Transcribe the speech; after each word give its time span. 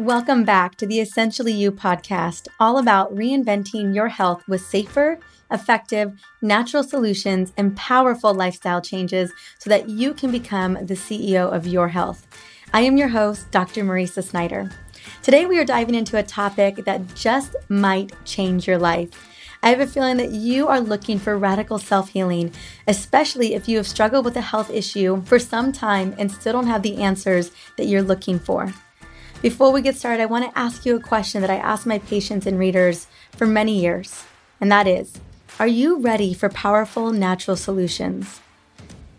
Welcome 0.00 0.44
back 0.44 0.76
to 0.76 0.86
the 0.86 0.98
Essentially 0.98 1.52
You 1.52 1.70
podcast, 1.70 2.48
all 2.58 2.78
about 2.78 3.14
reinventing 3.14 3.94
your 3.94 4.08
health 4.08 4.42
with 4.48 4.62
safer, 4.62 5.18
effective, 5.50 6.18
natural 6.40 6.82
solutions 6.82 7.52
and 7.58 7.76
powerful 7.76 8.32
lifestyle 8.32 8.80
changes 8.80 9.30
so 9.58 9.68
that 9.68 9.90
you 9.90 10.14
can 10.14 10.32
become 10.32 10.72
the 10.86 10.94
CEO 10.94 11.54
of 11.54 11.66
your 11.66 11.88
health. 11.88 12.26
I 12.72 12.80
am 12.80 12.96
your 12.96 13.08
host, 13.08 13.50
Dr. 13.50 13.84
Mariza 13.84 14.24
Snyder. 14.24 14.70
Today, 15.22 15.44
we 15.44 15.58
are 15.58 15.66
diving 15.66 15.94
into 15.94 16.16
a 16.16 16.22
topic 16.22 16.86
that 16.86 17.14
just 17.14 17.54
might 17.68 18.14
change 18.24 18.66
your 18.66 18.78
life. 18.78 19.10
I 19.62 19.68
have 19.68 19.80
a 19.80 19.86
feeling 19.86 20.16
that 20.16 20.30
you 20.30 20.66
are 20.68 20.80
looking 20.80 21.18
for 21.18 21.36
radical 21.36 21.78
self 21.78 22.08
healing, 22.08 22.54
especially 22.88 23.52
if 23.52 23.68
you 23.68 23.76
have 23.76 23.86
struggled 23.86 24.24
with 24.24 24.36
a 24.36 24.40
health 24.40 24.70
issue 24.70 25.20
for 25.26 25.38
some 25.38 25.72
time 25.72 26.14
and 26.16 26.32
still 26.32 26.54
don't 26.54 26.68
have 26.68 26.82
the 26.82 27.02
answers 27.02 27.50
that 27.76 27.84
you're 27.84 28.00
looking 28.00 28.38
for. 28.38 28.72
Before 29.42 29.72
we 29.72 29.80
get 29.80 29.96
started, 29.96 30.22
I 30.22 30.26
want 30.26 30.44
to 30.44 30.58
ask 30.58 30.84
you 30.84 30.94
a 30.94 31.00
question 31.00 31.40
that 31.40 31.48
I 31.48 31.56
ask 31.56 31.86
my 31.86 31.98
patients 31.98 32.44
and 32.44 32.58
readers 32.58 33.06
for 33.30 33.46
many 33.46 33.80
years, 33.80 34.24
and 34.60 34.70
that 34.70 34.86
is 34.86 35.18
Are 35.58 35.66
you 35.66 35.98
ready 35.98 36.34
for 36.34 36.50
powerful 36.50 37.10
natural 37.10 37.56
solutions? 37.56 38.40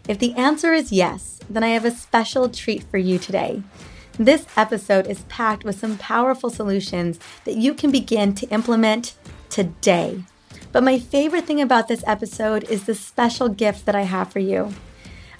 If 0.07 0.19
the 0.19 0.35
answer 0.35 0.73
is 0.73 0.91
yes, 0.91 1.39
then 1.49 1.63
I 1.63 1.69
have 1.69 1.85
a 1.85 1.91
special 1.91 2.49
treat 2.49 2.83
for 2.83 2.99
you 2.99 3.17
today. 3.17 3.63
This 4.19 4.45
episode 4.55 5.07
is 5.07 5.23
packed 5.23 5.63
with 5.63 5.79
some 5.79 5.97
powerful 5.97 6.51
solutions 6.51 7.17
that 7.45 7.55
you 7.55 7.73
can 7.73 7.89
begin 7.89 8.35
to 8.35 8.49
implement 8.49 9.15
today. 9.49 10.23
But 10.71 10.83
my 10.83 10.99
favorite 10.99 11.45
thing 11.45 11.61
about 11.61 11.87
this 11.87 12.03
episode 12.05 12.65
is 12.65 12.83
the 12.83 12.93
special 12.93 13.49
gift 13.49 13.87
that 13.87 13.95
I 13.95 14.03
have 14.03 14.31
for 14.31 14.39
you. 14.39 14.71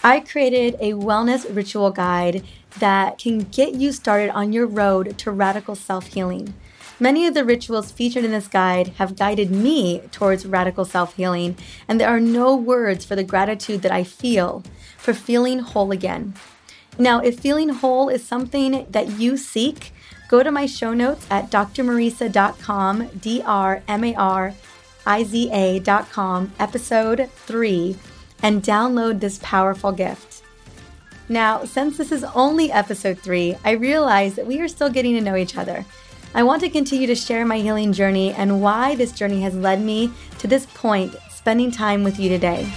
I 0.04 0.22
created 0.22 0.76
a 0.80 0.94
wellness 0.94 1.46
ritual 1.56 1.92
guide 1.92 2.44
that 2.80 3.18
can 3.18 3.40
get 3.40 3.74
you 3.74 3.92
started 3.92 4.30
on 4.32 4.54
your 4.54 4.68
road 4.68 5.18
to 5.20 5.32
radical 5.32 5.76
self 5.76 6.08
healing. 6.08 6.54
Many 7.00 7.26
of 7.26 7.34
the 7.34 7.44
rituals 7.44 7.92
featured 7.92 8.24
in 8.24 8.32
this 8.32 8.48
guide 8.48 8.90
have 9.00 9.16
guided 9.16 9.50
me 9.50 10.00
towards 10.12 10.46
radical 10.46 10.86
self 10.86 11.16
healing, 11.16 11.58
and 11.88 12.00
there 12.00 12.10
are 12.10 12.20
no 12.20 12.56
words 12.56 13.06
for 13.06 13.16
the 13.16 13.24
gratitude 13.24 13.82
that 13.82 13.92
I 13.92 14.04
feel 14.04 14.64
for 14.98 15.14
feeling 15.14 15.60
whole 15.60 15.92
again. 15.92 16.36
Now, 17.00 17.20
if 17.20 17.40
feeling 17.40 17.70
whole 17.70 18.10
is 18.10 18.24
something 18.24 18.86
that 18.90 19.20
you 19.20 19.38
seek, 19.38 19.94
go 20.28 20.44
to 20.44 20.52
my 20.52 20.66
show 20.66 20.94
notes 20.94 21.26
at 21.30 21.50
drmariza.com, 21.50 23.08
D 23.20 23.42
R 23.46 23.82
M 23.88 24.04
A 24.04 24.16
R 24.16 24.54
IZA.com, 25.06 26.52
episode 26.60 27.30
3, 27.32 27.96
and 28.44 28.62
download 28.62 29.20
this 29.20 29.40
powerful 29.42 29.92
gift. 29.92 30.41
Now, 31.32 31.64
since 31.64 31.96
this 31.96 32.12
is 32.12 32.26
only 32.36 32.74
episode 32.74 33.18
3, 33.20 33.56
I 33.64 33.72
realize 33.72 34.36
that 34.36 34.46
we 34.46 34.60
are 34.60 34.68
still 34.68 34.90
getting 34.90 35.14
to 35.16 35.22
know 35.22 35.38
each 35.38 35.56
other. 35.56 35.86
I 36.36 36.44
want 36.44 36.62
to 36.62 36.70
continue 36.70 37.08
to 37.08 37.16
share 37.16 37.46
my 37.46 37.60
healing 37.60 37.94
journey 37.94 38.34
and 38.34 38.62
why 38.62 38.96
this 38.96 39.14
journey 39.14 39.40
has 39.44 39.56
led 39.56 39.82
me 39.82 40.12
to 40.40 40.48
this 40.48 40.66
point, 40.66 41.16
spending 41.30 41.72
time 41.72 42.04
with 42.04 42.20
you 42.20 42.28
today. 42.28 42.70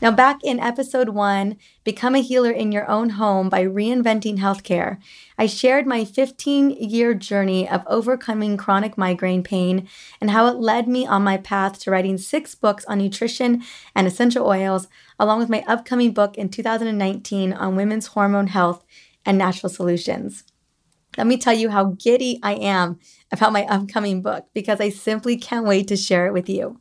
Now, 0.00 0.12
back 0.12 0.44
in 0.44 0.60
episode 0.60 1.08
one, 1.08 1.56
Become 1.82 2.14
a 2.14 2.22
Healer 2.22 2.52
in 2.52 2.70
Your 2.70 2.88
Own 2.88 3.10
Home 3.10 3.48
by 3.48 3.64
Reinventing 3.64 4.38
Healthcare, 4.38 4.98
I 5.38 5.46
shared 5.46 5.86
my 5.86 6.04
15 6.04 6.70
year 6.70 7.14
journey 7.14 7.68
of 7.68 7.84
overcoming 7.86 8.56
chronic 8.56 8.98
migraine 8.98 9.44
pain 9.44 9.88
and 10.20 10.30
how 10.30 10.48
it 10.48 10.56
led 10.56 10.88
me 10.88 11.06
on 11.06 11.22
my 11.22 11.36
path 11.36 11.78
to 11.80 11.92
writing 11.92 12.18
six 12.18 12.56
books 12.56 12.84
on 12.86 12.98
nutrition 12.98 13.62
and 13.94 14.08
essential 14.08 14.46
oils, 14.46 14.88
along 15.18 15.38
with 15.38 15.48
my 15.48 15.62
upcoming 15.68 16.12
book 16.12 16.36
in 16.36 16.48
2019 16.48 17.52
on 17.52 17.76
women's 17.76 18.08
hormone 18.08 18.48
health 18.48 18.84
and 19.24 19.38
natural 19.38 19.70
solutions. 19.70 20.42
Let 21.16 21.28
me 21.28 21.36
tell 21.36 21.54
you 21.54 21.70
how 21.70 21.96
giddy 21.98 22.40
I 22.42 22.54
am 22.54 22.98
about 23.30 23.52
my 23.52 23.64
upcoming 23.66 24.22
book 24.22 24.46
because 24.54 24.80
I 24.80 24.88
simply 24.88 25.36
can't 25.36 25.66
wait 25.66 25.86
to 25.88 25.96
share 25.96 26.26
it 26.26 26.32
with 26.32 26.48
you. 26.48 26.80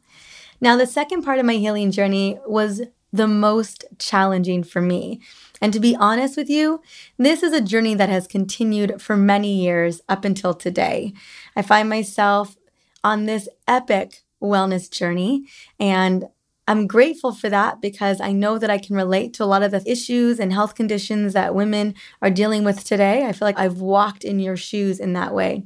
Now, 0.60 0.76
the 0.76 0.88
second 0.88 1.22
part 1.22 1.38
of 1.38 1.46
my 1.46 1.54
healing 1.54 1.92
journey 1.92 2.40
was 2.48 2.82
the 3.14 3.28
most 3.28 3.86
challenging 4.00 4.64
for 4.64 4.82
me. 4.82 5.22
And 5.62 5.74
to 5.74 5.80
be 5.80 5.96
honest 5.96 6.38
with 6.38 6.50
you, 6.50 6.82
this 7.18 7.44
is 7.44 7.54
a 7.54 7.62
journey 7.62 7.96
that 7.96 8.10
has 8.10 8.28
continued 8.28 9.02
for 9.02 9.18
many 9.18 9.62
years 9.62 10.02
up 10.08 10.26
until 10.26 10.54
today. 10.54 11.14
I 11.56 11.62
find 11.62 11.90
myself 11.90 12.58
on 13.04 13.26
this 13.26 13.48
epic 13.68 14.24
wellness 14.42 14.90
journey 14.90 15.46
and 15.80 16.28
I'm 16.70 16.86
grateful 16.86 17.32
for 17.32 17.50
that 17.50 17.82
because 17.82 18.20
I 18.20 18.34
know 18.34 18.58
that 18.60 18.70
I 18.70 18.78
can 18.78 18.96
relate 18.96 19.34
to 19.36 19.44
a 19.44 19.46
lot 19.46 19.64
of 19.64 19.72
the 19.72 19.82
issues 19.90 20.38
and 20.38 20.52
health 20.52 20.76
conditions 20.76 21.32
that 21.32 21.56
women 21.56 21.96
are 22.22 22.30
dealing 22.30 22.66
with 22.66 22.84
today. 22.84 23.26
I 23.26 23.32
feel 23.32 23.48
like 23.48 23.58
I've 23.58 23.80
walked 23.80 24.26
in 24.26 24.40
your 24.40 24.58
shoes 24.58 25.00
in 25.00 25.14
that 25.14 25.34
way. 25.34 25.64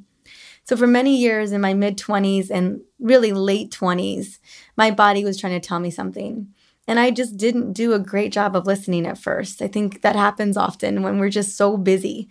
So, 0.64 0.78
for 0.78 0.86
many 0.86 1.18
years 1.18 1.52
in 1.52 1.60
my 1.60 1.74
mid 1.74 1.98
20s 1.98 2.52
and 2.52 2.82
really 3.00 3.34
late 3.34 3.72
20s, 3.72 4.38
my 4.78 4.92
body 4.92 5.24
was 5.24 5.40
trying 5.40 5.60
to 5.60 5.68
tell 5.68 5.80
me 5.80 5.90
something. 5.90 6.54
And 6.88 7.00
I 7.00 7.12
just 7.12 7.38
didn't 7.38 7.74
do 7.74 7.94
a 7.94 8.00
great 8.00 8.32
job 8.32 8.56
of 8.56 8.66
listening 8.66 9.06
at 9.06 9.18
first. 9.18 9.62
I 9.62 9.68
think 9.68 10.02
that 10.02 10.16
happens 10.16 10.58
often 10.58 11.04
when 11.04 11.20
we're 11.20 11.30
just 11.30 11.56
so 11.56 11.78
busy. 11.78 12.28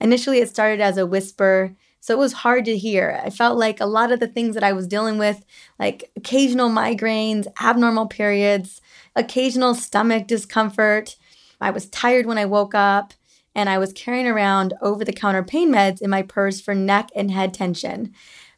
Initially, 0.00 0.38
it 0.38 0.48
started 0.48 0.80
as 0.80 0.98
a 0.98 1.06
whisper, 1.06 1.74
so 2.00 2.14
it 2.14 2.18
was 2.18 2.34
hard 2.34 2.66
to 2.66 2.76
hear. 2.76 3.20
I 3.24 3.30
felt 3.30 3.58
like 3.58 3.80
a 3.80 3.86
lot 3.86 4.12
of 4.12 4.20
the 4.20 4.28
things 4.28 4.54
that 4.54 4.64
I 4.64 4.72
was 4.72 4.86
dealing 4.86 5.16
with, 5.18 5.44
like 5.78 6.10
occasional 6.16 6.68
migraines, 6.68 7.46
abnormal 7.60 8.06
periods, 8.06 8.82
occasional 9.16 9.74
stomach 9.74 10.26
discomfort, 10.26 11.16
I 11.60 11.70
was 11.70 11.88
tired 11.88 12.26
when 12.26 12.36
I 12.38 12.44
woke 12.44 12.74
up, 12.74 13.14
and 13.54 13.68
I 13.70 13.78
was 13.78 13.92
carrying 13.92 14.26
around 14.26 14.74
over 14.82 15.04
the 15.04 15.12
counter 15.12 15.42
pain 15.42 15.72
meds 15.72 16.02
in 16.02 16.10
my 16.10 16.22
purse 16.22 16.60
for 16.60 16.74
neck 16.74 17.08
and 17.14 17.30
head 17.30 17.54
tension. 17.54 18.12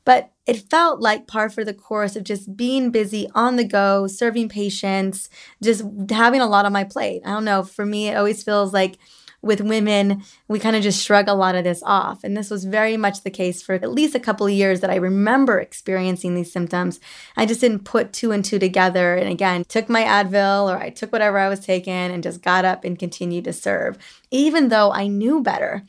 But 0.07 0.31
it 0.47 0.71
felt 0.71 1.01
like 1.01 1.27
par 1.27 1.51
for 1.51 1.65
the 1.65 1.75
course 1.75 2.17
of 2.17 2.25
just 2.25 2.57
being 2.57 2.91
busy 2.91 3.29
on 3.35 3.57
the 3.57 3.65
go, 3.65 4.07
serving 4.07 4.49
patients, 4.49 5.29
just 5.63 5.85
having 6.11 6.41
a 6.41 6.47
lot 6.47 6.65
on 6.65 6.73
my 6.73 6.85
plate. 6.85 7.21
I 7.27 7.31
don't 7.31 7.45
know. 7.45 7.65
For 7.65 7.85
me, 7.85 8.09
it 8.09 8.17
always 8.17 8.43
feels 8.43 8.73
like 8.73 8.97
with 9.43 9.61
women, 9.61 10.23
we 10.49 10.59
kind 10.59 10.77
of 10.77 10.83
just 10.83 11.05
shrug 11.05 11.29
a 11.29 11.35
lot 11.35 11.55
of 11.55 11.65
this 11.65 11.83
off. 11.85 12.25
And 12.25 12.37
this 12.37 12.51
was 12.51 12.65
very 12.65 12.97
much 12.97 13.23
the 13.23 13.31
case 13.31 13.63
for 13.63 13.75
at 13.75 13.91
least 13.91 14.15
a 14.15 14.21
couple 14.21 14.47
of 14.47 14.53
years 14.53 14.81
that 14.81 14.91
I 14.91 14.97
remember 14.97 15.61
experiencing 15.61 16.35
these 16.35 16.53
symptoms. 16.53 17.01
I 17.37 17.47
just 17.47 17.61
didn't 17.61 17.85
put 17.85 18.13
two 18.13 18.33
and 18.33 18.45
two 18.45 18.59
together. 18.59 19.15
And 19.15 19.29
again, 19.29 19.65
took 19.65 19.89
my 19.89 20.03
Advil 20.03 20.73
or 20.73 20.79
I 20.79 20.91
took 20.91 21.13
whatever 21.13 21.39
I 21.39 21.49
was 21.49 21.61
taking 21.61 21.93
and 21.93 22.23
just 22.23 22.43
got 22.43 22.65
up 22.65 22.85
and 22.85 22.99
continued 22.99 23.45
to 23.45 23.53
serve, 23.53 23.99
even 24.31 24.69
though 24.69 24.93
I 24.93 25.07
knew 25.07 25.43
better. 25.43 25.85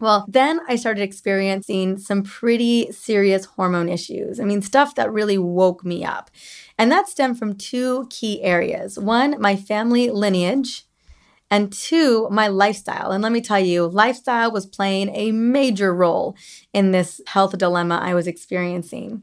Well, 0.00 0.24
then 0.28 0.60
I 0.68 0.76
started 0.76 1.02
experiencing 1.02 1.98
some 1.98 2.22
pretty 2.22 2.92
serious 2.92 3.44
hormone 3.46 3.88
issues. 3.88 4.38
I 4.38 4.44
mean, 4.44 4.62
stuff 4.62 4.94
that 4.94 5.12
really 5.12 5.38
woke 5.38 5.84
me 5.84 6.04
up. 6.04 6.30
And 6.78 6.92
that 6.92 7.08
stemmed 7.08 7.38
from 7.38 7.56
two 7.56 8.06
key 8.08 8.42
areas 8.42 8.98
one, 8.98 9.40
my 9.40 9.56
family 9.56 10.10
lineage, 10.10 10.84
and 11.50 11.72
two, 11.72 12.28
my 12.30 12.46
lifestyle. 12.48 13.10
And 13.10 13.22
let 13.22 13.32
me 13.32 13.40
tell 13.40 13.58
you, 13.58 13.86
lifestyle 13.86 14.52
was 14.52 14.66
playing 14.66 15.08
a 15.14 15.32
major 15.32 15.94
role 15.94 16.36
in 16.72 16.92
this 16.92 17.20
health 17.26 17.56
dilemma 17.58 17.98
I 18.00 18.14
was 18.14 18.26
experiencing. 18.26 19.22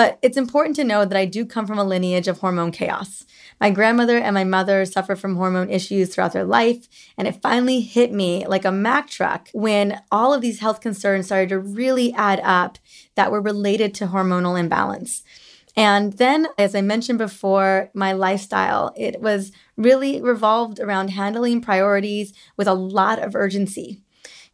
But 0.00 0.18
it's 0.22 0.38
important 0.38 0.76
to 0.76 0.84
know 0.84 1.04
that 1.04 1.18
I 1.18 1.26
do 1.26 1.44
come 1.44 1.66
from 1.66 1.78
a 1.78 1.84
lineage 1.84 2.26
of 2.26 2.38
hormone 2.38 2.72
chaos. 2.72 3.26
My 3.60 3.68
grandmother 3.68 4.16
and 4.16 4.32
my 4.32 4.44
mother 4.44 4.86
suffered 4.86 5.18
from 5.18 5.36
hormone 5.36 5.68
issues 5.68 6.08
throughout 6.08 6.32
their 6.32 6.46
life, 6.46 6.88
and 7.18 7.28
it 7.28 7.42
finally 7.42 7.82
hit 7.82 8.10
me 8.10 8.46
like 8.46 8.64
a 8.64 8.72
Mack 8.72 9.10
truck 9.10 9.50
when 9.52 10.00
all 10.10 10.32
of 10.32 10.40
these 10.40 10.60
health 10.60 10.80
concerns 10.80 11.26
started 11.26 11.50
to 11.50 11.58
really 11.58 12.14
add 12.14 12.40
up 12.42 12.78
that 13.14 13.30
were 13.30 13.42
related 13.42 13.92
to 13.96 14.06
hormonal 14.06 14.58
imbalance. 14.58 15.22
And 15.76 16.14
then, 16.14 16.46
as 16.56 16.74
I 16.74 16.80
mentioned 16.80 17.18
before, 17.18 17.90
my 17.92 18.12
lifestyle, 18.12 18.94
it 18.96 19.20
was 19.20 19.52
really 19.76 20.18
revolved 20.18 20.80
around 20.80 21.08
handling 21.08 21.60
priorities 21.60 22.32
with 22.56 22.68
a 22.68 22.72
lot 22.72 23.18
of 23.18 23.36
urgency. 23.36 24.00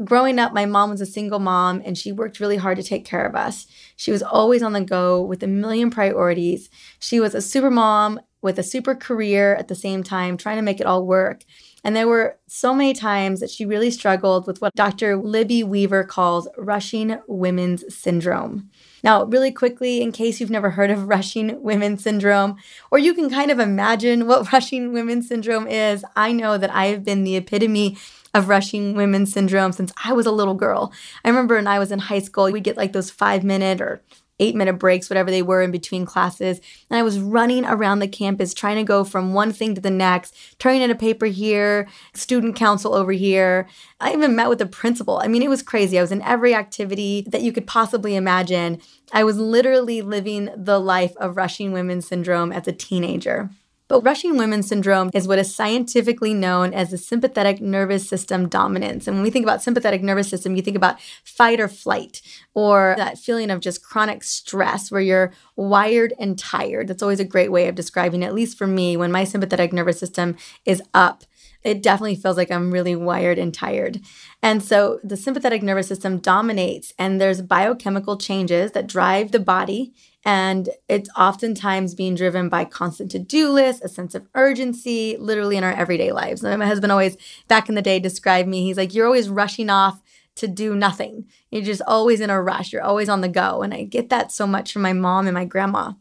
Growing 0.05 0.39
up, 0.39 0.53
my 0.53 0.67
mom 0.67 0.91
was 0.91 1.01
a 1.01 1.07
single 1.07 1.39
mom 1.39 1.81
and 1.85 1.97
she 1.97 2.13
worked 2.13 2.39
really 2.39 2.59
hard 2.59 2.77
to 2.77 2.83
take 2.83 3.07
care 3.07 3.25
of 3.25 3.35
us. 3.35 3.67
She 3.97 4.11
was 4.11 4.23
always 4.23 4.63
on 4.63 4.75
the 4.75 4.83
go 4.83 5.23
with 5.23 5.43
a 5.43 5.47
million 5.47 5.91
priorities. 5.91 6.69
She 6.99 7.19
was 7.19 7.35
a 7.35 7.41
super 7.41 7.71
mom 7.71 8.21
with 8.43 8.59
a 8.59 8.63
super 8.63 8.95
career 8.95 9.55
at 9.55 9.69
the 9.69 9.75
same 9.75 10.03
time, 10.03 10.37
trying 10.37 10.57
to 10.57 10.63
make 10.63 10.81
it 10.81 10.87
all 10.87 11.07
work. 11.07 11.45
And 11.83 11.97
there 11.97 12.09
were 12.09 12.39
so 12.47 12.75
many 12.75 12.93
times 12.93 13.41
that 13.41 13.51
she 13.51 13.65
really 13.65 13.91
struggled 13.91 14.47
with 14.47 14.61
what 14.61 14.75
Dr. 14.75 15.17
Libby 15.17 15.63
Weaver 15.63 16.05
calls 16.05 16.47
rushing 16.59 17.19
women's 17.27 17.85
syndrome. 17.95 18.71
Now, 19.03 19.25
really 19.25 19.53
quickly, 19.53 20.03
in 20.03 20.13
case 20.13 20.41
you've 20.41 20.51
never 20.51 20.71
heard 20.71 20.91
of 20.91 21.09
rushing 21.09 21.63
women's 21.63 22.03
syndrome, 22.03 22.57
or 22.91 22.99
you 22.99 23.15
can 23.15 23.31
kind 23.31 23.51
of 23.51 23.61
imagine 23.61 24.27
what 24.27 24.53
rushing 24.53 24.93
women's 24.93 25.29
syndrome 25.29 25.67
is, 25.67 26.05
I 26.15 26.33
know 26.33 26.59
that 26.59 26.71
I 26.71 26.87
have 26.87 27.05
been 27.05 27.25
the 27.25 27.37
epitome 27.37 27.97
of 28.37 28.49
rushing 28.49 28.95
women's 28.95 29.33
syndrome 29.33 29.73
since 29.73 29.93
I 30.05 30.13
was 30.13 30.27
a 30.27 30.33
little 30.33 30.55
girl. 30.55 30.93
I 31.25 31.29
remember 31.29 31.57
when 31.57 31.67
I 31.67 31.79
was 31.79 31.91
in 31.91 31.99
high 31.99 32.19
school, 32.19 32.53
we 32.53 32.61
get 32.61 32.77
like 32.77 32.93
those 32.93 33.11
five 33.11 33.43
minute 33.43 33.81
or 33.81 34.03
eight 34.39 34.55
minute 34.55 34.75
breaks, 34.75 35.09
whatever 35.09 35.31
they 35.31 35.41
were 35.41 35.63
in 35.63 35.71
between 35.71 36.05
classes. 36.05 36.61
And 36.91 36.99
I 36.99 37.03
was 37.03 37.19
running 37.19 37.65
around 37.65 38.01
the 38.01 38.09
campus 38.09 38.53
trying 38.53 38.77
to 38.77 38.85
go 38.85 39.03
from 39.03 39.33
one 39.33 39.51
thing 39.51 39.75
to 39.75 39.81
the 39.81 39.91
next, 39.91 40.37
turning 40.59 40.83
in 40.83 40.91
a 40.91 40.95
paper 40.95 41.25
here, 41.25 41.89
student 42.13 42.55
council 42.55 42.95
over 42.95 43.13
here. 43.13 43.67
I 43.99 44.13
even 44.13 44.37
met 44.37 44.51
with 44.51 44.59
the 44.59 44.67
principal. 44.67 45.19
I 45.19 45.29
mean, 45.29 45.43
it 45.43 45.49
was 45.49 45.63
crazy. 45.63 45.99
I 45.99 46.03
was 46.03 46.13
in 46.13 46.21
every 46.21 46.55
activity 46.55 47.25
that 47.29 47.41
you 47.41 47.51
could 47.51 47.67
possibly 47.67 48.15
imagine. 48.15 48.83
I 49.11 49.25
was 49.25 49.39
literally 49.39 50.03
living 50.03 50.51
the 50.55 50.79
life 50.79 51.17
of 51.17 51.39
rushing 51.39 51.73
women 51.73 52.03
syndrome 52.03 52.53
as 52.53 52.69
a 52.69 52.73
teenager. 52.73 53.49
But 53.89 54.03
rushing 54.03 54.37
women's 54.37 54.69
syndrome 54.69 55.11
is 55.15 55.29
what 55.29 55.39
is 55.39 55.55
scientifically 55.55 56.35
known 56.35 56.75
as 56.75 56.91
the 56.91 56.99
sympathetic 56.99 57.61
nervous 57.61 58.09
system 58.09 58.49
dominance. 58.49 59.07
And 59.07 59.17
when 59.17 59.23
we 59.23 59.31
think 59.31 59.45
about 59.45 59.63
sympathetic 59.63 60.03
nervous 60.03 60.29
system, 60.29 60.57
you 60.57 60.63
think 60.63 60.77
about 60.77 61.01
fight 61.25 61.61
or 61.61 61.69
flight 61.69 62.21
or 62.55 62.95
that 62.97 63.19
feeling 63.19 63.51
of 63.51 63.61
just 63.61 63.85
chronic 63.85 64.25
stress 64.25 64.91
where 64.91 65.01
you're 65.01 65.33
wired 65.55 66.13
and 66.19 66.39
tired. 66.39 66.89
That's 66.89 67.03
always 67.03 67.21
a 67.21 67.25
great 67.25 67.53
way 67.53 67.69
of 67.69 67.75
describing 67.75 68.23
it, 68.23 68.27
at 68.27 68.35
least 68.35 68.59
for 68.59 68.67
me, 68.67 68.97
when 68.97 69.13
my 69.13 69.25
sympathetic 69.25 69.73
nervous 69.73 70.01
system 70.01 70.37
is 70.65 70.83
up 70.93 71.25
it 71.67 71.83
definitely 71.83 72.15
feels 72.15 72.37
like 72.37 72.51
I'm 72.53 72.71
really 72.71 72.95
wired 72.95 73.39
and 73.39 73.53
tired. 73.53 74.01
And 74.41 74.63
so 74.63 75.01
the 75.03 75.17
sympathetic 75.17 75.65
nervous 75.65 75.89
system 75.89 76.19
dominates, 76.19 76.95
and 76.97 77.21
there's 77.21 77.43
biochemical 77.43 78.17
changes 78.19 78.71
that 78.73 78.87
drive 78.87 79.33
the 79.33 79.41
body. 79.41 79.93
And 80.27 80.71
it's 80.89 81.09
oftentimes 81.17 81.95
being 81.95 82.17
driven 82.17 82.49
by 82.49 82.65
constant 82.65 83.13
to 83.13 83.19
do 83.21 83.49
lists, 83.49 83.81
a 83.85 83.89
sense 83.89 84.13
of 84.13 84.27
urgency, 84.35 85.17
literally 85.21 85.57
in 85.57 85.63
our 85.63 85.73
everyday 85.73 86.11
lives. 86.11 86.43
And 86.43 86.59
my 86.59 86.67
husband 86.67 86.91
always, 86.91 87.17
back 87.47 87.69
in 87.69 87.77
the 87.77 87.81
day, 87.81 88.01
described 88.01 88.49
me. 88.49 88.65
He's 88.65 88.77
like, 88.77 88.93
You're 88.93 89.07
always 89.07 89.29
rushing 89.29 89.71
off 89.71 90.03
to 90.35 90.49
do 90.49 90.75
nothing. 90.75 91.27
You're 91.53 91.63
just 91.63 91.81
always 91.87 92.21
in 92.21 92.29
a 92.29 92.43
rush. 92.43 92.73
You're 92.73 92.83
always 92.83 93.09
on 93.09 93.21
the 93.21 93.29
go. 93.29 93.63
And 93.63 93.73
I 93.73 93.85
get 93.85 94.09
that 94.09 94.33
so 94.33 94.49
much 94.49 94.73
from 94.73 94.83
my 94.83 94.93
mom 94.93 95.29
and 95.29 95.35
my 95.35 95.45
grandma. 95.45 95.93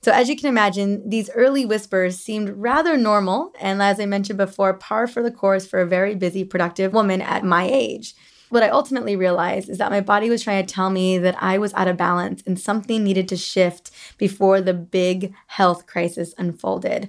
So, 0.00 0.12
as 0.12 0.28
you 0.28 0.36
can 0.36 0.48
imagine, 0.48 1.08
these 1.08 1.28
early 1.30 1.66
whispers 1.66 2.20
seemed 2.20 2.50
rather 2.50 2.96
normal. 2.96 3.52
And 3.60 3.82
as 3.82 3.98
I 3.98 4.06
mentioned 4.06 4.38
before, 4.38 4.74
par 4.74 5.08
for 5.08 5.24
the 5.24 5.32
course 5.32 5.66
for 5.66 5.80
a 5.80 5.86
very 5.86 6.14
busy, 6.14 6.44
productive 6.44 6.92
woman 6.92 7.20
at 7.20 7.44
my 7.44 7.64
age. 7.64 8.14
What 8.52 8.62
I 8.62 8.68
ultimately 8.68 9.16
realized 9.16 9.70
is 9.70 9.78
that 9.78 9.90
my 9.90 10.02
body 10.02 10.28
was 10.28 10.42
trying 10.42 10.66
to 10.66 10.74
tell 10.74 10.90
me 10.90 11.16
that 11.16 11.42
I 11.42 11.56
was 11.56 11.72
out 11.72 11.88
of 11.88 11.96
balance 11.96 12.42
and 12.46 12.60
something 12.60 13.02
needed 13.02 13.26
to 13.28 13.36
shift 13.38 13.90
before 14.18 14.60
the 14.60 14.74
big 14.74 15.32
health 15.46 15.86
crisis 15.86 16.34
unfolded. 16.36 17.08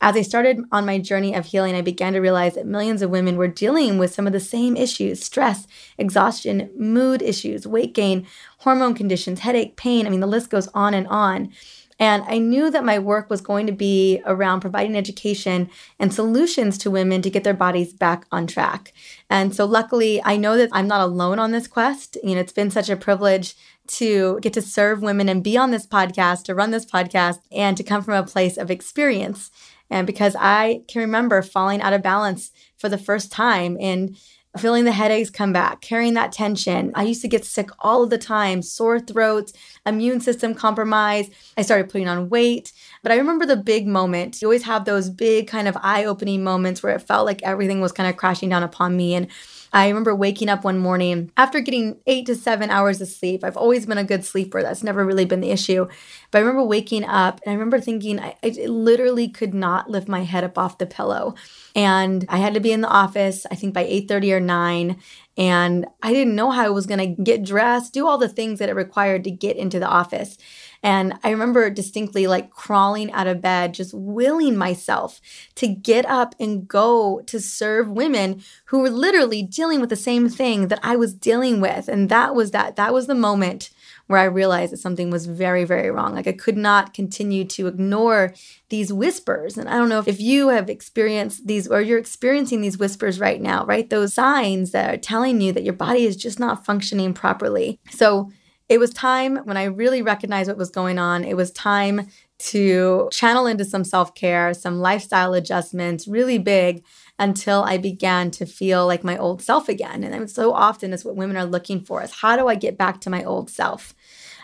As 0.00 0.16
I 0.16 0.22
started 0.22 0.64
on 0.72 0.84
my 0.84 0.98
journey 0.98 1.32
of 1.32 1.46
healing, 1.46 1.76
I 1.76 1.80
began 1.80 2.14
to 2.14 2.18
realize 2.18 2.56
that 2.56 2.66
millions 2.66 3.02
of 3.02 3.10
women 3.10 3.36
were 3.36 3.46
dealing 3.46 3.98
with 3.98 4.12
some 4.12 4.26
of 4.26 4.32
the 4.32 4.40
same 4.40 4.76
issues 4.76 5.22
stress, 5.22 5.68
exhaustion, 5.96 6.68
mood 6.76 7.22
issues, 7.22 7.68
weight 7.68 7.94
gain, 7.94 8.26
hormone 8.58 8.94
conditions, 8.94 9.38
headache, 9.38 9.76
pain. 9.76 10.08
I 10.08 10.10
mean, 10.10 10.18
the 10.18 10.26
list 10.26 10.50
goes 10.50 10.66
on 10.74 10.92
and 10.92 11.06
on. 11.06 11.52
And 12.00 12.24
I 12.26 12.38
knew 12.38 12.70
that 12.70 12.84
my 12.84 12.98
work 12.98 13.28
was 13.28 13.42
going 13.42 13.66
to 13.66 13.72
be 13.72 14.22
around 14.24 14.60
providing 14.60 14.96
education 14.96 15.68
and 15.98 16.12
solutions 16.12 16.78
to 16.78 16.90
women 16.90 17.20
to 17.20 17.30
get 17.30 17.44
their 17.44 17.54
bodies 17.54 17.92
back 17.92 18.24
on 18.32 18.46
track. 18.46 18.94
And 19.28 19.54
so, 19.54 19.66
luckily, 19.66 20.20
I 20.24 20.38
know 20.38 20.56
that 20.56 20.70
I'm 20.72 20.88
not 20.88 21.02
alone 21.02 21.38
on 21.38 21.52
this 21.52 21.68
quest. 21.68 22.16
You 22.24 22.34
know, 22.34 22.40
it's 22.40 22.52
been 22.52 22.70
such 22.70 22.88
a 22.88 22.96
privilege 22.96 23.54
to 23.88 24.40
get 24.40 24.54
to 24.54 24.62
serve 24.62 25.02
women 25.02 25.28
and 25.28 25.44
be 25.44 25.58
on 25.58 25.72
this 25.72 25.86
podcast, 25.86 26.44
to 26.44 26.54
run 26.54 26.70
this 26.70 26.86
podcast, 26.86 27.40
and 27.52 27.76
to 27.76 27.84
come 27.84 28.02
from 28.02 28.14
a 28.14 28.26
place 28.26 28.56
of 28.56 28.70
experience. 28.70 29.50
And 29.90 30.06
because 30.06 30.34
I 30.38 30.82
can 30.88 31.02
remember 31.02 31.42
falling 31.42 31.82
out 31.82 31.92
of 31.92 32.02
balance 32.02 32.50
for 32.78 32.88
the 32.88 32.96
first 32.96 33.30
time 33.30 33.76
and 33.78 34.16
feeling 34.58 34.84
the 34.84 34.92
headaches 34.92 35.30
come 35.30 35.52
back, 35.52 35.80
carrying 35.80 36.14
that 36.14 36.32
tension. 36.32 36.90
I 36.94 37.04
used 37.04 37.22
to 37.22 37.28
get 37.28 37.44
sick 37.44 37.70
all 37.78 38.02
of 38.02 38.10
the 38.10 38.18
time, 38.18 38.62
sore 38.62 38.98
throats, 38.98 39.52
immune 39.86 40.20
system 40.20 40.54
compromised. 40.54 41.32
I 41.56 41.62
started 41.62 41.88
putting 41.88 42.08
on 42.08 42.28
weight. 42.28 42.72
But 43.02 43.12
I 43.12 43.16
remember 43.16 43.46
the 43.46 43.56
big 43.56 43.86
moment. 43.86 44.42
You 44.42 44.48
always 44.48 44.64
have 44.64 44.84
those 44.84 45.08
big 45.08 45.46
kind 45.46 45.68
of 45.68 45.76
eye 45.80 46.04
opening 46.04 46.42
moments 46.42 46.82
where 46.82 46.94
it 46.94 47.02
felt 47.02 47.26
like 47.26 47.42
everything 47.42 47.80
was 47.80 47.92
kind 47.92 48.08
of 48.08 48.16
crashing 48.16 48.48
down 48.48 48.64
upon 48.64 48.96
me. 48.96 49.14
And 49.14 49.28
I 49.72 49.88
remember 49.88 50.14
waking 50.14 50.48
up 50.48 50.64
one 50.64 50.78
morning 50.78 51.30
after 51.36 51.60
getting 51.60 51.98
eight 52.06 52.26
to 52.26 52.34
seven 52.34 52.70
hours 52.70 53.00
of 53.00 53.08
sleep. 53.08 53.44
I've 53.44 53.56
always 53.56 53.86
been 53.86 53.98
a 53.98 54.04
good 54.04 54.24
sleeper. 54.24 54.62
That's 54.62 54.82
never 54.82 55.04
really 55.04 55.24
been 55.24 55.40
the 55.40 55.50
issue. 55.50 55.86
But 56.30 56.38
I 56.38 56.40
remember 56.40 56.64
waking 56.64 57.04
up 57.04 57.40
and 57.44 57.52
I 57.52 57.54
remember 57.54 57.80
thinking 57.80 58.18
I, 58.18 58.36
I 58.42 58.48
literally 58.66 59.28
could 59.28 59.54
not 59.54 59.88
lift 59.88 60.08
my 60.08 60.24
head 60.24 60.44
up 60.44 60.58
off 60.58 60.78
the 60.78 60.86
pillow. 60.86 61.34
And 61.76 62.24
I 62.28 62.38
had 62.38 62.54
to 62.54 62.60
be 62.60 62.72
in 62.72 62.80
the 62.80 62.88
office, 62.88 63.46
I 63.50 63.54
think 63.54 63.74
by 63.74 63.84
8:30 63.84 64.32
or 64.32 64.40
9. 64.40 64.96
And 65.36 65.86
I 66.02 66.12
didn't 66.12 66.34
know 66.34 66.50
how 66.50 66.64
I 66.64 66.70
was 66.70 66.86
gonna 66.86 67.06
get 67.06 67.44
dressed, 67.44 67.92
do 67.92 68.06
all 68.06 68.18
the 68.18 68.28
things 68.28 68.58
that 68.58 68.68
it 68.68 68.74
required 68.74 69.24
to 69.24 69.30
get 69.30 69.56
into 69.56 69.78
the 69.78 69.88
office. 69.88 70.36
And 70.82 71.14
I 71.22 71.30
remember 71.30 71.68
distinctly 71.68 72.26
like 72.26 72.50
crawling 72.50 73.12
out 73.12 73.26
of 73.26 73.42
bed, 73.42 73.74
just 73.74 73.92
willing 73.92 74.56
myself 74.56 75.20
to 75.56 75.68
get 75.68 76.06
up 76.06 76.34
and 76.40 76.66
go 76.66 77.20
to 77.26 77.40
serve 77.40 77.90
women 77.90 78.42
who 78.66 78.78
were 78.80 78.90
literally 78.90 79.42
dealing 79.42 79.80
with 79.80 79.90
the 79.90 79.96
same 79.96 80.28
thing 80.28 80.68
that 80.68 80.80
I 80.82 80.96
was 80.96 81.12
dealing 81.12 81.60
with. 81.60 81.88
And 81.88 82.08
that 82.08 82.34
was 82.34 82.52
that, 82.52 82.76
that 82.76 82.94
was 82.94 83.06
the 83.06 83.14
moment 83.14 83.70
where 84.06 84.18
I 84.18 84.24
realized 84.24 84.72
that 84.72 84.78
something 84.78 85.08
was 85.08 85.26
very, 85.26 85.64
very 85.64 85.88
wrong. 85.88 86.14
Like 86.14 86.26
I 86.26 86.32
could 86.32 86.56
not 86.56 86.94
continue 86.94 87.44
to 87.44 87.68
ignore 87.68 88.34
these 88.68 88.92
whispers. 88.92 89.56
And 89.56 89.68
I 89.68 89.76
don't 89.76 89.88
know 89.88 90.02
if 90.04 90.20
you 90.20 90.48
have 90.48 90.68
experienced 90.68 91.46
these 91.46 91.68
or 91.68 91.80
you're 91.80 91.98
experiencing 91.98 92.60
these 92.60 92.76
whispers 92.76 93.20
right 93.20 93.40
now, 93.40 93.64
right? 93.66 93.88
Those 93.88 94.14
signs 94.14 94.72
that 94.72 94.92
are 94.92 94.98
telling 94.98 95.40
you 95.40 95.52
that 95.52 95.62
your 95.62 95.74
body 95.74 96.06
is 96.06 96.16
just 96.16 96.40
not 96.40 96.64
functioning 96.64 97.14
properly. 97.14 97.78
So 97.90 98.32
it 98.70 98.78
was 98.78 98.90
time 98.90 99.38
when 99.38 99.56
I 99.56 99.64
really 99.64 100.00
recognized 100.00 100.48
what 100.48 100.56
was 100.56 100.70
going 100.70 100.96
on. 100.96 101.24
It 101.24 101.36
was 101.36 101.50
time 101.50 102.06
to 102.38 103.08
channel 103.10 103.46
into 103.46 103.64
some 103.64 103.82
self 103.82 104.14
care, 104.14 104.54
some 104.54 104.78
lifestyle 104.78 105.34
adjustments, 105.34 106.06
really 106.06 106.38
big, 106.38 106.84
until 107.18 107.64
I 107.64 107.78
began 107.78 108.30
to 108.30 108.46
feel 108.46 108.86
like 108.86 109.02
my 109.02 109.18
old 109.18 109.42
self 109.42 109.68
again. 109.68 110.04
And 110.04 110.30
so 110.30 110.52
often 110.52 110.92
is 110.92 111.04
what 111.04 111.16
women 111.16 111.36
are 111.36 111.44
looking 111.44 111.80
for 111.80 112.00
is 112.00 112.12
how 112.12 112.36
do 112.36 112.46
I 112.46 112.54
get 112.54 112.78
back 112.78 113.00
to 113.02 113.10
my 113.10 113.24
old 113.24 113.50
self? 113.50 113.92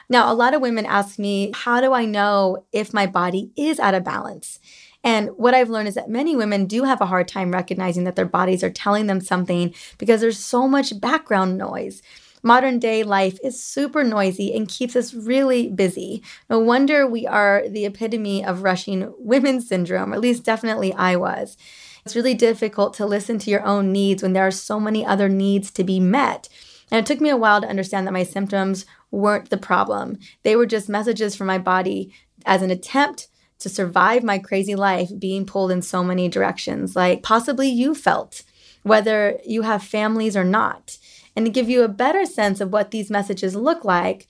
Now, 0.08 0.30
a 0.30 0.34
lot 0.34 0.54
of 0.54 0.60
women 0.60 0.86
ask 0.86 1.20
me, 1.20 1.52
how 1.54 1.80
do 1.80 1.92
I 1.92 2.04
know 2.04 2.66
if 2.72 2.92
my 2.92 3.06
body 3.06 3.52
is 3.56 3.78
out 3.78 3.94
of 3.94 4.04
balance? 4.04 4.58
And 5.04 5.30
what 5.36 5.54
I've 5.54 5.70
learned 5.70 5.86
is 5.86 5.94
that 5.94 6.10
many 6.10 6.34
women 6.34 6.66
do 6.66 6.82
have 6.82 7.00
a 7.00 7.06
hard 7.06 7.28
time 7.28 7.52
recognizing 7.52 8.02
that 8.04 8.16
their 8.16 8.26
bodies 8.26 8.64
are 8.64 8.70
telling 8.70 9.06
them 9.06 9.20
something 9.20 9.72
because 9.98 10.20
there's 10.20 10.38
so 10.38 10.66
much 10.66 11.00
background 11.00 11.56
noise. 11.56 12.02
Modern 12.46 12.78
day 12.78 13.02
life 13.02 13.40
is 13.42 13.60
super 13.60 14.04
noisy 14.04 14.54
and 14.54 14.68
keeps 14.68 14.94
us 14.94 15.12
really 15.12 15.66
busy. 15.66 16.22
No 16.48 16.60
wonder 16.60 17.04
we 17.04 17.26
are 17.26 17.64
the 17.68 17.84
epitome 17.84 18.44
of 18.44 18.62
rushing 18.62 19.12
women's 19.18 19.66
syndrome, 19.66 20.12
at 20.12 20.20
least 20.20 20.44
definitely 20.44 20.92
I 20.92 21.16
was. 21.16 21.56
It's 22.04 22.14
really 22.14 22.34
difficult 22.34 22.94
to 22.94 23.04
listen 23.04 23.40
to 23.40 23.50
your 23.50 23.64
own 23.64 23.90
needs 23.90 24.22
when 24.22 24.32
there 24.32 24.46
are 24.46 24.52
so 24.52 24.78
many 24.78 25.04
other 25.04 25.28
needs 25.28 25.72
to 25.72 25.82
be 25.82 25.98
met. 25.98 26.48
And 26.88 27.00
it 27.00 27.04
took 27.04 27.20
me 27.20 27.30
a 27.30 27.36
while 27.36 27.60
to 27.60 27.68
understand 27.68 28.06
that 28.06 28.12
my 28.12 28.22
symptoms 28.22 28.86
weren't 29.10 29.50
the 29.50 29.56
problem. 29.56 30.16
They 30.44 30.54
were 30.54 30.66
just 30.66 30.88
messages 30.88 31.34
from 31.34 31.48
my 31.48 31.58
body 31.58 32.14
as 32.44 32.62
an 32.62 32.70
attempt 32.70 33.26
to 33.58 33.68
survive 33.68 34.22
my 34.22 34.38
crazy 34.38 34.76
life 34.76 35.10
being 35.18 35.46
pulled 35.46 35.72
in 35.72 35.82
so 35.82 36.04
many 36.04 36.28
directions, 36.28 36.94
like 36.94 37.24
possibly 37.24 37.68
you 37.68 37.92
felt, 37.92 38.44
whether 38.84 39.40
you 39.44 39.62
have 39.62 39.82
families 39.82 40.36
or 40.36 40.44
not. 40.44 40.96
And 41.36 41.46
to 41.46 41.52
give 41.52 41.68
you 41.68 41.82
a 41.82 41.88
better 41.88 42.24
sense 42.24 42.60
of 42.60 42.72
what 42.72 42.90
these 42.90 43.10
messages 43.10 43.54
look 43.54 43.84
like, 43.84 44.26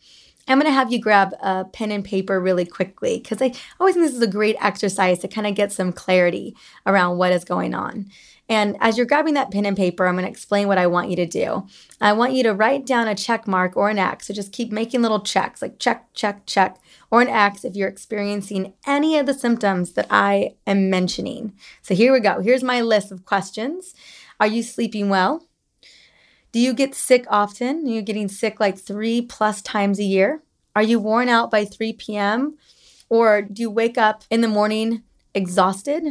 I'm 0.49 0.59
going 0.59 0.71
to 0.71 0.75
have 0.75 0.93
you 0.93 1.01
grab 1.01 1.35
a 1.41 1.65
pen 1.65 1.91
and 1.91 2.05
paper 2.05 2.41
really 2.41 2.65
quickly 2.65 3.19
because 3.19 3.43
I 3.43 3.53
always 3.81 3.95
think 3.95 4.07
this 4.07 4.15
is 4.15 4.23
a 4.23 4.29
great 4.29 4.57
exercise 4.61 5.19
to 5.21 5.29
kind 5.29 5.47
of 5.47 5.55
get 5.55 5.73
some 5.73 5.93
clarity 5.93 6.57
around 6.85 7.19
what 7.19 7.33
is 7.33 7.45
going 7.45 7.75
on. 7.75 8.07
And 8.49 8.77
as 8.81 8.97
you're 8.97 9.07
grabbing 9.07 9.35
that 9.35 9.51
pen 9.51 9.67
and 9.67 9.77
paper, 9.77 10.07
I'm 10.07 10.15
going 10.15 10.25
to 10.25 10.31
explain 10.31 10.69
what 10.69 10.79
I 10.79 10.87
want 10.87 11.11
you 11.11 11.17
to 11.17 11.27
do. 11.27 11.67
I 12.01 12.13
want 12.13 12.35
you 12.35 12.45
to 12.45 12.55
write 12.55 12.87
down 12.87 13.09
a 13.09 13.15
check 13.17 13.49
mark 13.49 13.77
or 13.77 13.91
an 13.91 13.99
X. 13.99 14.29
So 14.29 14.35
just 14.35 14.53
keep 14.53 14.71
making 14.71 15.03
little 15.03 15.21
checks 15.21 15.61
like 15.61 15.81
check, 15.81 16.07
check, 16.15 16.47
check, 16.47 16.79
or 17.11 17.21
an 17.21 17.29
X 17.29 17.65
if 17.65 17.75
you're 17.75 17.89
experiencing 17.89 18.75
any 18.87 19.19
of 19.19 19.27
the 19.27 19.35
symptoms 19.35 19.95
that 19.95 20.07
I 20.11 20.55
am 20.65 20.89
mentioning. 20.89 21.55
So 21.83 21.97
here 21.97 22.13
we 22.13 22.21
go. 22.21 22.41
Here's 22.41 22.63
my 22.63 22.81
list 22.81 23.11
of 23.11 23.25
questions 23.25 23.95
Are 24.39 24.47
you 24.47 24.63
sleeping 24.63 25.09
well? 25.09 25.43
Do 26.57 26.63
you 26.63 26.73
get 26.73 26.95
sick 26.95 27.27
often? 27.29 27.87
Are 27.87 27.91
you 27.91 28.01
getting 28.01 28.29
sick 28.29 28.59
like 28.61 28.79
three 28.79 29.21
plus 29.21 29.61
times 29.61 29.99
a 29.99 30.05
year? 30.05 30.43
Are 30.75 30.83
you 30.83 30.99
worn 30.99 31.29
out 31.29 31.51
by 31.51 31.67
3 31.67 31.93
p.m.? 31.93 32.57
Or 33.11 33.43
do 33.43 33.61
you 33.61 33.71
wake 33.71 33.99
up 33.99 34.25
in 34.31 34.41
the 34.41 34.49
morning 34.49 35.03
exhausted? 35.35 36.03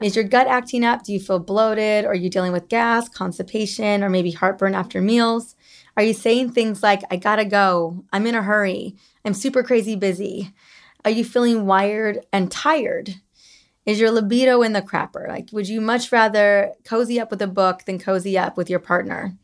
Is 0.00 0.16
your 0.16 0.24
gut 0.24 0.46
acting 0.46 0.86
up? 0.86 1.04
Do 1.04 1.12
you 1.12 1.20
feel 1.20 1.38
bloated? 1.38 2.06
Are 2.06 2.14
you 2.14 2.30
dealing 2.30 2.52
with 2.52 2.70
gas, 2.70 3.10
constipation, 3.10 4.02
or 4.02 4.08
maybe 4.08 4.30
heartburn 4.30 4.74
after 4.74 5.02
meals? 5.02 5.54
Are 5.98 6.02
you 6.02 6.14
saying 6.14 6.52
things 6.52 6.82
like, 6.82 7.02
I 7.10 7.16
gotta 7.16 7.44
go, 7.44 8.06
I'm 8.10 8.26
in 8.26 8.34
a 8.34 8.42
hurry, 8.42 8.96
I'm 9.22 9.34
super 9.34 9.62
crazy 9.62 9.96
busy? 9.96 10.54
Are 11.04 11.10
you 11.10 11.26
feeling 11.26 11.66
wired 11.66 12.24
and 12.32 12.50
tired? 12.50 13.16
Is 13.84 14.00
your 14.00 14.10
libido 14.10 14.62
in 14.62 14.72
the 14.72 14.80
crapper? 14.80 15.28
Like, 15.28 15.50
would 15.52 15.68
you 15.68 15.82
much 15.82 16.10
rather 16.10 16.72
cozy 16.84 17.20
up 17.20 17.30
with 17.30 17.42
a 17.42 17.46
book 17.46 17.84
than 17.84 17.98
cozy 17.98 18.38
up 18.38 18.56
with 18.56 18.70
your 18.70 18.78
partner? 18.78 19.36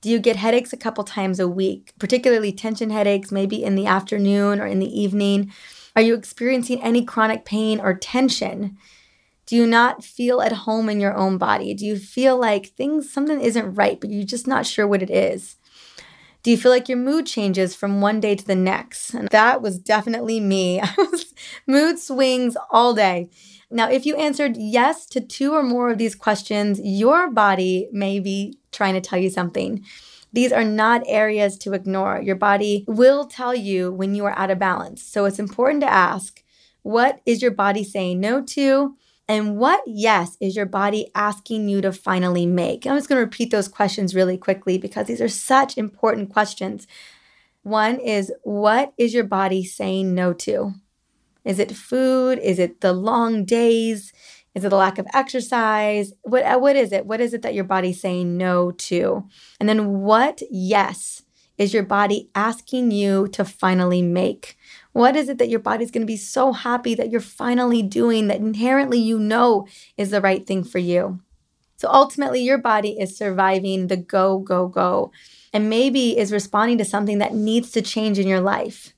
Do 0.00 0.10
you 0.10 0.20
get 0.20 0.36
headaches 0.36 0.72
a 0.72 0.76
couple 0.76 1.02
times 1.02 1.40
a 1.40 1.48
week, 1.48 1.92
particularly 1.98 2.52
tension 2.52 2.90
headaches, 2.90 3.32
maybe 3.32 3.64
in 3.64 3.74
the 3.74 3.86
afternoon 3.86 4.60
or 4.60 4.66
in 4.66 4.78
the 4.78 5.00
evening? 5.00 5.52
Are 5.96 6.02
you 6.02 6.14
experiencing 6.14 6.82
any 6.82 7.04
chronic 7.04 7.44
pain 7.44 7.80
or 7.80 7.94
tension? 7.94 8.76
Do 9.46 9.56
you 9.56 9.66
not 9.66 10.04
feel 10.04 10.40
at 10.40 10.52
home 10.52 10.88
in 10.88 11.00
your 11.00 11.16
own 11.16 11.38
body? 11.38 11.74
Do 11.74 11.84
you 11.84 11.98
feel 11.98 12.38
like 12.38 12.66
things, 12.66 13.10
something 13.10 13.40
isn't 13.40 13.74
right, 13.74 14.00
but 14.00 14.10
you're 14.10 14.24
just 14.24 14.46
not 14.46 14.66
sure 14.66 14.86
what 14.86 15.02
it 15.02 15.10
is? 15.10 15.56
Do 16.48 16.52
you 16.52 16.56
feel 16.56 16.72
like 16.72 16.88
your 16.88 16.96
mood 16.96 17.26
changes 17.26 17.74
from 17.74 18.00
one 18.00 18.20
day 18.20 18.34
to 18.34 18.42
the 18.42 18.54
next? 18.54 19.12
And 19.12 19.28
that 19.28 19.60
was 19.60 19.78
definitely 19.78 20.40
me. 20.40 20.80
Mood 21.66 21.98
swings 21.98 22.56
all 22.70 22.94
day. 22.94 23.28
Now, 23.70 23.90
if 23.90 24.06
you 24.06 24.16
answered 24.16 24.56
yes 24.56 25.04
to 25.08 25.20
two 25.20 25.52
or 25.52 25.62
more 25.62 25.90
of 25.90 25.98
these 25.98 26.14
questions, 26.14 26.80
your 26.82 27.30
body 27.30 27.90
may 27.92 28.18
be 28.18 28.56
trying 28.72 28.94
to 28.94 29.00
tell 29.02 29.18
you 29.18 29.28
something. 29.28 29.84
These 30.32 30.50
are 30.50 30.64
not 30.64 31.02
areas 31.06 31.58
to 31.58 31.74
ignore. 31.74 32.22
Your 32.22 32.36
body 32.36 32.86
will 32.88 33.26
tell 33.26 33.54
you 33.54 33.92
when 33.92 34.14
you 34.14 34.24
are 34.24 34.38
out 34.38 34.50
of 34.50 34.58
balance. 34.58 35.02
So 35.02 35.26
it's 35.26 35.38
important 35.38 35.82
to 35.82 35.92
ask 35.92 36.42
what 36.80 37.20
is 37.26 37.42
your 37.42 37.50
body 37.50 37.84
saying 37.84 38.20
no 38.20 38.40
to? 38.40 38.96
And 39.28 39.58
what 39.58 39.82
yes 39.86 40.38
is 40.40 40.56
your 40.56 40.66
body 40.66 41.10
asking 41.14 41.68
you 41.68 41.82
to 41.82 41.92
finally 41.92 42.46
make? 42.46 42.86
I'm 42.86 42.96
just 42.96 43.10
going 43.10 43.18
to 43.18 43.24
repeat 43.24 43.50
those 43.50 43.68
questions 43.68 44.14
really 44.14 44.38
quickly 44.38 44.78
because 44.78 45.06
these 45.06 45.20
are 45.20 45.28
such 45.28 45.76
important 45.76 46.32
questions. 46.32 46.86
One 47.62 48.00
is 48.00 48.32
what 48.42 48.94
is 48.96 49.12
your 49.12 49.24
body 49.24 49.64
saying 49.64 50.14
no 50.14 50.32
to? 50.32 50.72
Is 51.44 51.58
it 51.58 51.72
food? 51.72 52.38
Is 52.38 52.58
it 52.58 52.80
the 52.80 52.92
long 52.92 53.44
days? 53.44 54.12
Is 54.54 54.64
it 54.64 54.70
the 54.70 54.76
lack 54.76 54.98
of 54.98 55.06
exercise? 55.12 56.12
What, 56.22 56.42
uh, 56.42 56.58
what 56.58 56.76
is 56.76 56.92
it? 56.92 57.06
What 57.06 57.20
is 57.20 57.34
it 57.34 57.42
that 57.42 57.54
your 57.54 57.64
body's 57.64 58.00
saying 58.00 58.36
no 58.36 58.70
to? 58.72 59.24
And 59.60 59.68
then 59.68 60.00
what 60.00 60.42
yes 60.50 61.22
is 61.58 61.74
your 61.74 61.82
body 61.82 62.30
asking 62.34 62.90
you 62.90 63.28
to 63.28 63.44
finally 63.44 64.02
make? 64.02 64.57
What 64.98 65.14
is 65.14 65.28
it 65.28 65.38
that 65.38 65.48
your 65.48 65.60
body's 65.60 65.92
going 65.92 66.02
to 66.02 66.12
be 66.12 66.16
so 66.16 66.52
happy 66.52 66.96
that 66.96 67.08
you're 67.08 67.20
finally 67.20 67.82
doing 67.82 68.26
that 68.26 68.40
inherently 68.40 68.98
you 68.98 69.20
know 69.20 69.68
is 69.96 70.10
the 70.10 70.20
right 70.20 70.44
thing 70.44 70.64
for 70.64 70.78
you? 70.78 71.20
So 71.76 71.88
ultimately, 71.88 72.42
your 72.42 72.58
body 72.58 72.98
is 72.98 73.16
surviving 73.16 73.86
the 73.86 73.96
go, 73.96 74.40
go, 74.40 74.66
go, 74.66 75.12
and 75.52 75.70
maybe 75.70 76.18
is 76.18 76.32
responding 76.32 76.78
to 76.78 76.84
something 76.84 77.18
that 77.18 77.32
needs 77.32 77.70
to 77.70 77.80
change 77.80 78.18
in 78.18 78.26
your 78.26 78.40
life. 78.40 78.92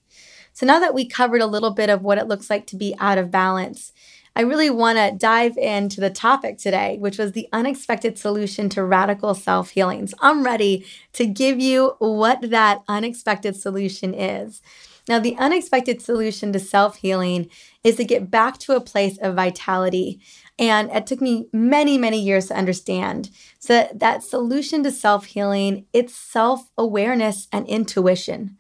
So 0.55 0.65
now 0.65 0.81
that 0.81 0.95
we 0.95 1.07
covered 1.07 1.43
a 1.43 1.47
little 1.47 1.73
bit 1.73 1.91
of 1.91 2.01
what 2.01 2.17
it 2.17 2.29
looks 2.29 2.49
like 2.49 2.67
to 2.69 2.77
be 2.77 2.97
out 2.99 3.19
of 3.19 3.31
balance, 3.31 3.93
I 4.35 4.41
really 4.41 4.71
want 4.71 4.97
to 4.97 5.15
dive 5.15 5.59
into 5.59 6.01
the 6.01 6.09
topic 6.09 6.57
today, 6.57 6.97
which 6.99 7.19
was 7.19 7.33
the 7.33 7.47
unexpected 7.53 8.17
solution 8.17 8.71
to 8.71 8.83
radical 8.83 9.35
self 9.35 9.69
healing. 9.69 10.07
So 10.07 10.17
I'm 10.23 10.45
ready 10.45 10.87
to 11.13 11.27
give 11.27 11.61
you 11.61 11.97
what 11.99 12.49
that 12.49 12.85
unexpected 12.89 13.55
solution 13.55 14.15
is. 14.15 14.63
Now, 15.11 15.19
the 15.19 15.37
unexpected 15.39 16.01
solution 16.01 16.53
to 16.53 16.61
self 16.61 16.99
healing 16.99 17.51
is 17.83 17.97
to 17.97 18.05
get 18.05 18.31
back 18.31 18.59
to 18.59 18.77
a 18.77 18.81
place 18.81 19.19
of 19.19 19.35
vitality. 19.35 20.21
And 20.57 20.89
it 20.93 21.05
took 21.05 21.21
me 21.21 21.49
many, 21.53 21.99
many 21.99 22.23
years 22.23 22.47
to 22.47 22.57
understand. 22.57 23.29
So 23.59 23.75
that, 23.75 23.99
that 23.99 24.23
solution 24.23 24.85
to 24.85 24.93
self 24.93 25.25
healing, 25.25 25.87
it's 25.93 26.15
self 26.15 26.71
awareness 26.79 27.49
and 27.51 27.67
intuition. 27.67 28.57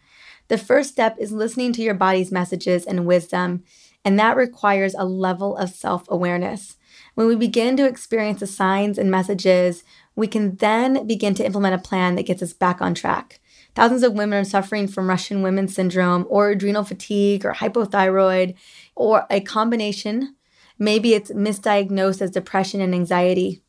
The 0.49 0.59
first 0.59 0.91
step 0.91 1.15
is 1.21 1.31
listening 1.31 1.73
to 1.75 1.83
your 1.83 1.95
body's 1.95 2.33
messages 2.33 2.85
and 2.85 3.07
wisdom, 3.07 3.63
and 4.05 4.19
that 4.19 4.37
requires 4.37 4.97
a 4.99 5.05
level 5.05 5.57
of 5.57 5.71
self 5.71 6.03
awareness. 6.09 6.79
When 7.15 7.29
we 7.29 7.37
begin 7.37 7.77
to 7.77 7.87
experience 7.87 8.41
the 8.41 8.49
signs 8.49 8.99
and 8.99 9.09
messages, 9.09 9.85
we 10.17 10.27
can 10.27 10.57
then 10.57 11.07
begin 11.07 11.35
to 11.35 11.47
implement 11.47 11.77
a 11.77 11.89
plan 11.89 12.17
that 12.17 12.27
gets 12.27 12.43
us 12.43 12.53
back 12.53 12.83
on 12.83 12.95
track. 12.95 13.40
Thousands 13.81 14.03
of 14.03 14.13
women 14.13 14.39
are 14.39 14.45
suffering 14.45 14.89
from 14.89 15.09
rushing 15.09 15.41
women's 15.41 15.75
syndrome 15.75 16.27
or 16.29 16.51
adrenal 16.51 16.85
fatigue 16.85 17.47
or 17.47 17.55
hypothyroid 17.55 18.55
or 18.95 19.25
a 19.31 19.41
combination. 19.41 20.37
Maybe 20.79 21.15
it's 21.15 21.33
misdiagnosed 21.33 22.21
as 22.21 22.31
depression 22.31 22.83
and 22.83 22.95
anxiety 22.95 23.63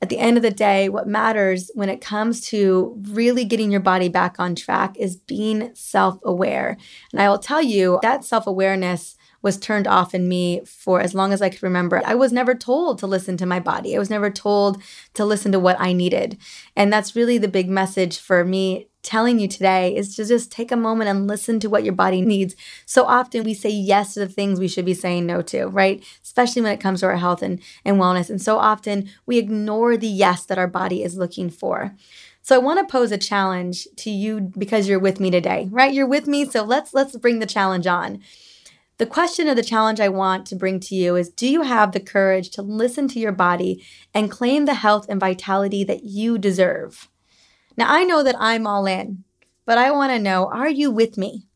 at 0.00 0.10
the 0.10 0.18
end 0.18 0.36
of 0.36 0.44
the 0.44 0.50
day, 0.50 0.88
what 0.88 1.08
matters 1.08 1.70
when 1.74 1.88
it 1.88 2.00
comes 2.00 2.40
to 2.48 2.94
really 3.08 3.44
getting 3.44 3.72
your 3.72 3.80
body 3.80 4.08
back 4.08 4.38
on 4.38 4.54
track 4.54 4.96
is 4.96 5.16
being 5.16 5.74
self 5.74 6.20
aware. 6.22 6.76
And 7.12 7.20
I 7.20 7.28
will 7.28 7.38
tell 7.38 7.62
you 7.62 7.98
that 8.02 8.24
self 8.24 8.46
awareness 8.46 9.16
was 9.42 9.58
turned 9.58 9.86
off 9.86 10.14
in 10.14 10.28
me 10.28 10.62
for 10.64 11.00
as 11.00 11.14
long 11.14 11.32
as 11.32 11.42
I 11.42 11.48
could 11.48 11.62
remember. 11.62 12.00
I 12.04 12.14
was 12.14 12.32
never 12.32 12.54
told 12.54 12.98
to 12.98 13.06
listen 13.06 13.36
to 13.38 13.46
my 13.46 13.60
body. 13.60 13.94
I 13.94 13.98
was 13.98 14.10
never 14.10 14.30
told 14.30 14.80
to 15.14 15.24
listen 15.24 15.52
to 15.52 15.60
what 15.60 15.80
I 15.80 15.92
needed. 15.92 16.38
And 16.76 16.92
that's 16.92 17.16
really 17.16 17.38
the 17.38 17.48
big 17.48 17.68
message 17.68 18.18
for 18.18 18.44
me 18.44 18.87
telling 19.02 19.38
you 19.38 19.48
today 19.48 19.94
is 19.94 20.14
to 20.16 20.24
just 20.24 20.50
take 20.50 20.72
a 20.72 20.76
moment 20.76 21.08
and 21.08 21.26
listen 21.26 21.60
to 21.60 21.68
what 21.68 21.84
your 21.84 21.94
body 21.94 22.20
needs. 22.20 22.54
So 22.84 23.04
often 23.04 23.44
we 23.44 23.54
say 23.54 23.70
yes 23.70 24.14
to 24.14 24.20
the 24.20 24.28
things 24.28 24.58
we 24.58 24.68
should 24.68 24.84
be 24.84 24.94
saying 24.94 25.26
no 25.26 25.42
to, 25.42 25.66
right? 25.66 26.04
Especially 26.22 26.62
when 26.62 26.72
it 26.72 26.80
comes 26.80 27.00
to 27.00 27.06
our 27.06 27.16
health 27.16 27.42
and, 27.42 27.60
and 27.84 27.96
wellness. 27.96 28.28
And 28.30 28.42
so 28.42 28.58
often 28.58 29.08
we 29.26 29.38
ignore 29.38 29.96
the 29.96 30.08
yes 30.08 30.44
that 30.46 30.58
our 30.58 30.66
body 30.66 31.02
is 31.02 31.16
looking 31.16 31.50
for. 31.50 31.94
So 32.42 32.54
I 32.54 32.58
want 32.58 32.78
to 32.80 32.90
pose 32.90 33.12
a 33.12 33.18
challenge 33.18 33.86
to 33.96 34.10
you 34.10 34.52
because 34.56 34.88
you're 34.88 34.98
with 34.98 35.20
me 35.20 35.30
today, 35.30 35.68
right? 35.70 35.92
You're 35.92 36.06
with 36.06 36.26
me, 36.26 36.46
so 36.46 36.64
let's 36.64 36.94
let's 36.94 37.14
bring 37.16 37.40
the 37.40 37.46
challenge 37.46 37.86
on. 37.86 38.22
The 38.96 39.06
question 39.06 39.48
of 39.48 39.56
the 39.56 39.62
challenge 39.62 40.00
I 40.00 40.08
want 40.08 40.46
to 40.46 40.56
bring 40.56 40.80
to 40.80 40.94
you 40.94 41.14
is 41.14 41.28
Do 41.28 41.46
you 41.46 41.62
have 41.62 41.92
the 41.92 42.00
courage 42.00 42.50
to 42.50 42.62
listen 42.62 43.06
to 43.08 43.20
your 43.20 43.32
body 43.32 43.84
and 44.14 44.30
claim 44.30 44.64
the 44.64 44.74
health 44.74 45.06
and 45.08 45.20
vitality 45.20 45.84
that 45.84 46.04
you 46.04 46.38
deserve? 46.38 47.08
Now, 47.78 47.86
I 47.94 48.02
know 48.02 48.24
that 48.24 48.34
I'm 48.40 48.66
all 48.66 48.86
in, 48.86 49.22
but 49.64 49.78
I 49.78 49.92
want 49.92 50.10
to 50.10 50.18
know 50.18 50.48
are 50.48 50.68
you 50.68 50.90
with 50.90 51.16
me? 51.16 51.46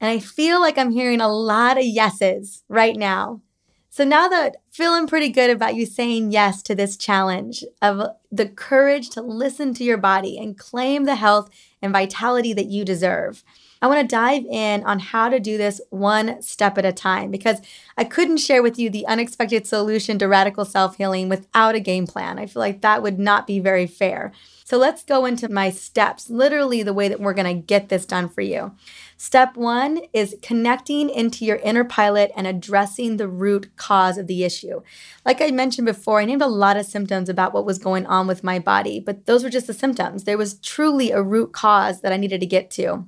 And 0.00 0.10
I 0.10 0.18
feel 0.18 0.60
like 0.60 0.76
I'm 0.76 0.90
hearing 0.90 1.20
a 1.20 1.32
lot 1.32 1.78
of 1.78 1.84
yeses 1.84 2.64
right 2.68 2.96
now. 2.96 3.40
So 3.88 4.02
now 4.02 4.26
that 4.26 4.56
feeling 4.72 5.06
pretty 5.06 5.28
good 5.28 5.50
about 5.50 5.76
you 5.76 5.86
saying 5.86 6.32
yes 6.32 6.60
to 6.64 6.74
this 6.74 6.96
challenge 6.96 7.62
of 7.80 8.02
the 8.32 8.48
courage 8.48 9.10
to 9.10 9.22
listen 9.22 9.72
to 9.74 9.84
your 9.84 9.96
body 9.96 10.36
and 10.36 10.58
claim 10.58 11.04
the 11.04 11.14
health 11.14 11.48
and 11.80 11.92
vitality 11.92 12.52
that 12.52 12.66
you 12.66 12.84
deserve. 12.84 13.44
I 13.80 13.86
want 13.86 14.00
to 14.00 14.16
dive 14.16 14.44
in 14.46 14.82
on 14.82 14.98
how 14.98 15.28
to 15.28 15.38
do 15.38 15.56
this 15.56 15.80
one 15.90 16.42
step 16.42 16.76
at 16.78 16.84
a 16.84 16.92
time 16.92 17.30
because 17.30 17.60
I 17.96 18.02
couldn't 18.02 18.38
share 18.38 18.64
with 18.64 18.76
you 18.76 18.90
the 18.90 19.06
unexpected 19.06 19.68
solution 19.68 20.18
to 20.18 20.26
radical 20.26 20.64
self 20.64 20.96
healing 20.96 21.28
without 21.28 21.76
a 21.76 21.80
game 21.80 22.08
plan. 22.08 22.40
I 22.40 22.46
feel 22.46 22.60
like 22.60 22.80
that 22.80 23.04
would 23.04 23.20
not 23.20 23.46
be 23.46 23.60
very 23.60 23.86
fair. 23.86 24.32
So 24.66 24.78
let's 24.78 25.04
go 25.04 25.26
into 25.26 25.50
my 25.50 25.68
steps, 25.68 26.30
literally 26.30 26.82
the 26.82 26.94
way 26.94 27.08
that 27.08 27.20
we're 27.20 27.34
going 27.34 27.54
to 27.54 27.62
get 27.62 27.90
this 27.90 28.06
done 28.06 28.30
for 28.30 28.40
you. 28.40 28.74
Step 29.18 29.58
one 29.58 30.00
is 30.14 30.36
connecting 30.40 31.10
into 31.10 31.44
your 31.44 31.56
inner 31.56 31.84
pilot 31.84 32.32
and 32.34 32.46
addressing 32.46 33.18
the 33.18 33.28
root 33.28 33.76
cause 33.76 34.16
of 34.16 34.26
the 34.26 34.42
issue. 34.42 34.80
Like 35.24 35.42
I 35.42 35.50
mentioned 35.50 35.84
before, 35.84 36.18
I 36.18 36.24
named 36.24 36.40
a 36.40 36.46
lot 36.46 36.78
of 36.78 36.86
symptoms 36.86 37.28
about 37.28 37.52
what 37.52 37.66
was 37.66 37.78
going 37.78 38.06
on 38.06 38.26
with 38.26 38.42
my 38.42 38.58
body, 38.58 39.00
but 39.00 39.26
those 39.26 39.44
were 39.44 39.50
just 39.50 39.66
the 39.66 39.74
symptoms. 39.74 40.24
There 40.24 40.38
was 40.38 40.58
truly 40.60 41.10
a 41.10 41.22
root 41.22 41.52
cause 41.52 42.00
that 42.00 42.12
I 42.12 42.16
needed 42.16 42.40
to 42.40 42.46
get 42.46 42.70
to. 42.72 43.06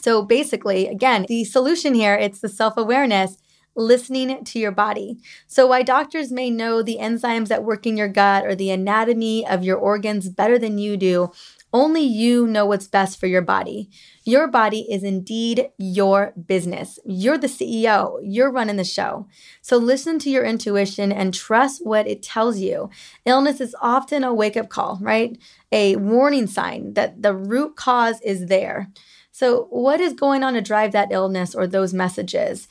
So 0.00 0.22
basically, 0.22 0.88
again, 0.88 1.26
the 1.28 1.44
solution 1.44 1.92
here, 1.92 2.14
it's 2.14 2.40
the 2.40 2.48
self-awareness 2.48 3.36
listening 3.76 4.42
to 4.44 4.58
your 4.58 4.72
body. 4.72 5.18
So, 5.46 5.66
why 5.68 5.82
doctors 5.82 6.32
may 6.32 6.50
know 6.50 6.82
the 6.82 6.98
enzymes 7.00 7.48
that 7.48 7.62
work 7.62 7.86
in 7.86 7.96
your 7.96 8.08
gut 8.08 8.44
or 8.44 8.54
the 8.54 8.70
anatomy 8.70 9.46
of 9.46 9.62
your 9.62 9.76
organs 9.76 10.28
better 10.28 10.58
than 10.58 10.78
you 10.78 10.96
do, 10.96 11.30
only 11.72 12.00
you 12.00 12.46
know 12.46 12.64
what's 12.64 12.86
best 12.86 13.20
for 13.20 13.26
your 13.26 13.42
body. 13.42 13.90
Your 14.24 14.48
body 14.48 14.86
is 14.90 15.04
indeed 15.04 15.68
your 15.76 16.32
business. 16.46 16.98
You're 17.04 17.38
the 17.38 17.48
CEO, 17.48 18.18
you're 18.22 18.50
running 18.50 18.76
the 18.76 18.84
show. 18.84 19.28
So, 19.60 19.76
listen 19.76 20.18
to 20.20 20.30
your 20.30 20.44
intuition 20.44 21.12
and 21.12 21.34
trust 21.34 21.84
what 21.84 22.08
it 22.08 22.22
tells 22.22 22.58
you. 22.58 22.90
Illness 23.24 23.60
is 23.60 23.76
often 23.80 24.24
a 24.24 24.32
wake 24.32 24.56
up 24.56 24.70
call, 24.70 24.98
right? 25.02 25.38
A 25.70 25.96
warning 25.96 26.46
sign 26.46 26.94
that 26.94 27.22
the 27.22 27.34
root 27.34 27.76
cause 27.76 28.20
is 28.22 28.46
there. 28.46 28.90
So, 29.30 29.66
what 29.68 30.00
is 30.00 30.14
going 30.14 30.42
on 30.42 30.54
to 30.54 30.62
drive 30.62 30.92
that 30.92 31.12
illness 31.12 31.54
or 31.54 31.66
those 31.66 31.92
messages? 31.92 32.68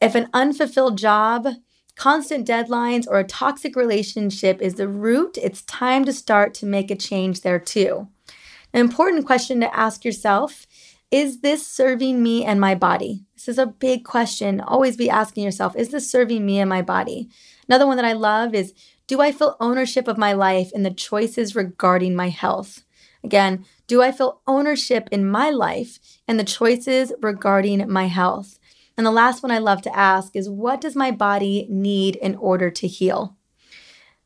If 0.00 0.14
an 0.14 0.28
unfulfilled 0.32 0.96
job, 0.96 1.48
constant 1.96 2.46
deadlines, 2.46 3.06
or 3.08 3.18
a 3.18 3.24
toxic 3.24 3.74
relationship 3.74 4.62
is 4.62 4.74
the 4.74 4.88
root, 4.88 5.36
it's 5.36 5.62
time 5.62 6.04
to 6.04 6.12
start 6.12 6.54
to 6.54 6.66
make 6.66 6.90
a 6.90 6.96
change 6.96 7.40
there 7.40 7.58
too. 7.58 8.08
An 8.72 8.80
important 8.80 9.26
question 9.26 9.60
to 9.60 9.76
ask 9.76 10.04
yourself 10.04 10.66
is 11.10 11.40
this 11.40 11.66
serving 11.66 12.22
me 12.22 12.44
and 12.44 12.60
my 12.60 12.74
body? 12.74 13.24
This 13.34 13.48
is 13.48 13.58
a 13.58 13.66
big 13.66 14.04
question. 14.04 14.60
Always 14.60 14.94
be 14.94 15.08
asking 15.08 15.42
yourself, 15.42 15.74
is 15.74 15.88
this 15.88 16.10
serving 16.10 16.44
me 16.44 16.58
and 16.58 16.68
my 16.68 16.82
body? 16.82 17.30
Another 17.66 17.86
one 17.86 17.96
that 17.96 18.04
I 18.04 18.12
love 18.12 18.54
is 18.54 18.74
do 19.06 19.22
I 19.22 19.32
feel 19.32 19.56
ownership 19.58 20.06
of 20.06 20.18
my 20.18 20.34
life 20.34 20.70
and 20.74 20.84
the 20.84 20.90
choices 20.90 21.56
regarding 21.56 22.14
my 22.14 22.28
health? 22.28 22.84
Again, 23.24 23.64
do 23.86 24.02
I 24.02 24.12
feel 24.12 24.42
ownership 24.46 25.08
in 25.10 25.26
my 25.26 25.48
life 25.48 25.98
and 26.28 26.38
the 26.38 26.44
choices 26.44 27.12
regarding 27.22 27.90
my 27.90 28.06
health? 28.06 28.57
And 28.98 29.06
the 29.06 29.12
last 29.12 29.44
one 29.44 29.52
I 29.52 29.58
love 29.58 29.80
to 29.82 29.96
ask 29.96 30.34
is 30.34 30.50
what 30.50 30.80
does 30.80 30.96
my 30.96 31.12
body 31.12 31.68
need 31.70 32.16
in 32.16 32.34
order 32.34 32.68
to 32.68 32.88
heal? 32.88 33.36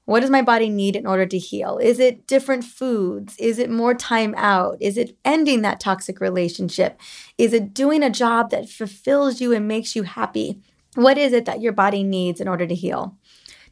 What 0.07 0.21
does 0.21 0.31
my 0.31 0.41
body 0.41 0.71
need 0.71 0.97
in 0.97 1.07
order 1.07 1.27
to 1.27 1.39
heal? 1.39 1.77
Is 1.77 2.01
it 2.01 2.27
different 2.27 2.65
foods? 2.65 3.37
Is 3.39 3.59
it 3.59 3.71
more 3.71 3.95
time 3.95 4.35
out? 4.37 4.79
Is 4.81 4.97
it 4.97 5.17
ending 5.27 5.61
that 5.61 5.79
toxic 5.79 6.21
relationship? 6.21 6.99
Is 7.37 7.53
it 7.53 7.75
doing 7.75 8.03
a 8.03 8.11
job 8.11 8.51
that 8.51 8.69
fulfills 8.69 9.43
you 9.43 9.53
and 9.53 9.69
makes 9.69 9.95
you 9.95 10.05
happy? 10.05 10.63
What 10.95 11.19
is 11.19 11.35
it 11.35 11.45
that 11.45 11.61
your 11.61 11.73
body 11.73 12.03
needs 12.03 12.41
in 12.41 12.49
order 12.49 12.67
to 12.67 12.75
heal? 12.75 13.17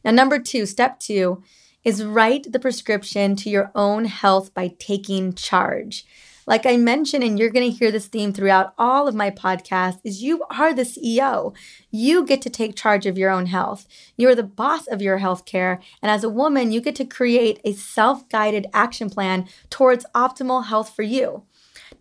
Now, 0.05 0.11
number 0.11 0.37
two, 0.37 0.67
step 0.67 0.99
two 0.99 1.43
is 1.83 2.05
write 2.05 2.51
the 2.51 2.59
prescription 2.59 3.35
to 3.37 3.49
your 3.49 3.71
own 3.73 4.05
health 4.05 4.53
by 4.53 4.75
taking 4.77 5.33
charge. 5.33 6.05
Like 6.51 6.65
I 6.65 6.75
mentioned, 6.75 7.23
and 7.23 7.39
you're 7.39 7.49
going 7.49 7.71
to 7.71 7.77
hear 7.77 7.91
this 7.91 8.07
theme 8.07 8.33
throughout 8.33 8.73
all 8.77 9.07
of 9.07 9.15
my 9.15 9.31
podcasts, 9.31 10.01
is 10.03 10.21
you 10.21 10.43
are 10.49 10.73
the 10.73 10.81
CEO. 10.81 11.55
You 11.91 12.25
get 12.25 12.41
to 12.41 12.49
take 12.49 12.75
charge 12.75 13.05
of 13.05 13.17
your 13.17 13.29
own 13.29 13.45
health. 13.45 13.87
You're 14.17 14.35
the 14.35 14.43
boss 14.43 14.85
of 14.87 15.01
your 15.01 15.19
health 15.19 15.45
care. 15.45 15.79
And 16.01 16.11
as 16.11 16.25
a 16.25 16.29
woman, 16.29 16.73
you 16.73 16.81
get 16.81 16.95
to 16.95 17.05
create 17.05 17.61
a 17.63 17.71
self 17.71 18.27
guided 18.27 18.67
action 18.73 19.09
plan 19.09 19.47
towards 19.69 20.05
optimal 20.13 20.65
health 20.65 20.93
for 20.93 21.03
you. 21.03 21.43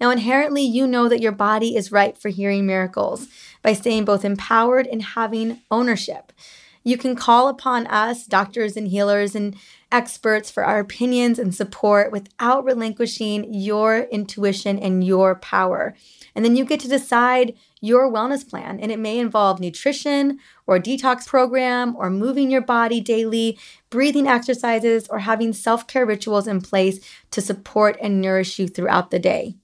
Now, 0.00 0.10
inherently, 0.10 0.62
you 0.62 0.84
know 0.84 1.08
that 1.08 1.22
your 1.22 1.30
body 1.30 1.76
is 1.76 1.92
right 1.92 2.18
for 2.18 2.30
hearing 2.30 2.66
miracles 2.66 3.28
by 3.62 3.72
staying 3.72 4.04
both 4.04 4.24
empowered 4.24 4.88
and 4.88 5.00
having 5.00 5.60
ownership. 5.70 6.32
You 6.82 6.96
can 6.96 7.14
call 7.14 7.46
upon 7.46 7.86
us, 7.86 8.26
doctors 8.26 8.76
and 8.76 8.88
healers 8.88 9.36
and 9.36 9.54
experts, 9.92 10.50
for 10.50 10.64
our 10.64 10.78
opinions 10.78 11.38
and 11.38 11.54
support 11.54 12.12
without 12.12 12.64
relinquishing 12.64 13.52
your 13.52 14.00
intuition 14.10 14.78
and 14.78 15.04
your 15.04 15.34
power. 15.36 15.94
And 16.34 16.44
then 16.44 16.56
you 16.56 16.64
get 16.64 16.80
to 16.80 16.88
decide 16.88 17.54
your 17.80 18.10
wellness 18.10 18.48
plan. 18.48 18.78
And 18.80 18.92
it 18.92 18.98
may 18.98 19.18
involve 19.18 19.60
nutrition 19.60 20.38
or 20.66 20.78
detox 20.78 21.26
program 21.26 21.96
or 21.96 22.10
moving 22.10 22.50
your 22.50 22.60
body 22.60 23.00
daily, 23.00 23.58
breathing 23.88 24.26
exercises, 24.26 25.08
or 25.08 25.20
having 25.20 25.52
self 25.52 25.86
care 25.86 26.06
rituals 26.06 26.46
in 26.46 26.60
place 26.60 27.00
to 27.32 27.40
support 27.40 27.96
and 28.00 28.20
nourish 28.20 28.58
you 28.58 28.68
throughout 28.68 29.10
the 29.10 29.18
day. 29.18 29.54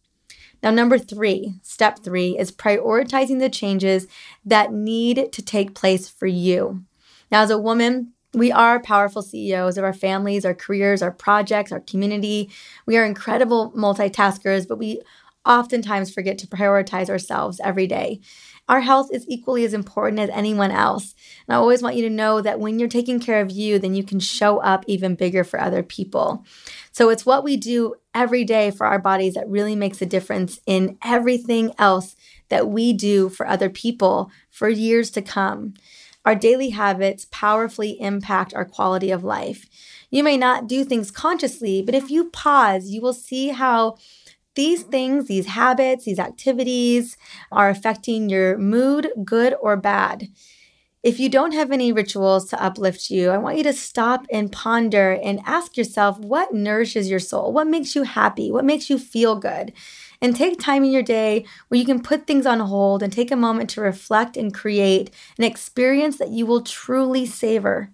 Now, 0.62 0.70
number 0.70 0.98
three, 0.98 1.54
step 1.62 2.00
three, 2.00 2.36
is 2.36 2.50
prioritizing 2.50 3.38
the 3.38 3.50
changes 3.50 4.06
that 4.44 4.72
need 4.72 5.32
to 5.32 5.42
take 5.42 5.74
place 5.74 6.08
for 6.08 6.26
you. 6.26 6.84
Now, 7.30 7.42
as 7.42 7.50
a 7.50 7.58
woman, 7.58 8.14
we 8.36 8.52
are 8.52 8.78
powerful 8.78 9.22
CEOs 9.22 9.78
of 9.78 9.84
our 9.84 9.94
families, 9.94 10.44
our 10.44 10.54
careers, 10.54 11.00
our 11.00 11.10
projects, 11.10 11.72
our 11.72 11.80
community. 11.80 12.50
We 12.84 12.98
are 12.98 13.04
incredible 13.04 13.72
multitaskers, 13.72 14.68
but 14.68 14.78
we 14.78 15.00
oftentimes 15.46 16.12
forget 16.12 16.36
to 16.38 16.46
prioritize 16.46 17.08
ourselves 17.08 17.60
every 17.64 17.86
day. 17.86 18.20
Our 18.68 18.80
health 18.80 19.08
is 19.10 19.24
equally 19.26 19.64
as 19.64 19.72
important 19.72 20.20
as 20.20 20.28
anyone 20.30 20.70
else. 20.70 21.14
And 21.48 21.56
I 21.56 21.58
always 21.58 21.80
want 21.80 21.96
you 21.96 22.02
to 22.02 22.14
know 22.14 22.42
that 22.42 22.60
when 22.60 22.78
you're 22.78 22.88
taking 22.88 23.20
care 23.20 23.40
of 23.40 23.50
you, 23.50 23.78
then 23.78 23.94
you 23.94 24.04
can 24.04 24.20
show 24.20 24.58
up 24.58 24.84
even 24.86 25.14
bigger 25.14 25.42
for 25.42 25.58
other 25.58 25.82
people. 25.82 26.44
So 26.92 27.08
it's 27.08 27.24
what 27.24 27.42
we 27.42 27.56
do 27.56 27.94
every 28.14 28.44
day 28.44 28.70
for 28.70 28.86
our 28.86 28.98
bodies 28.98 29.32
that 29.34 29.48
really 29.48 29.76
makes 29.76 30.02
a 30.02 30.06
difference 30.06 30.60
in 30.66 30.98
everything 31.02 31.72
else 31.78 32.16
that 32.50 32.68
we 32.68 32.92
do 32.92 33.30
for 33.30 33.46
other 33.46 33.70
people 33.70 34.30
for 34.50 34.68
years 34.68 35.10
to 35.12 35.22
come. 35.22 35.72
Our 36.26 36.34
daily 36.34 36.70
habits 36.70 37.26
powerfully 37.30 37.98
impact 38.00 38.52
our 38.52 38.66
quality 38.66 39.10
of 39.12 39.24
life. 39.24 39.66
You 40.10 40.24
may 40.24 40.36
not 40.36 40.68
do 40.68 40.84
things 40.84 41.10
consciously, 41.10 41.82
but 41.82 41.94
if 41.94 42.10
you 42.10 42.30
pause, 42.30 42.90
you 42.90 43.00
will 43.00 43.14
see 43.14 43.48
how 43.48 43.96
these 44.54 44.82
things, 44.82 45.28
these 45.28 45.46
habits, 45.46 46.04
these 46.04 46.18
activities 46.18 47.16
are 47.52 47.70
affecting 47.70 48.28
your 48.28 48.58
mood, 48.58 49.10
good 49.24 49.54
or 49.60 49.76
bad. 49.76 50.28
If 51.02 51.20
you 51.20 51.28
don't 51.28 51.52
have 51.52 51.70
any 51.70 51.92
rituals 51.92 52.50
to 52.50 52.62
uplift 52.62 53.10
you, 53.10 53.30
I 53.30 53.38
want 53.38 53.58
you 53.58 53.62
to 53.64 53.72
stop 53.72 54.26
and 54.32 54.50
ponder 54.50 55.12
and 55.12 55.40
ask 55.46 55.76
yourself 55.76 56.18
what 56.18 56.52
nourishes 56.52 57.08
your 57.08 57.20
soul? 57.20 57.52
What 57.52 57.68
makes 57.68 57.94
you 57.94 58.02
happy? 58.02 58.50
What 58.50 58.64
makes 58.64 58.90
you 58.90 58.98
feel 58.98 59.36
good? 59.36 59.72
And 60.20 60.34
take 60.34 60.58
time 60.58 60.84
in 60.84 60.90
your 60.90 61.02
day 61.02 61.44
where 61.68 61.78
you 61.78 61.86
can 61.86 62.02
put 62.02 62.26
things 62.26 62.46
on 62.46 62.60
hold 62.60 63.02
and 63.02 63.12
take 63.12 63.30
a 63.30 63.36
moment 63.36 63.70
to 63.70 63.80
reflect 63.80 64.36
and 64.36 64.52
create 64.52 65.10
an 65.38 65.44
experience 65.44 66.18
that 66.18 66.30
you 66.30 66.46
will 66.46 66.62
truly 66.62 67.26
savor. 67.26 67.90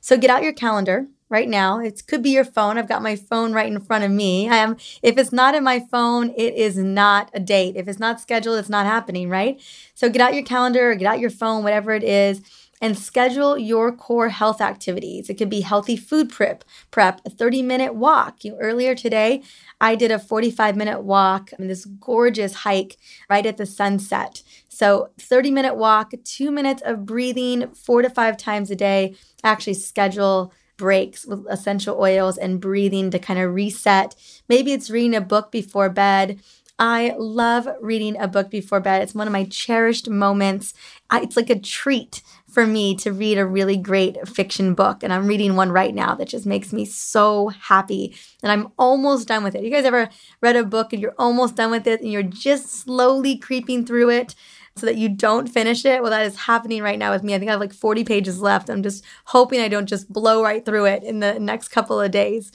So 0.00 0.16
get 0.16 0.30
out 0.30 0.42
your 0.42 0.52
calendar 0.52 1.06
right 1.28 1.48
now. 1.48 1.78
It 1.78 2.02
could 2.06 2.22
be 2.22 2.30
your 2.30 2.44
phone. 2.44 2.78
I've 2.78 2.88
got 2.88 3.02
my 3.02 3.16
phone 3.16 3.52
right 3.52 3.70
in 3.70 3.80
front 3.80 4.04
of 4.04 4.10
me. 4.10 4.48
I 4.48 4.56
am 4.56 4.76
if 5.02 5.18
it's 5.18 5.32
not 5.32 5.54
in 5.54 5.64
my 5.64 5.80
phone, 5.90 6.30
it 6.36 6.54
is 6.54 6.76
not 6.76 7.30
a 7.34 7.40
date. 7.40 7.76
If 7.76 7.88
it's 7.88 7.98
not 7.98 8.20
scheduled, 8.20 8.58
it's 8.58 8.68
not 8.68 8.86
happening, 8.86 9.28
right? 9.28 9.60
So 9.94 10.08
get 10.08 10.22
out 10.22 10.34
your 10.34 10.44
calendar 10.44 10.90
or 10.90 10.94
get 10.94 11.06
out 11.06 11.20
your 11.20 11.30
phone, 11.30 11.64
whatever 11.64 11.92
it 11.92 12.04
is 12.04 12.40
and 12.80 12.98
schedule 12.98 13.58
your 13.58 13.92
core 13.92 14.28
health 14.28 14.60
activities. 14.60 15.28
It 15.28 15.34
could 15.34 15.50
be 15.50 15.62
healthy 15.62 15.96
food 15.96 16.30
prep, 16.30 16.64
prep, 16.90 17.20
a 17.24 17.30
30 17.30 17.62
minute 17.62 17.94
walk. 17.94 18.44
You 18.44 18.56
earlier 18.60 18.94
today, 18.94 19.42
I 19.80 19.94
did 19.94 20.10
a 20.10 20.18
45 20.18 20.76
minute 20.76 21.02
walk 21.02 21.52
in 21.58 21.68
this 21.68 21.84
gorgeous 21.84 22.54
hike 22.54 22.96
right 23.28 23.46
at 23.46 23.56
the 23.56 23.66
sunset. 23.66 24.42
So 24.68 25.10
30 25.18 25.50
minute 25.50 25.76
walk, 25.76 26.12
two 26.24 26.50
minutes 26.50 26.82
of 26.84 27.04
breathing 27.04 27.68
four 27.74 28.02
to 28.02 28.10
five 28.10 28.36
times 28.36 28.70
a 28.70 28.76
day. 28.76 29.14
Actually 29.42 29.74
schedule 29.74 30.52
breaks 30.76 31.26
with 31.26 31.44
essential 31.50 32.00
oils 32.00 32.38
and 32.38 32.60
breathing 32.60 33.10
to 33.10 33.18
kind 33.18 33.40
of 33.40 33.52
reset. 33.52 34.14
Maybe 34.48 34.72
it's 34.72 34.90
reading 34.90 35.16
a 35.16 35.20
book 35.20 35.50
before 35.50 35.90
bed. 35.90 36.40
I 36.78 37.14
love 37.18 37.68
reading 37.80 38.16
a 38.16 38.28
book 38.28 38.50
before 38.50 38.78
bed. 38.78 39.02
It's 39.02 39.14
one 39.14 39.26
of 39.26 39.32
my 39.32 39.44
cherished 39.44 40.08
moments. 40.08 40.74
I, 41.10 41.22
it's 41.22 41.36
like 41.36 41.50
a 41.50 41.58
treat 41.58 42.22
for 42.48 42.66
me 42.66 42.94
to 42.96 43.12
read 43.12 43.38
a 43.38 43.46
really 43.46 43.76
great 43.76 44.26
fiction 44.26 44.74
book. 44.74 45.02
And 45.02 45.12
I'm 45.12 45.26
reading 45.26 45.54
one 45.54 45.70
right 45.70 45.94
now 45.94 46.14
that 46.14 46.28
just 46.28 46.46
makes 46.46 46.72
me 46.72 46.84
so 46.84 47.48
happy. 47.48 48.16
And 48.42 48.50
I'm 48.50 48.72
almost 48.78 49.28
done 49.28 49.44
with 49.44 49.54
it. 49.54 49.62
You 49.62 49.70
guys 49.70 49.84
ever 49.84 50.08
read 50.40 50.56
a 50.56 50.64
book 50.64 50.92
and 50.92 51.02
you're 51.02 51.14
almost 51.18 51.56
done 51.56 51.70
with 51.70 51.86
it 51.86 52.00
and 52.00 52.10
you're 52.10 52.22
just 52.22 52.70
slowly 52.70 53.36
creeping 53.36 53.84
through 53.84 54.10
it? 54.10 54.34
so 54.78 54.86
that 54.86 54.96
you 54.96 55.08
don't 55.08 55.48
finish 55.48 55.84
it. 55.84 56.00
Well, 56.02 56.10
that 56.12 56.24
is 56.24 56.36
happening 56.36 56.82
right 56.82 56.98
now 56.98 57.10
with 57.10 57.22
me. 57.22 57.34
I 57.34 57.38
think 57.38 57.48
I 57.48 57.52
have 57.52 57.60
like 57.60 57.72
40 57.72 58.04
pages 58.04 58.40
left. 58.40 58.70
I'm 58.70 58.82
just 58.82 59.04
hoping 59.24 59.60
I 59.60 59.66
don't 59.68 59.88
just 59.88 60.12
blow 60.12 60.42
right 60.42 60.64
through 60.64 60.86
it 60.86 61.02
in 61.02 61.18
the 61.18 61.38
next 61.38 61.68
couple 61.68 62.00
of 62.00 62.10
days. 62.10 62.52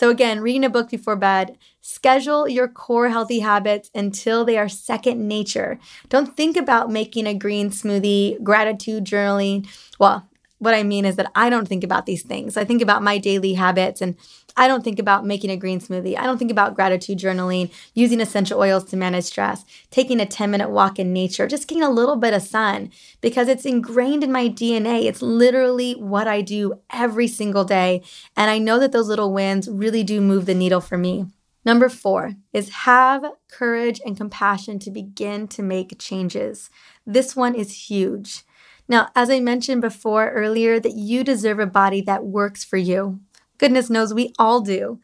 So, 0.00 0.08
again, 0.08 0.40
reading 0.40 0.64
a 0.64 0.70
book 0.70 0.88
before 0.88 1.14
bed, 1.14 1.58
schedule 1.82 2.48
your 2.48 2.68
core 2.68 3.10
healthy 3.10 3.40
habits 3.40 3.90
until 3.94 4.46
they 4.46 4.56
are 4.56 4.66
second 4.66 5.28
nature. 5.28 5.78
Don't 6.08 6.34
think 6.38 6.56
about 6.56 6.90
making 6.90 7.26
a 7.26 7.34
green 7.34 7.68
smoothie, 7.68 8.42
gratitude 8.42 9.04
journaling. 9.04 9.68
Well, 9.98 10.26
what 10.60 10.74
I 10.74 10.82
mean 10.82 11.04
is 11.04 11.16
that 11.16 11.32
I 11.34 11.50
don't 11.50 11.66
think 11.66 11.82
about 11.82 12.06
these 12.06 12.22
things. 12.22 12.56
I 12.56 12.64
think 12.64 12.82
about 12.82 13.02
my 13.02 13.18
daily 13.18 13.54
habits 13.54 14.00
and 14.00 14.14
I 14.56 14.68
don't 14.68 14.84
think 14.84 14.98
about 14.98 15.24
making 15.24 15.50
a 15.50 15.56
green 15.56 15.80
smoothie. 15.80 16.18
I 16.18 16.24
don't 16.24 16.36
think 16.36 16.50
about 16.50 16.74
gratitude 16.74 17.18
journaling, 17.18 17.72
using 17.94 18.20
essential 18.20 18.60
oils 18.60 18.84
to 18.86 18.96
manage 18.96 19.24
stress, 19.24 19.64
taking 19.90 20.20
a 20.20 20.26
10 20.26 20.50
minute 20.50 20.68
walk 20.70 20.98
in 20.98 21.14
nature, 21.14 21.48
just 21.48 21.66
getting 21.66 21.82
a 21.82 21.90
little 21.90 22.16
bit 22.16 22.34
of 22.34 22.42
sun 22.42 22.90
because 23.22 23.48
it's 23.48 23.64
ingrained 23.64 24.22
in 24.22 24.30
my 24.30 24.48
DNA. 24.48 25.04
It's 25.04 25.22
literally 25.22 25.94
what 25.94 26.28
I 26.28 26.42
do 26.42 26.74
every 26.90 27.26
single 27.26 27.64
day. 27.64 28.02
And 28.36 28.50
I 28.50 28.58
know 28.58 28.78
that 28.78 28.92
those 28.92 29.08
little 29.08 29.32
wins 29.32 29.68
really 29.68 30.04
do 30.04 30.20
move 30.20 30.44
the 30.44 30.54
needle 30.54 30.82
for 30.82 30.98
me. 30.98 31.26
Number 31.64 31.88
four 31.88 32.34
is 32.52 32.70
have 32.70 33.24
courage 33.50 34.00
and 34.04 34.16
compassion 34.16 34.78
to 34.80 34.90
begin 34.90 35.48
to 35.48 35.62
make 35.62 35.98
changes. 35.98 36.70
This 37.06 37.34
one 37.34 37.54
is 37.54 37.88
huge. 37.88 38.44
Now, 38.90 39.08
as 39.14 39.30
I 39.30 39.38
mentioned 39.38 39.82
before 39.82 40.30
earlier, 40.30 40.80
that 40.80 40.96
you 40.96 41.22
deserve 41.22 41.60
a 41.60 41.66
body 41.66 42.00
that 42.00 42.24
works 42.24 42.64
for 42.64 42.76
you. 42.76 43.20
Goodness 43.56 43.88
knows 43.88 44.12
we 44.12 44.34
all 44.36 44.60
do. 44.60 44.98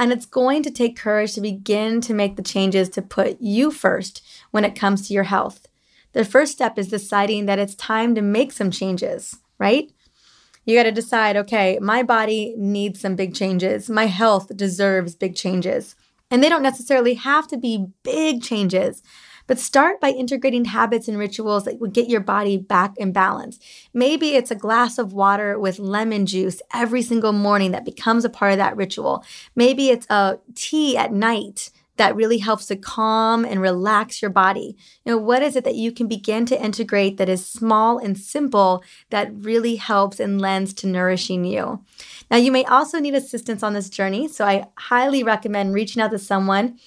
And 0.00 0.10
it's 0.10 0.26
going 0.26 0.64
to 0.64 0.70
take 0.70 0.98
courage 0.98 1.34
to 1.34 1.40
begin 1.40 2.00
to 2.00 2.12
make 2.12 2.34
the 2.34 2.42
changes 2.42 2.88
to 2.88 3.02
put 3.02 3.40
you 3.40 3.70
first 3.70 4.20
when 4.50 4.64
it 4.64 4.74
comes 4.74 5.06
to 5.06 5.14
your 5.14 5.22
health. 5.22 5.68
The 6.12 6.24
first 6.24 6.50
step 6.50 6.76
is 6.76 6.88
deciding 6.88 7.46
that 7.46 7.60
it's 7.60 7.76
time 7.76 8.16
to 8.16 8.20
make 8.20 8.50
some 8.50 8.72
changes, 8.72 9.36
right? 9.60 9.92
You 10.64 10.76
got 10.76 10.82
to 10.82 10.90
decide 10.90 11.36
okay, 11.36 11.78
my 11.80 12.02
body 12.02 12.54
needs 12.58 13.00
some 13.00 13.14
big 13.14 13.32
changes. 13.36 13.88
My 13.88 14.06
health 14.06 14.56
deserves 14.56 15.14
big 15.14 15.36
changes. 15.36 15.94
And 16.32 16.42
they 16.42 16.48
don't 16.48 16.64
necessarily 16.64 17.14
have 17.14 17.46
to 17.46 17.56
be 17.56 17.86
big 18.02 18.42
changes. 18.42 19.04
But 19.50 19.58
start 19.58 20.00
by 20.00 20.10
integrating 20.10 20.66
habits 20.66 21.08
and 21.08 21.18
rituals 21.18 21.64
that 21.64 21.80
will 21.80 21.90
get 21.90 22.08
your 22.08 22.20
body 22.20 22.56
back 22.56 22.96
in 22.98 23.10
balance. 23.10 23.58
Maybe 23.92 24.36
it's 24.36 24.52
a 24.52 24.54
glass 24.54 24.96
of 24.96 25.12
water 25.12 25.58
with 25.58 25.80
lemon 25.80 26.24
juice 26.24 26.62
every 26.72 27.02
single 27.02 27.32
morning 27.32 27.72
that 27.72 27.84
becomes 27.84 28.24
a 28.24 28.30
part 28.30 28.52
of 28.52 28.58
that 28.58 28.76
ritual. 28.76 29.24
Maybe 29.56 29.88
it's 29.88 30.06
a 30.08 30.38
tea 30.54 30.96
at 30.96 31.12
night 31.12 31.72
that 31.96 32.14
really 32.14 32.38
helps 32.38 32.66
to 32.66 32.76
calm 32.76 33.44
and 33.44 33.60
relax 33.60 34.22
your 34.22 34.30
body. 34.30 34.76
You 35.04 35.10
know, 35.10 35.18
what 35.18 35.42
is 35.42 35.56
it 35.56 35.64
that 35.64 35.74
you 35.74 35.90
can 35.90 36.06
begin 36.06 36.46
to 36.46 36.64
integrate 36.64 37.16
that 37.16 37.28
is 37.28 37.44
small 37.44 37.98
and 37.98 38.16
simple 38.16 38.84
that 39.10 39.34
really 39.34 39.74
helps 39.74 40.20
and 40.20 40.40
lends 40.40 40.72
to 40.74 40.86
nourishing 40.86 41.44
you? 41.44 41.84
Now, 42.30 42.36
you 42.36 42.52
may 42.52 42.64
also 42.66 43.00
need 43.00 43.16
assistance 43.16 43.64
on 43.64 43.74
this 43.74 43.90
journey, 43.90 44.28
so 44.28 44.44
I 44.44 44.68
highly 44.78 45.24
recommend 45.24 45.74
reaching 45.74 46.00
out 46.00 46.12
to 46.12 46.20
someone 46.20 46.78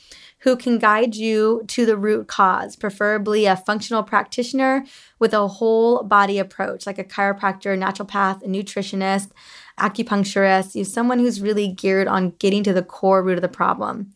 who 0.43 0.57
can 0.57 0.77
guide 0.77 1.15
you 1.15 1.63
to 1.67 1.85
the 1.85 1.95
root 1.95 2.27
cause, 2.27 2.75
preferably 2.75 3.45
a 3.45 3.55
functional 3.55 4.03
practitioner 4.03 4.85
with 5.17 5.33
a 5.33 5.47
whole 5.47 6.03
body 6.03 6.37
approach, 6.37 6.85
like 6.85 6.99
a 6.99 7.03
chiropractor, 7.03 7.77
naturopath, 7.77 8.43
a 8.43 8.47
nutritionist. 8.47 9.31
acupuncturist, 9.79 10.75
you 10.75 10.83
someone 10.83 11.17
who's 11.17 11.41
really 11.41 11.67
geared 11.67 12.07
on 12.07 12.31
getting 12.39 12.61
to 12.61 12.73
the 12.73 12.83
core 12.83 13.23
root 13.23 13.37
of 13.37 13.41
the 13.41 13.47
problem. 13.47 14.11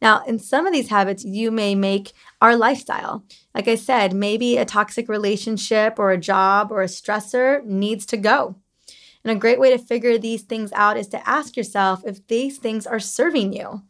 Now, 0.00 0.24
in 0.24 0.38
some 0.38 0.66
of 0.66 0.72
these 0.72 0.88
habits, 0.88 1.24
you 1.24 1.50
may 1.50 1.74
make 1.74 2.12
our 2.40 2.56
lifestyle. 2.56 3.24
Like 3.54 3.68
I 3.68 3.74
said, 3.74 4.14
maybe 4.14 4.56
a 4.56 4.64
toxic 4.64 5.08
relationship 5.08 5.98
or 5.98 6.12
a 6.12 6.18
job 6.18 6.72
or 6.72 6.82
a 6.82 6.86
stressor 6.86 7.64
needs 7.64 8.06
to 8.06 8.16
go. 8.16 8.56
And 9.24 9.30
a 9.30 9.40
great 9.40 9.60
way 9.60 9.70
to 9.70 9.78
figure 9.78 10.16
these 10.16 10.42
things 10.42 10.72
out 10.72 10.96
is 10.96 11.08
to 11.08 11.28
ask 11.28 11.56
yourself 11.56 12.02
if 12.06 12.26
these 12.26 12.58
things 12.58 12.86
are 12.86 13.00
serving 13.00 13.52
you 13.52 13.82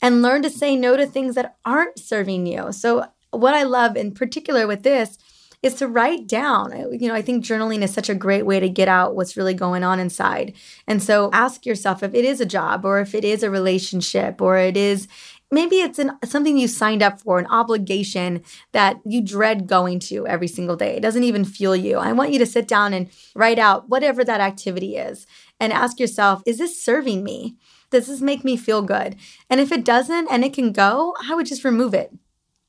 and 0.00 0.22
learn 0.22 0.42
to 0.42 0.50
say 0.50 0.76
no 0.76 0.96
to 0.96 1.06
things 1.06 1.34
that 1.34 1.56
aren't 1.64 1.98
serving 1.98 2.46
you. 2.46 2.72
So, 2.72 3.06
what 3.30 3.54
I 3.54 3.62
love 3.64 3.96
in 3.96 4.12
particular 4.12 4.66
with 4.66 4.82
this 4.82 5.18
is 5.62 5.74
to 5.74 5.88
write 5.88 6.26
down. 6.26 6.72
Uh, 6.72 6.88
you 6.90 7.08
know, 7.08 7.14
I 7.14 7.22
think 7.22 7.44
journaling 7.44 7.82
is 7.82 7.92
such 7.92 8.08
a 8.08 8.14
great 8.14 8.46
way 8.46 8.60
to 8.60 8.68
get 8.68 8.88
out 8.88 9.16
what's 9.16 9.36
really 9.36 9.54
going 9.54 9.82
on 9.82 9.98
inside. 9.98 10.54
And 10.86 11.02
so 11.02 11.30
ask 11.32 11.66
yourself 11.66 12.02
if 12.02 12.14
it 12.14 12.24
is 12.24 12.40
a 12.40 12.46
job 12.46 12.84
or 12.84 13.00
if 13.00 13.14
it 13.14 13.24
is 13.24 13.42
a 13.42 13.50
relationship 13.50 14.40
or 14.40 14.56
it 14.56 14.76
is 14.76 15.08
maybe 15.50 15.76
it's 15.76 15.98
an, 15.98 16.12
something 16.24 16.58
you 16.58 16.68
signed 16.68 17.02
up 17.02 17.20
for, 17.20 17.38
an 17.38 17.46
obligation 17.46 18.42
that 18.72 19.00
you 19.04 19.20
dread 19.20 19.66
going 19.66 19.98
to 19.98 20.26
every 20.26 20.48
single 20.48 20.76
day. 20.76 20.96
It 20.96 21.00
doesn't 21.00 21.24
even 21.24 21.44
fuel 21.44 21.74
you. 21.74 21.96
I 21.96 22.12
want 22.12 22.32
you 22.32 22.38
to 22.38 22.46
sit 22.46 22.68
down 22.68 22.92
and 22.92 23.08
write 23.34 23.58
out 23.58 23.88
whatever 23.88 24.24
that 24.24 24.40
activity 24.40 24.96
is 24.96 25.26
and 25.58 25.72
ask 25.72 25.98
yourself, 25.98 26.42
is 26.46 26.58
this 26.58 26.82
serving 26.82 27.24
me? 27.24 27.56
Does 27.90 28.06
this 28.06 28.20
make 28.20 28.44
me 28.44 28.56
feel 28.56 28.82
good? 28.82 29.16
And 29.48 29.60
if 29.60 29.72
it 29.72 29.84
doesn't 29.84 30.28
and 30.30 30.44
it 30.44 30.52
can 30.52 30.72
go, 30.72 31.14
I 31.22 31.34
would 31.34 31.46
just 31.46 31.64
remove 31.64 31.94
it. 31.94 32.12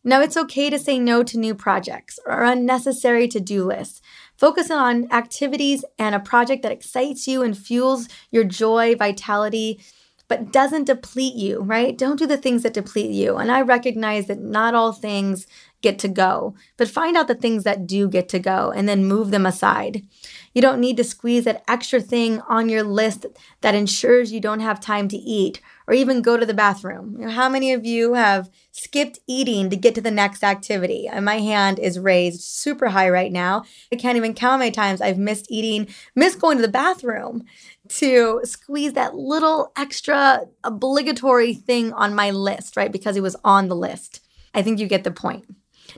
Now, 0.03 0.21
it's 0.21 0.37
okay 0.37 0.69
to 0.69 0.79
say 0.79 0.97
no 0.97 1.23
to 1.23 1.37
new 1.37 1.53
projects 1.53 2.19
or 2.25 2.43
unnecessary 2.43 3.27
to 3.27 3.39
do 3.39 3.65
lists. 3.65 4.01
Focus 4.37 4.71
on 4.71 5.11
activities 5.11 5.83
and 5.97 6.15
a 6.15 6.19
project 6.19 6.63
that 6.63 6.71
excites 6.71 7.27
you 7.27 7.43
and 7.43 7.57
fuels 7.57 8.07
your 8.31 8.45
joy, 8.45 8.95
vitality, 8.95 9.81
but 10.29 10.53
doesn't 10.53 10.85
deplete 10.85 11.35
you, 11.35 11.59
right? 11.59 11.97
Don't 11.97 12.19
do 12.19 12.25
the 12.25 12.37
things 12.37 12.63
that 12.63 12.73
deplete 12.73 13.11
you. 13.11 13.35
And 13.35 13.51
I 13.51 13.61
recognize 13.61 14.27
that 14.27 14.39
not 14.39 14.73
all 14.73 14.93
things 14.93 15.47
get 15.81 15.99
to 15.99 16.07
go, 16.07 16.55
but 16.77 16.87
find 16.87 17.17
out 17.17 17.27
the 17.27 17.35
things 17.35 17.63
that 17.63 17.87
do 17.87 18.07
get 18.07 18.29
to 18.29 18.39
go 18.39 18.71
and 18.71 18.87
then 18.87 19.05
move 19.05 19.31
them 19.31 19.45
aside. 19.45 20.05
You 20.53 20.61
don't 20.61 20.79
need 20.79 20.97
to 20.97 21.03
squeeze 21.03 21.45
that 21.45 21.63
extra 21.67 22.01
thing 22.01 22.41
on 22.41 22.69
your 22.69 22.83
list 22.83 23.25
that 23.61 23.75
ensures 23.75 24.31
you 24.31 24.39
don't 24.39 24.59
have 24.59 24.79
time 24.79 25.07
to 25.09 25.17
eat 25.17 25.61
or 25.87 25.93
even 25.93 26.21
go 26.21 26.37
to 26.37 26.45
the 26.45 26.53
bathroom. 26.53 27.15
You 27.19 27.25
know, 27.25 27.31
how 27.31 27.49
many 27.49 27.73
of 27.73 27.85
you 27.85 28.13
have 28.13 28.49
skipped 28.71 29.19
eating 29.27 29.69
to 29.69 29.75
get 29.75 29.95
to 29.95 30.01
the 30.01 30.11
next 30.11 30.43
activity? 30.43 31.07
And 31.07 31.25
my 31.25 31.39
hand 31.39 31.79
is 31.79 31.99
raised 31.99 32.41
super 32.41 32.89
high 32.89 33.09
right 33.09 33.31
now. 33.31 33.63
I 33.91 33.95
can't 33.95 34.17
even 34.17 34.33
count 34.33 34.51
how 34.51 34.57
many 34.57 34.71
times 34.71 35.01
I've 35.01 35.17
missed 35.17 35.47
eating, 35.49 35.87
missed 36.15 36.39
going 36.39 36.57
to 36.57 36.61
the 36.61 36.67
bathroom 36.67 37.43
to 37.89 38.41
squeeze 38.43 38.93
that 38.93 39.15
little 39.15 39.71
extra 39.75 40.41
obligatory 40.63 41.53
thing 41.53 41.93
on 41.93 42.15
my 42.15 42.31
list, 42.31 42.77
right? 42.77 42.91
Because 42.91 43.17
it 43.17 43.21
was 43.21 43.35
on 43.43 43.67
the 43.67 43.75
list. 43.75 44.21
I 44.53 44.61
think 44.61 44.79
you 44.79 44.87
get 44.87 45.03
the 45.03 45.11
point. 45.11 45.45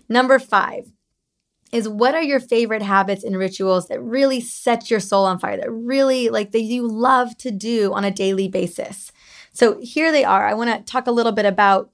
Number 0.07 0.39
five 0.39 0.91
is 1.71 1.87
what 1.87 2.13
are 2.13 2.21
your 2.21 2.39
favorite 2.39 2.81
habits 2.81 3.23
and 3.23 3.37
rituals 3.37 3.87
that 3.87 4.01
really 4.01 4.41
set 4.41 4.91
your 4.91 4.99
soul 4.99 5.25
on 5.25 5.39
fire, 5.39 5.57
that 5.57 5.71
really 5.71 6.29
like 6.29 6.51
that 6.51 6.61
you 6.61 6.87
love 6.87 7.37
to 7.37 7.51
do 7.51 7.93
on 7.93 8.03
a 8.03 8.11
daily 8.11 8.47
basis? 8.47 9.11
So 9.53 9.79
here 9.81 10.11
they 10.11 10.23
are. 10.23 10.47
I 10.47 10.53
want 10.53 10.69
to 10.69 10.91
talk 10.91 11.07
a 11.07 11.11
little 11.11 11.31
bit 11.31 11.45
about 11.45 11.91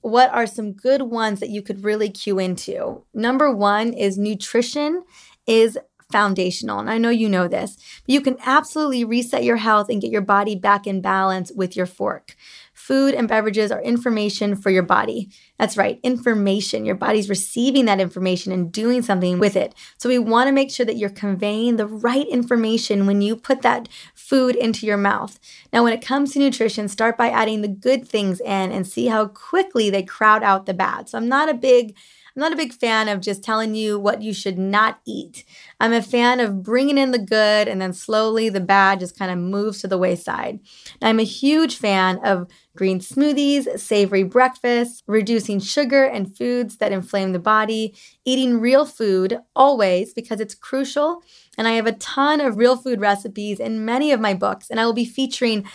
what 0.00 0.30
are 0.32 0.46
some 0.46 0.72
good 0.72 1.02
ones 1.02 1.40
that 1.40 1.48
you 1.48 1.62
could 1.62 1.84
really 1.84 2.10
cue 2.10 2.38
into. 2.38 3.02
Number 3.14 3.50
one 3.50 3.92
is 3.94 4.18
nutrition 4.18 5.02
is 5.46 5.78
foundational. 6.12 6.78
And 6.78 6.90
I 6.90 6.98
know 6.98 7.08
you 7.08 7.28
know 7.28 7.48
this, 7.48 7.76
but 8.06 8.12
you 8.12 8.20
can 8.20 8.36
absolutely 8.44 9.04
reset 9.04 9.44
your 9.44 9.56
health 9.56 9.88
and 9.88 10.00
get 10.00 10.10
your 10.10 10.20
body 10.20 10.54
back 10.54 10.86
in 10.86 11.00
balance 11.00 11.50
with 11.56 11.74
your 11.74 11.86
fork. 11.86 12.36
Food 12.84 13.14
and 13.14 13.26
beverages 13.26 13.72
are 13.72 13.80
information 13.80 14.54
for 14.54 14.68
your 14.68 14.82
body. 14.82 15.30
That's 15.58 15.78
right, 15.78 15.98
information. 16.02 16.84
Your 16.84 16.96
body's 16.96 17.30
receiving 17.30 17.86
that 17.86 17.98
information 17.98 18.52
and 18.52 18.70
doing 18.70 19.00
something 19.00 19.38
with 19.38 19.56
it. 19.56 19.74
So 19.96 20.10
we 20.10 20.18
want 20.18 20.48
to 20.48 20.52
make 20.52 20.70
sure 20.70 20.84
that 20.84 20.98
you're 20.98 21.08
conveying 21.08 21.76
the 21.76 21.86
right 21.86 22.28
information 22.28 23.06
when 23.06 23.22
you 23.22 23.36
put 23.36 23.62
that 23.62 23.88
food 24.14 24.54
into 24.54 24.84
your 24.84 24.98
mouth. 24.98 25.40
Now, 25.72 25.82
when 25.82 25.94
it 25.94 26.04
comes 26.04 26.34
to 26.34 26.38
nutrition, 26.38 26.88
start 26.88 27.16
by 27.16 27.30
adding 27.30 27.62
the 27.62 27.68
good 27.68 28.06
things 28.06 28.38
in 28.38 28.70
and 28.70 28.86
see 28.86 29.06
how 29.06 29.28
quickly 29.28 29.88
they 29.88 30.02
crowd 30.02 30.42
out 30.42 30.66
the 30.66 30.74
bad. 30.74 31.08
So 31.08 31.16
I'm 31.16 31.26
not 31.26 31.48
a 31.48 31.54
big 31.54 31.96
I'm 32.36 32.40
not 32.40 32.52
a 32.52 32.56
big 32.56 32.72
fan 32.72 33.08
of 33.08 33.20
just 33.20 33.44
telling 33.44 33.76
you 33.76 33.96
what 33.96 34.20
you 34.20 34.34
should 34.34 34.58
not 34.58 34.98
eat. 35.04 35.44
I'm 35.78 35.92
a 35.92 36.02
fan 36.02 36.40
of 36.40 36.64
bringing 36.64 36.98
in 36.98 37.12
the 37.12 37.18
good 37.18 37.68
and 37.68 37.80
then 37.80 37.92
slowly 37.92 38.48
the 38.48 38.60
bad 38.60 38.98
just 38.98 39.16
kind 39.16 39.30
of 39.30 39.38
moves 39.38 39.80
to 39.80 39.86
the 39.88 39.98
wayside. 39.98 40.58
I'm 41.00 41.20
a 41.20 41.24
huge 41.24 41.76
fan 41.76 42.18
of 42.24 42.48
green 42.76 42.98
smoothies, 42.98 43.78
savory 43.78 44.24
breakfasts, 44.24 45.04
reducing 45.06 45.60
sugar 45.60 46.04
and 46.04 46.36
foods 46.36 46.78
that 46.78 46.90
inflame 46.90 47.32
the 47.32 47.38
body, 47.38 47.94
eating 48.24 48.58
real 48.58 48.84
food 48.84 49.38
always 49.54 50.12
because 50.12 50.40
it's 50.40 50.56
crucial. 50.56 51.22
And 51.56 51.68
I 51.68 51.72
have 51.72 51.86
a 51.86 51.92
ton 51.92 52.40
of 52.40 52.56
real 52.56 52.76
food 52.76 53.00
recipes 53.00 53.60
in 53.60 53.84
many 53.84 54.10
of 54.10 54.18
my 54.18 54.34
books, 54.34 54.70
and 54.70 54.80
I 54.80 54.86
will 54.86 54.92
be 54.92 55.04
featuring 55.04 55.66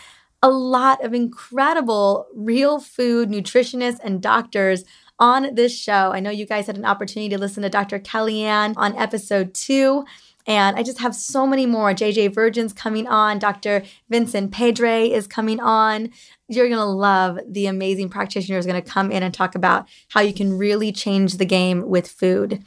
a 0.42 0.50
lot 0.50 1.04
of 1.04 1.14
incredible 1.14 2.28
real 2.34 2.80
food 2.80 3.30
nutritionists 3.30 4.00
and 4.04 4.22
doctors 4.22 4.84
on 5.20 5.54
this 5.56 5.78
show. 5.78 6.12
I 6.14 6.20
know 6.20 6.30
you 6.30 6.46
guys 6.46 6.68
had 6.68 6.78
an 6.78 6.86
opportunity 6.86 7.30
to 7.30 7.38
listen 7.38 7.64
to 7.64 7.70
Dr. 7.70 8.00
Kellyann 8.00 8.74
on 8.78 8.96
episode 8.96 9.54
two. 9.54 10.06
And 10.48 10.78
I 10.78 10.84
just 10.84 10.98
have 10.98 11.14
so 11.14 11.46
many 11.46 11.68
more. 11.68 11.94
JJ 11.94 12.34
Virgin's 12.34 12.74
coming 12.74 13.08
on. 13.08 13.38
Dr. 13.38 13.84
Vincent 14.10 14.52
Pedre 14.52 15.04
is 15.04 15.28
coming 15.28 15.60
on. 15.60 16.10
You're 16.48 16.70
going 16.70 16.80
to 16.80 16.86
love 16.86 17.38
the 17.48 17.68
amazing 17.68 18.10
practitioners 18.10 18.66
going 18.66 18.82
to 18.82 18.90
come 18.90 19.12
in 19.12 19.22
and 19.22 19.32
talk 19.32 19.54
about 19.54 19.88
how 20.08 20.22
you 20.22 20.34
can 20.34 20.58
really 20.58 20.92
change 20.92 21.38
the 21.38 21.46
game 21.46 21.88
with 21.88 22.08
food. 22.08 22.64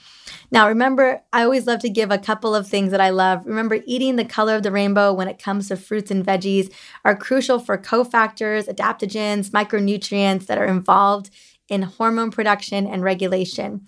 Now, 0.53 0.69
remember, 0.69 1.23
I 1.33 1.43
always 1.43 1.67
love 1.67 1.81
to 1.81 1.89
give 1.89 2.13
a 2.13 2.19
couple 2.19 2.55
of 2.55 2.69
things 2.69 2.93
that 2.93 3.01
I 3.01 3.11
love. 3.11 3.45
Remember, 3.47 3.81
eating 3.85 4.15
the 4.15 4.25
color 4.25 4.55
of 4.55 4.63
the 4.63 4.71
rainbow 4.71 5.13
when 5.13 5.27
it 5.27 5.43
comes 5.43 5.67
to 5.69 5.77
fruits 5.77 6.13
and 6.13 6.25
veggies 6.25 6.73
are 7.05 7.17
crucial 7.17 7.59
for 7.59 7.77
cofactors, 7.77 8.69
adaptogens, 8.69 9.51
micronutrients 9.51 10.47
that 10.47 10.59
are 10.59 10.67
involved 10.67 11.31
in 11.73 11.83
hormone 11.83 12.31
production 12.31 12.87
and 12.87 13.03
regulation. 13.03 13.87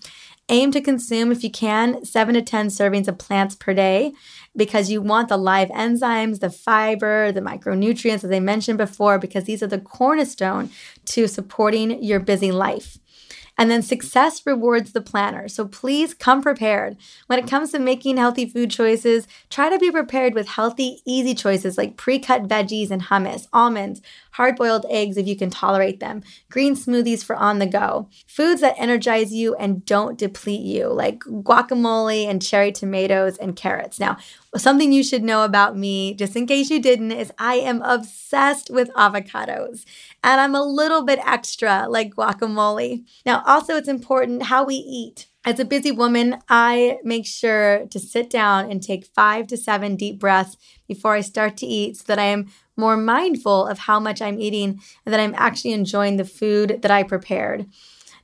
Aim 0.49 0.71
to 0.71 0.81
consume, 0.81 1.31
if 1.31 1.43
you 1.43 1.51
can, 1.51 2.03
seven 2.03 2.33
to 2.35 2.41
10 2.41 2.67
servings 2.67 3.07
of 3.07 3.17
plants 3.17 3.55
per 3.55 3.73
day 3.73 4.13
because 4.55 4.89
you 4.89 5.01
want 5.01 5.29
the 5.29 5.37
live 5.37 5.69
enzymes, 5.69 6.39
the 6.39 6.49
fiber, 6.49 7.31
the 7.31 7.41
micronutrients, 7.41 8.23
as 8.23 8.31
I 8.31 8.39
mentioned 8.39 8.77
before, 8.77 9.19
because 9.19 9.45
these 9.45 9.61
are 9.61 9.67
the 9.67 9.79
cornerstone 9.79 10.69
to 11.05 11.27
supporting 11.27 12.03
your 12.03 12.19
busy 12.19 12.51
life. 12.51 12.97
And 13.57 13.71
then 13.71 13.81
success 13.81 14.45
rewards 14.45 14.91
the 14.91 15.01
planner. 15.01 15.47
So 15.47 15.65
please 15.65 16.13
come 16.13 16.41
prepared. 16.41 16.97
When 17.27 17.39
it 17.39 17.47
comes 17.47 17.71
to 17.71 17.79
making 17.79 18.17
healthy 18.17 18.45
food 18.45 18.69
choices, 18.69 19.27
try 19.49 19.69
to 19.69 19.79
be 19.79 19.91
prepared 19.91 20.33
with 20.33 20.49
healthy, 20.49 21.01
easy 21.05 21.33
choices 21.33 21.77
like 21.77 21.95
pre 21.95 22.19
cut 22.19 22.47
veggies 22.47 22.91
and 22.91 23.03
hummus, 23.03 23.47
almonds, 23.53 24.01
hard 24.31 24.57
boiled 24.57 24.85
eggs 24.89 25.15
if 25.15 25.25
you 25.27 25.35
can 25.35 25.49
tolerate 25.49 26.01
them, 26.01 26.21
green 26.49 26.75
smoothies 26.75 27.23
for 27.23 27.35
on 27.35 27.59
the 27.59 27.65
go, 27.65 28.09
foods 28.27 28.59
that 28.59 28.75
energize 28.77 29.33
you 29.33 29.55
and 29.55 29.85
don't 29.85 30.17
deplete 30.17 30.61
you, 30.61 30.89
like 30.89 31.19
guacamole 31.19 32.27
and 32.27 32.41
cherry 32.41 32.71
tomatoes 32.71 33.37
and 33.37 33.55
carrots. 33.55 33.99
Now, 33.99 34.17
something 34.57 34.91
you 34.91 35.03
should 35.03 35.23
know 35.23 35.43
about 35.43 35.77
me, 35.77 36.13
just 36.13 36.35
in 36.35 36.47
case 36.47 36.69
you 36.69 36.81
didn't, 36.81 37.11
is 37.11 37.31
I 37.37 37.55
am 37.55 37.81
obsessed 37.81 38.69
with 38.69 38.89
avocados 38.93 39.85
and 40.23 40.41
I'm 40.41 40.55
a 40.55 40.63
little 40.63 41.03
bit 41.03 41.19
extra 41.25 41.87
like 41.89 42.15
guacamole. 42.15 43.05
Now, 43.25 43.43
also, 43.45 43.75
it's 43.75 43.87
important 43.87 44.43
how 44.43 44.63
we 44.65 44.75
eat. 44.75 45.27
As 45.47 45.59
a 45.59 45.65
busy 45.65 45.91
woman, 45.91 46.37
I 46.49 46.97
make 47.03 47.27
sure 47.27 47.85
to 47.91 47.99
sit 47.99 48.31
down 48.31 48.71
and 48.71 48.81
take 48.81 49.05
five 49.05 49.45
to 49.47 49.57
seven 49.57 49.95
deep 49.95 50.19
breaths 50.19 50.57
before 50.87 51.13
I 51.13 51.21
start 51.21 51.55
to 51.57 51.67
eat 51.67 51.97
so 51.97 52.03
that 52.07 52.17
I 52.17 52.25
am 52.25 52.47
more 52.75 52.97
mindful 52.97 53.67
of 53.67 53.79
how 53.79 53.99
much 53.99 54.21
I'm 54.21 54.39
eating 54.39 54.81
and 55.05 55.13
that 55.13 55.19
I'm 55.19 55.35
actually 55.37 55.73
enjoying 55.73 56.17
the 56.17 56.25
food 56.25 56.79
that 56.81 56.89
I 56.89 57.03
prepared. 57.03 57.67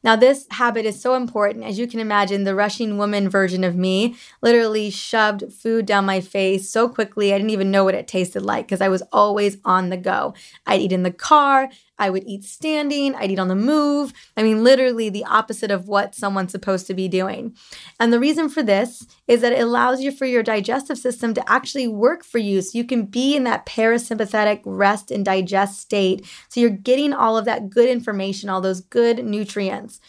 Now, 0.04 0.16
this 0.16 0.48
habit 0.50 0.86
is 0.86 1.00
so 1.00 1.14
important. 1.14 1.64
As 1.64 1.78
you 1.78 1.88
can 1.88 2.00
imagine, 2.00 2.44
the 2.44 2.56
rushing 2.56 2.98
woman 2.98 3.30
version 3.30 3.64
of 3.64 3.76
me 3.76 4.16
literally 4.42 4.90
shoved 4.90 5.54
food 5.54 5.86
down 5.86 6.06
my 6.06 6.22
face 6.22 6.70
so 6.70 6.90
quickly, 6.90 7.34
I 7.34 7.38
didn't 7.38 7.52
even 7.52 7.70
know 7.70 7.84
what 7.84 7.94
it 7.96 8.08
tasted 8.08 8.42
like 8.42 8.66
because 8.66 8.82
I 8.82 8.90
was 8.90 9.04
always 9.12 9.58
on 9.64 9.90
the 9.90 9.98
go. 9.98 10.34
I'd 10.66 10.82
eat 10.82 10.92
in 10.92 11.04
the 11.04 11.12
car, 11.12 11.70
I 11.98 12.10
would 12.10 12.24
eat 12.26 12.44
standing, 12.44 13.14
I'd 13.16 13.32
eat 13.32 13.40
on 13.40 13.48
the 13.48 13.56
move. 13.56 14.12
I 14.36 14.44
mean, 14.44 14.64
literally 14.64 15.10
the 15.10 15.26
opposite 15.26 15.70
of 15.70 15.88
what 15.88 16.16
someone's 16.16 16.52
supposed 16.52 16.88
to 16.88 16.94
be 16.94 17.08
doing. 17.08 17.56
And 18.00 18.12
the 18.12 18.20
reason 18.20 18.50
for 18.50 18.64
this 18.64 19.06
is 19.28 19.42
that 19.42 19.54
it 19.54 19.62
allows 19.62 20.02
you 20.02 20.12
for 20.12 20.26
your 20.26 20.42
digestive 20.42 20.98
system 20.98 21.34
to 21.36 21.50
actually 21.50 21.88
work 21.88 22.24
for 22.24 22.40
you 22.40 22.62
so 22.62 22.78
you 22.78 22.86
can 22.86 23.06
be 23.06 23.36
in 23.36 23.44
that 23.44 23.66
parasympathetic 23.66 24.62
rest 24.66 25.12
and 25.12 25.24
digest 25.24 25.80
state. 25.80 26.26
So 26.50 26.60
you're 26.60 26.70
getting 26.72 27.14
all 27.14 27.38
of 27.38 27.46
that 27.46 27.70
good 27.70 27.90
information, 27.90 28.50
all 28.50 28.62
those 28.62 28.82
good 28.82 29.24
nutrients. 29.24 30.00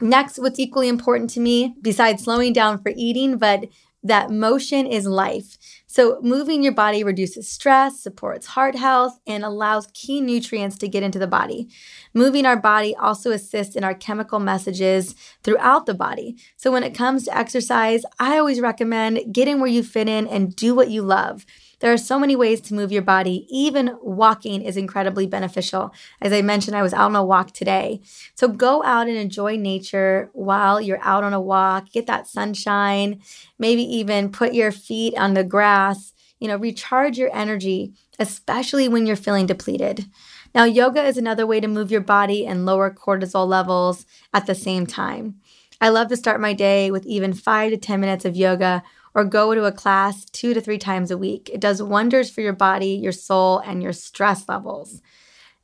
Next, 0.00 0.38
what's 0.38 0.58
equally 0.58 0.88
important 0.88 1.30
to 1.30 1.40
me, 1.40 1.74
besides 1.80 2.24
slowing 2.24 2.52
down 2.52 2.82
for 2.82 2.92
eating, 2.96 3.36
but 3.36 3.66
that 4.02 4.30
motion 4.30 4.86
is 4.86 5.06
life. 5.06 5.58
So, 5.92 6.20
moving 6.22 6.62
your 6.62 6.72
body 6.72 7.02
reduces 7.02 7.48
stress, 7.48 8.00
supports 8.00 8.46
heart 8.46 8.76
health, 8.76 9.18
and 9.26 9.42
allows 9.42 9.88
key 9.92 10.20
nutrients 10.20 10.78
to 10.78 10.88
get 10.88 11.02
into 11.02 11.18
the 11.18 11.26
body. 11.26 11.68
Moving 12.14 12.46
our 12.46 12.56
body 12.56 12.94
also 12.94 13.32
assists 13.32 13.74
in 13.74 13.82
our 13.82 13.92
chemical 13.92 14.38
messages 14.38 15.16
throughout 15.42 15.86
the 15.86 15.94
body. 15.94 16.36
So, 16.56 16.70
when 16.70 16.84
it 16.84 16.94
comes 16.94 17.24
to 17.24 17.36
exercise, 17.36 18.04
I 18.20 18.38
always 18.38 18.60
recommend 18.60 19.34
getting 19.34 19.58
where 19.58 19.68
you 19.68 19.82
fit 19.82 20.08
in 20.08 20.28
and 20.28 20.54
do 20.54 20.76
what 20.76 20.90
you 20.90 21.02
love. 21.02 21.44
There 21.80 21.92
are 21.92 21.98
so 21.98 22.18
many 22.18 22.36
ways 22.36 22.60
to 22.62 22.74
move 22.74 22.92
your 22.92 23.02
body. 23.02 23.46
Even 23.48 23.96
walking 24.02 24.62
is 24.62 24.76
incredibly 24.76 25.26
beneficial. 25.26 25.92
As 26.20 26.32
I 26.32 26.42
mentioned, 26.42 26.76
I 26.76 26.82
was 26.82 26.92
out 26.92 27.10
on 27.10 27.16
a 27.16 27.24
walk 27.24 27.52
today. 27.52 28.02
So 28.34 28.48
go 28.48 28.82
out 28.84 29.08
and 29.08 29.16
enjoy 29.16 29.56
nature 29.56 30.30
while 30.34 30.80
you're 30.80 31.02
out 31.02 31.24
on 31.24 31.32
a 31.32 31.40
walk. 31.40 31.90
Get 31.90 32.06
that 32.06 32.28
sunshine. 32.28 33.20
Maybe 33.58 33.82
even 33.82 34.30
put 34.30 34.52
your 34.52 34.72
feet 34.72 35.16
on 35.16 35.34
the 35.34 35.44
grass. 35.44 36.12
You 36.38 36.48
know, 36.48 36.56
recharge 36.56 37.18
your 37.18 37.34
energy, 37.34 37.94
especially 38.18 38.88
when 38.88 39.06
you're 39.06 39.16
feeling 39.16 39.46
depleted. 39.46 40.06
Now, 40.54 40.64
yoga 40.64 41.02
is 41.04 41.16
another 41.16 41.46
way 41.46 41.60
to 41.60 41.68
move 41.68 41.90
your 41.90 42.00
body 42.00 42.46
and 42.46 42.66
lower 42.66 42.90
cortisol 42.90 43.46
levels 43.46 44.04
at 44.34 44.46
the 44.46 44.54
same 44.54 44.86
time. 44.86 45.36
I 45.82 45.88
love 45.88 46.08
to 46.08 46.16
start 46.16 46.40
my 46.40 46.52
day 46.52 46.90
with 46.90 47.06
even 47.06 47.32
five 47.32 47.70
to 47.70 47.78
10 47.78 48.00
minutes 48.00 48.24
of 48.26 48.36
yoga 48.36 48.82
or 49.14 49.24
go 49.24 49.54
to 49.54 49.64
a 49.64 49.72
class 49.72 50.24
two 50.26 50.54
to 50.54 50.60
three 50.60 50.78
times 50.78 51.10
a 51.10 51.18
week. 51.18 51.50
It 51.52 51.60
does 51.60 51.82
wonders 51.82 52.30
for 52.30 52.40
your 52.40 52.52
body, 52.52 52.90
your 52.90 53.12
soul, 53.12 53.58
and 53.58 53.82
your 53.82 53.92
stress 53.92 54.48
levels. 54.48 55.02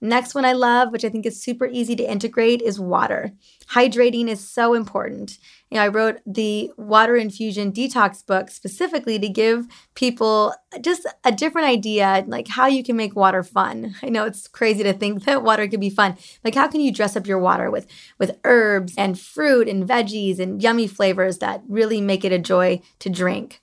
Next 0.07 0.37
one 0.37 0.45
I 0.45 0.53
love, 0.53 0.93
which 0.93 1.05
I 1.05 1.09
think 1.09 1.27
is 1.27 1.43
super 1.43 1.67
easy 1.67 1.97
to 1.97 2.11
integrate, 2.11 2.63
is 2.63 2.79
water. 2.79 3.33
Hydrating 3.71 4.29
is 4.29 4.47
so 4.47 4.75
important. 4.75 5.39
You 5.71 5.79
know, 5.79 5.83
I 5.83 5.89
wrote 5.89 6.21
the 6.25 6.71
water 6.77 7.17
infusion 7.17 7.73
detox 7.73 8.25
book 8.25 8.51
specifically 8.51 9.19
to 9.19 9.29
give 9.29 9.67
people 9.97 10.55
just 10.81 11.09
a 11.25 11.33
different 11.33 11.67
idea, 11.67 12.25
like 12.29 12.47
how 12.47 12.67
you 12.67 12.85
can 12.85 12.97
make 12.97 13.17
water 13.17 13.43
fun. 13.43 13.97
I 14.01 14.09
know 14.09 14.25
it's 14.25 14.47
crazy 14.47 14.85
to 14.85 14.93
think 14.93 15.25
that 15.25 15.43
water 15.43 15.67
could 15.67 15.81
be 15.81 15.91
fun. 15.91 16.17
Like 16.45 16.55
how 16.55 16.69
can 16.69 16.81
you 16.81 16.93
dress 16.93 17.17
up 17.17 17.27
your 17.27 17.41
water 17.41 17.69
with 17.69 17.89
with 18.17 18.39
herbs 18.45 18.95
and 18.97 19.19
fruit 19.19 19.69
and 19.69 19.89
veggies 19.89 20.39
and 20.39 20.63
yummy 20.63 20.87
flavors 20.87 21.39
that 21.39 21.63
really 21.69 22.01
make 22.01 22.25
it 22.25 22.33
a 22.33 22.39
joy 22.39 22.81
to 23.01 23.11
drink? 23.11 23.61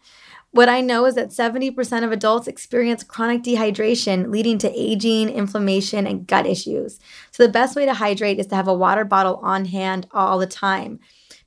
What 0.53 0.69
I 0.69 0.81
know 0.81 1.07
is 1.07 1.15
that 1.15 1.29
70% 1.29 2.03
of 2.03 2.11
adults 2.11 2.47
experience 2.47 3.03
chronic 3.03 3.41
dehydration, 3.41 4.29
leading 4.29 4.59
to 4.59 4.71
aging, 4.79 5.29
inflammation, 5.29 6.05
and 6.05 6.27
gut 6.27 6.45
issues. 6.45 6.99
So, 7.31 7.41
the 7.41 7.51
best 7.51 7.75
way 7.75 7.87
to 7.87 7.93
hydrate 7.95 8.37
is 8.37 8.45
to 8.47 8.55
have 8.55 8.67
a 8.67 8.73
water 8.73 9.03
bottle 9.03 9.37
on 9.37 9.65
hand 9.65 10.05
all 10.11 10.37
the 10.37 10.45
time 10.45 10.99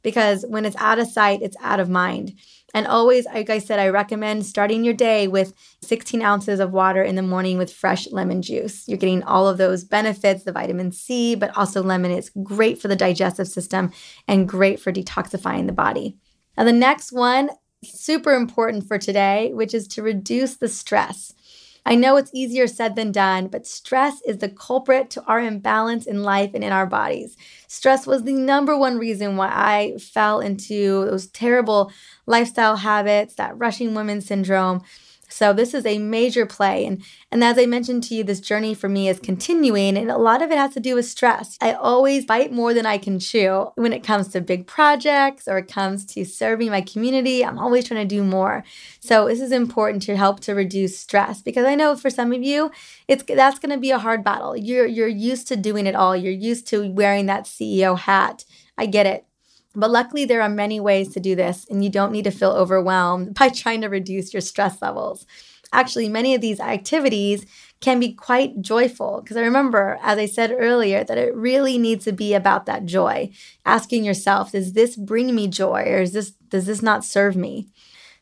because 0.02 0.44
when 0.48 0.64
it's 0.64 0.74
out 0.74 0.98
of 0.98 1.06
sight, 1.06 1.40
it's 1.40 1.56
out 1.60 1.78
of 1.78 1.88
mind. 1.88 2.34
And 2.74 2.84
always, 2.88 3.26
like 3.26 3.48
I 3.48 3.60
said, 3.60 3.78
I 3.78 3.90
recommend 3.90 4.44
starting 4.44 4.82
your 4.82 4.92
day 4.92 5.28
with 5.28 5.54
16 5.82 6.20
ounces 6.20 6.58
of 6.58 6.72
water 6.72 7.04
in 7.04 7.14
the 7.14 7.22
morning 7.22 7.58
with 7.58 7.72
fresh 7.72 8.10
lemon 8.10 8.42
juice. 8.42 8.88
You're 8.88 8.98
getting 8.98 9.22
all 9.22 9.46
of 9.46 9.56
those 9.56 9.84
benefits, 9.84 10.42
the 10.42 10.50
vitamin 10.50 10.90
C, 10.90 11.36
but 11.36 11.56
also 11.56 11.80
lemon 11.80 12.10
is 12.10 12.32
great 12.42 12.80
for 12.82 12.88
the 12.88 12.96
digestive 12.96 13.46
system 13.46 13.92
and 14.26 14.48
great 14.48 14.80
for 14.80 14.92
detoxifying 14.92 15.66
the 15.66 15.72
body. 15.72 16.16
Now, 16.58 16.64
the 16.64 16.72
next 16.72 17.12
one 17.12 17.50
super 17.92 18.32
important 18.32 18.86
for 18.86 18.98
today, 18.98 19.52
which 19.54 19.74
is 19.74 19.86
to 19.88 20.02
reduce 20.02 20.56
the 20.56 20.68
stress. 20.68 21.32
I 21.88 21.94
know 21.94 22.16
it's 22.16 22.32
easier 22.34 22.66
said 22.66 22.96
than 22.96 23.12
done, 23.12 23.46
but 23.46 23.64
stress 23.64 24.20
is 24.26 24.38
the 24.38 24.48
culprit 24.48 25.08
to 25.10 25.22
our 25.22 25.38
imbalance 25.38 26.04
in 26.04 26.24
life 26.24 26.50
and 26.52 26.64
in 26.64 26.72
our 26.72 26.86
bodies. 26.86 27.36
Stress 27.68 28.08
was 28.08 28.24
the 28.24 28.32
number 28.32 28.76
one 28.76 28.98
reason 28.98 29.36
why 29.36 29.50
I 29.52 29.98
fell 29.98 30.40
into 30.40 31.04
those 31.04 31.28
terrible 31.28 31.92
lifestyle 32.26 32.76
habits, 32.76 33.36
that 33.36 33.56
rushing 33.56 33.94
women 33.94 34.20
syndrome. 34.20 34.82
So 35.36 35.52
this 35.52 35.74
is 35.74 35.84
a 35.84 35.98
major 35.98 36.46
play. 36.46 36.86
And, 36.86 37.02
and 37.30 37.44
as 37.44 37.58
I 37.58 37.66
mentioned 37.66 38.04
to 38.04 38.14
you, 38.14 38.24
this 38.24 38.40
journey 38.40 38.72
for 38.72 38.88
me 38.88 39.06
is 39.06 39.20
continuing, 39.20 39.98
and 39.98 40.10
a 40.10 40.16
lot 40.16 40.40
of 40.40 40.50
it 40.50 40.56
has 40.56 40.72
to 40.72 40.80
do 40.80 40.94
with 40.94 41.04
stress. 41.04 41.58
I 41.60 41.74
always 41.74 42.24
bite 42.24 42.52
more 42.52 42.72
than 42.72 42.86
I 42.86 42.96
can 42.96 43.18
chew 43.18 43.70
when 43.74 43.92
it 43.92 44.02
comes 44.02 44.28
to 44.28 44.40
big 44.40 44.66
projects 44.66 45.46
or 45.46 45.58
it 45.58 45.68
comes 45.68 46.06
to 46.06 46.24
serving 46.24 46.70
my 46.70 46.80
community. 46.80 47.44
I'm 47.44 47.58
always 47.58 47.86
trying 47.86 48.08
to 48.08 48.14
do 48.16 48.24
more. 48.24 48.64
So 49.00 49.28
this 49.28 49.42
is 49.42 49.52
important 49.52 50.02
to 50.04 50.16
help 50.16 50.40
to 50.40 50.54
reduce 50.54 50.98
stress 50.98 51.42
because 51.42 51.66
I 51.66 51.74
know 51.74 51.96
for 51.96 52.08
some 52.08 52.32
of 52.32 52.42
you, 52.42 52.70
it's 53.06 53.22
that's 53.22 53.58
going 53.58 53.74
to 53.74 53.78
be 53.78 53.90
a 53.90 53.98
hard 53.98 54.24
battle. 54.24 54.56
You're 54.56 54.86
you're 54.86 55.06
used 55.06 55.48
to 55.48 55.56
doing 55.56 55.86
it 55.86 55.94
all. 55.94 56.16
You're 56.16 56.32
used 56.32 56.66
to 56.68 56.90
wearing 56.90 57.26
that 57.26 57.44
CEO 57.44 57.98
hat. 57.98 58.46
I 58.78 58.86
get 58.86 59.04
it. 59.04 59.26
But 59.76 59.90
luckily, 59.90 60.24
there 60.24 60.40
are 60.40 60.48
many 60.48 60.80
ways 60.80 61.12
to 61.12 61.20
do 61.20 61.36
this, 61.36 61.66
and 61.68 61.84
you 61.84 61.90
don't 61.90 62.10
need 62.10 62.24
to 62.24 62.30
feel 62.30 62.50
overwhelmed 62.50 63.34
by 63.34 63.50
trying 63.50 63.82
to 63.82 63.88
reduce 63.88 64.32
your 64.32 64.40
stress 64.40 64.80
levels. 64.80 65.26
Actually, 65.72 66.08
many 66.08 66.34
of 66.34 66.40
these 66.40 66.60
activities 66.60 67.44
can 67.80 68.00
be 68.00 68.14
quite 68.14 68.62
joyful 68.62 69.20
because 69.20 69.36
I 69.36 69.42
remember, 69.42 69.98
as 70.00 70.16
I 70.18 70.24
said 70.24 70.54
earlier, 70.56 71.04
that 71.04 71.18
it 71.18 71.34
really 71.34 71.76
needs 71.76 72.06
to 72.06 72.12
be 72.12 72.32
about 72.32 72.64
that 72.66 72.86
joy. 72.86 73.30
Asking 73.66 74.04
yourself, 74.04 74.52
does 74.52 74.72
this 74.72 74.96
bring 74.96 75.34
me 75.34 75.46
joy 75.46 75.82
or 75.82 76.00
is 76.00 76.12
this 76.12 76.30
does 76.30 76.66
this 76.66 76.80
not 76.80 77.04
serve 77.04 77.36
me? 77.36 77.68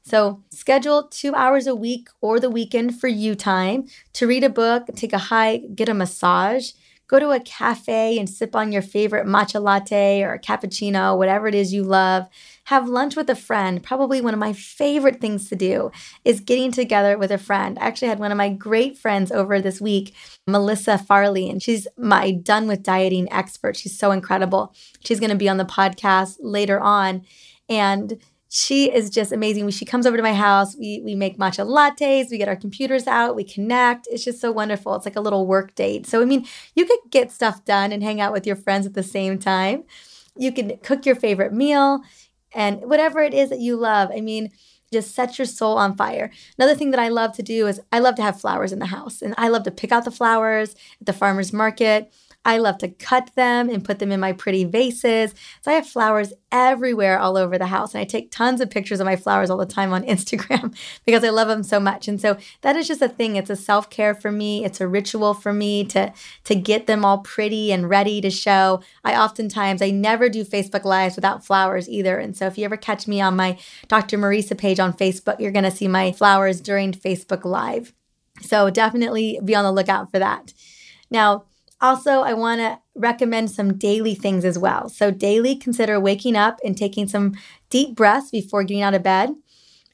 So, 0.03 0.43
schedule 0.51 1.05
two 1.05 1.35
hours 1.35 1.67
a 1.67 1.75
week 1.75 2.09
or 2.21 2.41
the 2.41 2.51
weekend 2.51 2.99
for 2.99 3.09
you 3.09 3.35
time 3.35 3.87
to 4.15 4.27
read 4.27 4.43
a 4.43 4.51
book, 4.51 4.89
take 4.97 5.13
a 5.13 5.19
hike, 5.19 5.75
get 5.77 5.89
a 5.89 5.95
massage, 5.95 6.73
go 7.07 7.19
to 7.19 7.31
a 7.31 7.41
cafe 7.41 8.19
and 8.19 8.29
sip 8.29 8.57
on 8.57 8.73
your 8.73 8.83
favorite 8.83 9.27
matcha 9.27 9.61
latte 9.61 10.23
or 10.23 10.39
cappuccino, 10.39 11.17
whatever 11.17 11.47
it 11.47 11.55
is 11.55 11.73
you 11.73 11.83
love. 11.83 12.29
Have 12.65 12.89
lunch 12.89 13.15
with 13.15 13.29
a 13.29 13.35
friend. 13.35 13.83
Probably 13.83 14.21
one 14.21 14.35
of 14.35 14.41
my 14.41 14.53
favorite 14.53 15.21
things 15.21 15.49
to 15.51 15.57
do 15.57 15.91
is 16.25 16.41
getting 16.41 16.73
together 16.73 17.19
with 17.19 17.31
a 17.31 17.39
friend. 17.39 17.79
I 17.79 17.87
actually 17.87 18.09
had 18.09 18.19
one 18.19 18.33
of 18.33 18.39
my 18.39 18.49
great 18.51 18.97
friends 18.97 19.31
over 19.31 19.61
this 19.61 19.81
week, 19.81 20.15
Melissa 20.47 20.97
Farley, 20.97 21.51
and 21.51 21.63
she's 21.63 21.87
my 21.99 22.31
done 22.31 22.67
with 22.67 22.83
dieting 22.83 23.31
expert. 23.33 23.77
She's 23.77 23.99
so 23.99 24.11
incredible. 24.11 24.75
She's 25.05 25.21
going 25.21 25.31
to 25.31 25.37
be 25.37 25.49
on 25.49 25.59
the 25.59 25.65
podcast 25.65 26.37
later 26.41 26.81
on. 26.81 27.25
And 27.69 28.19
she 28.57 28.89
is 28.89 29.11
just 29.11 29.33
amazing. 29.33 29.69
She 29.71 29.85
comes 29.85 30.07
over 30.07 30.17
to 30.17 30.23
my 30.23 30.33
house. 30.33 30.77
We 30.77 31.01
we 31.05 31.17
make 31.17 31.39
matcha 31.39 31.67
lattes. 31.67 32.31
We 32.31 32.39
get 32.39 32.47
our 32.47 32.55
computers 32.55 33.09
out. 33.09 33.35
We 33.35 33.43
connect. 33.43 34.07
It's 34.09 34.23
just 34.23 34.41
so 34.41 34.53
wonderful. 34.53 34.95
It's 34.95 35.05
like 35.05 35.17
a 35.17 35.21
little 35.21 35.45
work 35.45 35.75
date. 35.75 36.07
So 36.07 36.23
I 36.23 36.25
mean, 36.25 36.47
you 36.77 36.87
could 36.87 37.01
get 37.11 37.33
stuff 37.33 37.65
done 37.65 37.91
and 37.91 38.01
hang 38.01 38.21
out 38.21 38.33
with 38.33 38.47
your 38.47 38.55
friends 38.55 38.87
at 38.87 38.95
the 38.95 39.03
same 39.03 39.41
time. 39.41 39.83
You 40.39 40.53
can 40.53 40.77
cook 40.85 41.05
your 41.05 41.17
favorite 41.17 41.53
meal 41.53 42.03
and 42.55 42.81
whatever 42.83 43.21
it 43.23 43.35
is 43.35 43.51
that 43.51 43.59
you 43.59 43.75
love. 43.75 44.13
I 44.15 44.21
mean, 44.21 44.53
just 44.93 45.17
set 45.17 45.37
your 45.37 45.47
soul 45.47 45.77
on 45.77 45.97
fire. 45.97 46.31
Another 46.57 46.77
thing 46.77 46.93
that 46.93 47.01
I 47.01 47.09
love 47.09 47.33
to 47.35 47.43
do 47.43 47.67
is 47.67 47.81
I 47.91 47.99
love 47.99 48.15
to 48.17 48.23
have 48.23 48.41
flowers 48.41 48.71
in 48.71 48.79
the 48.79 48.87
house 48.87 49.21
and 49.21 49.35
I 49.37 49.49
love 49.49 49.65
to 49.65 49.73
pick 49.73 49.91
out 49.91 50.05
the 50.05 50.13
flowers 50.13 50.77
at 51.01 51.07
the 51.07 51.13
farmer's 51.13 51.53
market. 51.53 52.13
I 52.45 52.59
love 52.59 52.79
to 52.79 52.89
cut 52.89 53.31
them 53.37 53.71
and 53.71 53.85
put 53.85 53.99
them 53.99 54.13
in 54.13 54.21
my 54.21 54.33
pretty 54.33 54.65
vases. 54.65 55.35
So 55.63 55.71
I 55.71 55.75
have 55.75 55.89
flowers 55.89 56.33
everywhere 56.53 57.19
all 57.19 57.37
over 57.37 57.59
the 57.59 57.67
house. 57.67 57.95
And 57.95 58.01
I 58.01 58.05
take 58.05 58.31
tons 58.31 58.61
of 58.61 58.71
pictures 58.71 59.01
of 59.01 59.07
my 59.07 59.17
flowers 59.17 59.51
all 59.51 59.57
the 59.57 59.67
time 59.67 59.93
on 59.93 60.05
Instagram 60.15 60.77
because 61.05 61.25
I 61.25 61.31
love 61.31 61.49
them 61.49 61.63
so 61.63 61.81
much. 61.81 62.07
And 62.09 62.21
so 62.21 62.37
that 62.61 62.77
is 62.77 62.87
just 62.87 63.03
a 63.03 63.09
thing. 63.09 63.37
It's 63.37 63.51
a 63.51 63.57
self-care 63.57 64.15
for 64.15 64.31
me. 64.31 64.65
It's 64.65 64.81
a 64.81 64.89
ritual 64.89 65.35
for 65.35 65.53
me 65.53 65.85
to 65.87 66.13
to 66.45 66.55
get 66.55 66.87
them 66.87 67.05
all 67.05 67.19
pretty 67.19 67.73
and 67.73 67.89
ready 67.89 68.21
to 68.21 68.31
show. 68.31 68.83
I 69.05 69.17
oftentimes 69.17 69.83
I 69.83 69.91
never 69.91 70.29
do 70.29 70.45
Facebook 70.45 70.85
lives 70.85 71.17
without 71.17 71.45
flowers 71.45 71.89
either. 71.89 72.19
And 72.19 72.37
so 72.37 72.47
if 72.47 72.59
you 72.59 72.65
ever 72.65 72.77
catch 72.77 73.09
me 73.09 73.21
on 73.21 73.37
my 73.37 73.59
Dr. 73.89 74.19
Mariza 74.19 74.57
page 74.57 74.79
on 74.79 74.93
Facebook, 74.93 75.41
you're 75.41 75.53
going 75.53 75.65
to 75.65 75.71
see 75.71 75.89
my 75.89 76.13
flowers 76.13 76.61
during 76.61 76.93
Facebook 76.93 77.45
live. 77.45 77.93
So 78.41 78.71
definitely 78.71 79.41
be 79.45 79.55
on 79.55 79.65
the 79.65 79.73
lookout 79.73 80.11
for 80.11 80.19
that. 80.19 80.53
Now, 81.11 81.45
also, 81.85 82.23
I 82.23 82.33
want 82.33 82.61
to 82.61 82.79
recommend 82.95 83.51
some 83.51 83.77
daily 83.77 84.15
things 84.15 84.45
as 84.45 84.59
well. 84.59 84.89
So, 84.89 85.11
daily, 85.11 85.55
consider 85.55 86.01
waking 86.01 86.35
up 86.35 86.59
and 86.65 86.77
taking 86.77 87.07
some 87.07 87.35
deep 87.69 87.95
breaths 87.95 88.31
before 88.31 88.65
getting 88.65 88.83
out 88.83 88.95
of 88.95 89.03
bed 89.03 89.35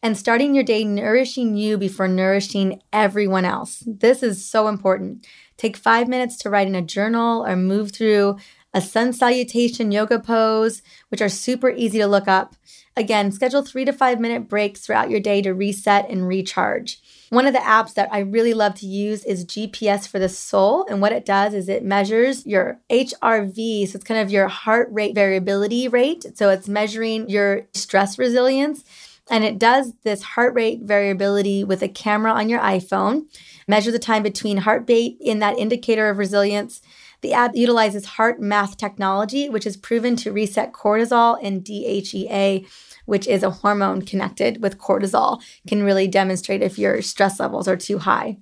and 0.03 0.17
starting 0.17 0.55
your 0.55 0.65
day 0.65 0.85
nourishing 0.85 1.57
you 1.57 1.77
before 1.77 2.09
nourishing 2.09 2.81
everyone 2.93 3.45
else. 3.45 3.83
This 3.87 4.23
is 4.23 4.45
so 4.45 4.69
important. 4.69 5.27
Take 5.57 5.77
five 5.77 6.09
minutes 6.09 6.37
to 6.39 6.51
write 6.51 6.69
in 6.69 6.75
a 6.75 6.83
journal 6.83 7.45
or 7.45 7.57
move 7.57 7.93
through 7.93 8.39
a 8.73 8.81
sun 8.81 9.13
salutation 9.13 9.91
yoga 9.91 10.21
pose, 10.21 10.83
which 11.09 11.21
are 11.21 11.29
super 11.29 11.71
easy 11.71 11.99
to 11.99 12.07
look 12.07 12.29
up. 12.29 12.55
Again, 12.97 13.33
schedule 13.33 13.63
three 13.63 13.85
to 13.85 13.93
five 13.93 14.21
minute 14.21 14.49
breaks 14.49 14.81
throughout 14.81 15.11
your 15.11 15.21
day 15.21 15.43
to 15.43 15.53
reset 15.53 16.09
and 16.09 16.27
recharge. 16.27 17.01
One 17.31 17.47
of 17.47 17.53
the 17.53 17.61
apps 17.61 17.95
that 17.95 18.13
I 18.13 18.19
really 18.19 18.55
love 18.55 18.75
to 18.77 18.87
use 18.87 19.25
is 19.25 19.45
GPS 19.45 20.09
for 20.09 20.19
the 20.19 20.29
soul. 20.29 20.85
And 20.91 21.01
what 21.01 21.13
it 21.13 21.25
does 21.25 21.55
is 21.55 21.69
it 21.69 21.85
measures 21.85 22.45
your 22.45 22.81
HRV. 22.91 23.87
So 23.89 23.97
it's 23.97 24.05
kind 24.05 24.21
of 24.21 24.33
your 24.33 24.49
heart 24.49 24.89
rate 24.91 25.15
variability 25.15 25.87
rate. 25.87 26.27
So 26.37 26.51
it's 26.51 26.69
measuring 26.69 27.31
your 27.31 27.69
stress 27.73 28.19
resilience. 28.19 28.85
And 29.31 29.45
it 29.45 29.61
does 29.61 29.93
this 30.03 30.23
heart 30.23 30.55
rate 30.55 30.81
variability 30.83 31.63
with 31.63 31.83
a 31.83 31.89
camera 31.89 32.33
on 32.33 32.49
your 32.49 32.59
iPhone, 32.59 33.27
measure 33.69 33.93
the 33.93 34.01
time 34.01 34.25
between 34.25 34.57
heartbeat 34.57 35.19
in 35.21 35.39
that 35.39 35.57
indicator 35.57 36.11
of 36.11 36.19
resilience 36.19 36.83
The 37.23 37.35
app 37.35 37.55
utilizes 37.55 38.07
HeartMath 38.07 38.77
technology, 38.77 39.49
which 39.49 39.67
is 39.67 39.77
proven 39.77 40.17
to 40.17 40.33
reset 40.33 40.73
cortisol 40.73 41.39
and 41.43 41.63
DHEA, 41.63 42.67
which 43.11 43.27
is 43.27 43.43
a 43.43 43.51
hormone 43.51 44.03
connected 44.03 44.63
with 44.63 44.79
cortisol, 44.79 45.43
can 45.67 45.83
really 45.83 46.07
demonstrate 46.07 46.63
if 46.63 46.79
your 46.79 47.03
stress 47.03 47.41
levels 47.41 47.67
are 47.67 47.77
too 47.77 47.99
high. 47.99 48.39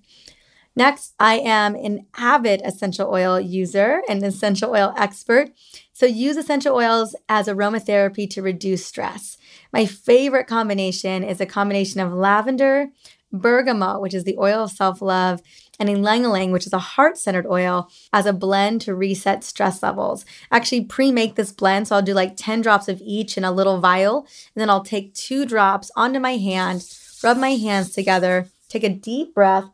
Next, 0.77 1.15
I 1.19 1.39
am 1.39 1.75
an 1.75 2.05
avid 2.19 2.61
essential 2.65 3.11
oil 3.11 3.41
user 3.41 4.03
and 4.11 4.23
essential 4.23 4.71
oil 4.71 4.93
expert. 4.97 5.51
So, 5.95 6.05
use 6.05 6.37
essential 6.37 6.77
oils 6.77 7.17
as 7.31 7.49
aromatherapy 7.49 8.29
to 8.31 8.43
reduce 8.43 8.85
stress. 8.85 9.39
My 9.73 9.87
favorite 9.87 10.47
combination 10.47 11.25
is 11.25 11.41
a 11.41 11.47
combination 11.47 12.01
of 12.01 12.13
lavender, 12.13 12.91
bergamot, 13.33 14.03
which 14.03 14.15
is 14.15 14.25
the 14.25 14.37
oil 14.39 14.65
of 14.65 14.71
self 14.71 15.01
love, 15.01 15.41
and 15.79 15.89
ylang 15.89 16.25
ylang, 16.25 16.51
which 16.51 16.67
is 16.67 16.73
a 16.73 16.79
heart 16.79 17.17
centered 17.17 17.47
oil, 17.47 17.91
as 18.13 18.27
a 18.27 18.33
blend 18.33 18.81
to 18.83 18.95
reset 18.95 19.45
stress 19.45 19.83
levels. 19.83 20.25
Actually, 20.51 20.85
pre 20.85 21.13
make 21.13 21.37
this 21.37 21.53
blend. 21.53 21.89
So 21.89 21.97
I'll 21.97 22.03
do 22.03 22.15
like 22.15 22.37
10 22.37 22.61
drops 22.63 22.89
of 22.89 23.01
each 23.03 23.37
in 23.37 23.45
a 23.45 23.53
little 23.53 23.81
vial. 23.81 24.27
And 24.55 24.61
then 24.61 24.71
I'll 24.71 24.85
take 24.85 25.15
two 25.15 25.47
drops 25.47 25.91
onto 25.97 26.19
my 26.19 26.37
hand, 26.37 26.85
rub 27.23 27.37
my 27.37 27.51
hands 27.51 27.91
together, 27.91 28.49
take 28.69 28.85
a 28.85 28.89
deep 28.89 29.35
breath, 29.35 29.71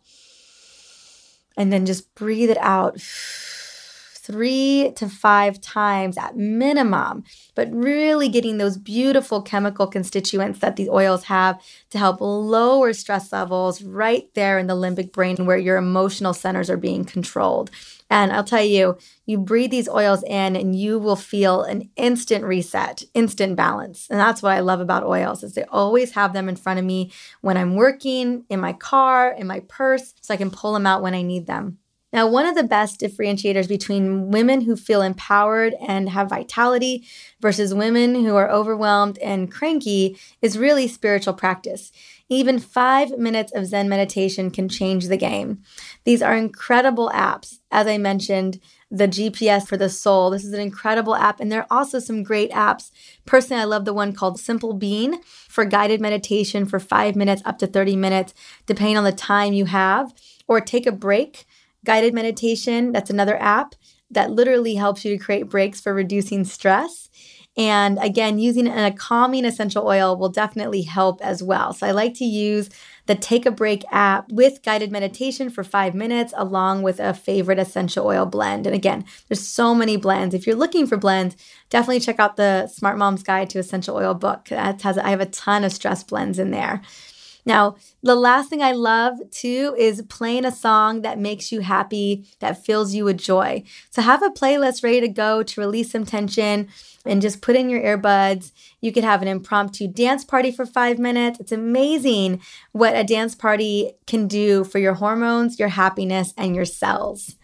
and 1.57 1.73
then 1.73 1.87
just 1.87 2.15
breathe 2.15 2.51
it 2.51 2.59
out 2.59 3.01
three 4.25 4.91
to 4.97 5.07
five 5.07 5.61
times 5.61 6.17
at 6.17 6.35
minimum, 6.35 7.23
but 7.55 7.71
really 7.71 8.29
getting 8.29 8.57
those 8.57 8.79
beautiful 8.79 9.43
chemical 9.43 9.87
constituents 9.87 10.61
that 10.61 10.77
the 10.77 10.89
oils 10.89 11.25
have 11.25 11.61
to 11.91 11.99
help 11.99 12.21
lower 12.21 12.95
stress 12.95 13.33
levels 13.33 13.83
right 13.83 14.33
there 14.35 14.59
in 14.59 14.67
the 14.67 14.75
limbic 14.75 15.13
brain 15.13 15.45
where 15.45 15.59
your 15.59 15.77
emotional 15.77 16.33
centers 16.33 16.71
are 16.71 16.79
being 16.79 17.05
controlled. 17.05 17.71
And 18.09 18.33
I'll 18.33 18.45
tell 18.45 18.65
you, 18.65 18.97
you 19.27 19.39
breathe 19.39 19.71
these 19.71 19.89
oils 19.89 20.23
in 20.23 20.57
and 20.57 20.75
you 20.75 20.99
will 20.99 21.17
feel 21.17 21.63
an 21.63 21.91
instant 21.97 22.45
reset, 22.45 23.03
instant 23.13 23.57
balance. 23.57 24.07
And 24.11 24.19
that's 24.19 24.43
what 24.43 24.53
I 24.53 24.61
love 24.61 24.81
about 24.81 25.05
oils 25.05 25.43
is 25.43 25.53
they 25.53 25.65
always 25.65 26.13
have 26.13 26.33
them 26.33 26.49
in 26.49 26.57
front 26.57 26.79
of 26.79 26.85
me 26.85 27.13
when 27.43 27.57
I'm 27.57 27.75
working, 27.75 28.45
in 28.49 28.61
my 28.61 28.73
car, 28.73 29.33
in 29.33 29.47
my 29.47 29.61
purse, 29.69 30.15
so 30.21 30.33
I 30.33 30.39
can 30.39 30.51
pull 30.51 30.73
them 30.73 30.87
out 30.87 31.03
when 31.03 31.15
I 31.15 31.23
need 31.23 31.47
them. 31.47 31.79
Now, 32.15 32.29
one 32.29 32.47
of 32.47 32.55
the 32.55 32.63
best 32.63 33.01
differentiators 33.01 33.69
between 33.69 34.31
women 34.31 34.61
who 34.61 34.77
feel 34.77 35.03
empowered 35.03 35.75
and 35.85 36.09
have 36.11 36.29
vitality 36.29 37.05
versus 37.41 37.75
women 37.75 38.15
who 38.15 38.37
are 38.37 38.49
overwhelmed 38.49 39.19
and 39.19 39.51
cranky 39.51 40.17
is 40.41 40.57
really 40.57 40.87
spiritual 40.87 41.35
practice. 41.35 41.91
Even 42.29 42.61
five 42.61 43.19
minutes 43.19 43.51
of 43.53 43.67
Zen 43.67 43.89
meditation 43.89 44.53
can 44.53 44.69
change 44.69 45.09
the 45.09 45.17
game. 45.17 45.65
These 46.05 46.23
are 46.23 46.37
incredible 46.37 47.11
apps. 47.13 47.59
As 47.73 47.89
I 47.89 47.99
mentioned, 47.99 48.61
the 48.93 49.09
GPS 49.09 49.67
for 49.67 49.77
the 49.77 49.91
soul. 49.91 50.31
This 50.31 50.45
is 50.45 50.53
an 50.53 50.61
incredible 50.61 51.17
app. 51.17 51.41
And 51.41 51.51
there 51.51 51.63
are 51.63 51.79
also 51.79 51.99
some 51.99 52.23
great 52.23 52.53
apps. 52.53 52.93
Personally, 53.27 53.61
I 53.61 53.65
love 53.65 53.87
the 53.87 53.93
one 53.93 54.13
called 54.13 54.39
Simply 54.39 54.77
Being 54.79 55.21
for 55.49 55.65
guided 55.65 56.01
meditation 56.01 56.65
for 56.65 56.79
five 56.79 57.17
minutes 57.17 57.43
up 57.45 57.59
to 57.59 57.67
30 57.67 57.97
minutes, 57.97 58.35
depending 58.67 58.97
on 58.97 59.03
the 59.03 59.11
time 59.11 59.53
you 59.53 59.65
have, 59.65 60.15
or 60.47 60.61
take 60.61 60.87
a 60.87 60.93
break 60.93 61.45
guided 61.85 62.15
meditation. 62.15 62.93
That's 62.93 63.11
another 63.11 63.41
app 63.41 63.75
that 64.11 64.31
literally 64.31 64.75
helps 64.75 65.05
you 65.05 65.17
to 65.17 65.23
create 65.23 65.49
breaks 65.49 65.81
for 65.81 65.95
reducing 65.95 66.45
stress. 66.45 67.09
And 67.57 67.99
again, 68.01 68.41
using 68.41 68.67
a 68.67 68.93
calming 68.93 69.45
essential 69.45 69.87
oil 69.87 70.17
will 70.17 70.29
definitely 70.29 70.83
help 70.83 71.21
as 71.23 71.41
well. 71.41 71.73
So 71.73 71.87
I 71.87 71.93
like 71.93 72.15
to 72.15 72.25
use 72.25 72.69
the 73.07 73.15
Take 73.15 73.47
a 73.47 73.53
Break 73.53 73.85
app 73.93 74.31
with 74.33 74.63
guided 74.65 74.91
meditation 74.91 75.51
for 75.51 75.63
five 75.63 75.95
minutes, 75.95 76.35
along 76.37 76.83
with 76.83 76.99
a 76.99 77.15
favorite 77.15 77.61
essential 77.61 78.07
oil 78.07 78.27
blend. 78.27 78.67
And 78.67 78.75
again, 78.75 79.05
there's 79.29 79.47
so 79.47 79.73
many 79.73 79.97
blends. 79.97 80.35
If 80.35 80.49
you're 80.49 80.57
looking 80.57 80.87
for 80.87 80.97
blends, 80.97 81.37
definitely 81.71 82.01
check 82.01 82.19
out 82.19 82.37
the 82.37 82.67
Smart 82.67 82.99
Mom's 82.99 83.23
Guide 83.23 83.51
to 83.51 83.61
Essential 83.61 83.97
Oil 83.97 84.15
book. 84.15 84.47
That 84.47 84.83
has 84.83 84.99
I 84.99 85.11
have 85.11 85.21
a 85.21 85.27
ton 85.27 85.63
of 85.63 85.73
stress 85.73 86.03
blends 86.03 86.41
in 86.41 86.51
there. 86.51 86.83
Now, 87.47 87.77
the 88.03 88.15
last 88.15 88.49
thing 88.49 88.63
I 88.63 88.73
love 88.73 89.19
too 89.31 89.75
is 89.79 90.03
playing 90.09 90.45
a 90.45 90.53
song 90.53 91.03
that 91.03 91.19
makes 91.19 91.53
you 91.53 91.61
happy, 91.61 92.27
that 92.41 92.65
fills 92.65 92.95
you 92.95 93.05
with 93.05 93.19
joy. 93.19 93.65
So 93.91 94.03
have 94.03 94.23
a 94.23 94.31
playlist 94.31 94.83
ready 94.83 95.01
to 95.01 95.09
go 95.09 95.43
to 95.43 95.61
release 95.61 95.91
some 95.93 96.07
tension 96.07 96.69
and 97.05 97.21
just 97.21 97.43
put 97.43 97.57
in 97.57 97.69
your 97.69 97.83
earbuds. 97.83 98.53
You 98.81 98.93
could 98.93 99.05
have 99.05 99.21
an 99.21 99.29
impromptu 99.29 99.89
dance 99.89 100.25
party 100.25 100.51
for 100.51 100.65
five 100.65 100.99
minutes. 100.99 101.39
It's 101.39 101.53
amazing 101.53 102.41
what 102.73 102.97
a 102.97 103.05
dance 103.05 103.35
party 103.35 103.93
can 104.07 104.27
do 104.27 104.65
for 104.65 104.79
your 104.79 104.95
hormones, 104.95 105.59
your 105.59 105.69
happiness, 105.69 106.33
and 106.39 106.55
your 106.57 106.65
cells. 106.65 107.37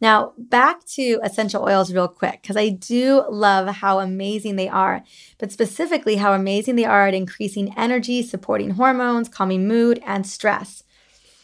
Now, 0.00 0.32
back 0.38 0.84
to 0.94 1.20
essential 1.22 1.62
oils 1.62 1.92
real 1.92 2.08
quick, 2.08 2.40
because 2.40 2.56
I 2.56 2.70
do 2.70 3.24
love 3.28 3.68
how 3.68 4.00
amazing 4.00 4.56
they 4.56 4.68
are, 4.68 5.02
but 5.38 5.52
specifically 5.52 6.16
how 6.16 6.32
amazing 6.32 6.76
they 6.76 6.86
are 6.86 7.06
at 7.06 7.14
increasing 7.14 7.74
energy, 7.76 8.22
supporting 8.22 8.70
hormones, 8.70 9.28
calming 9.28 9.68
mood, 9.68 10.02
and 10.06 10.26
stress. 10.26 10.84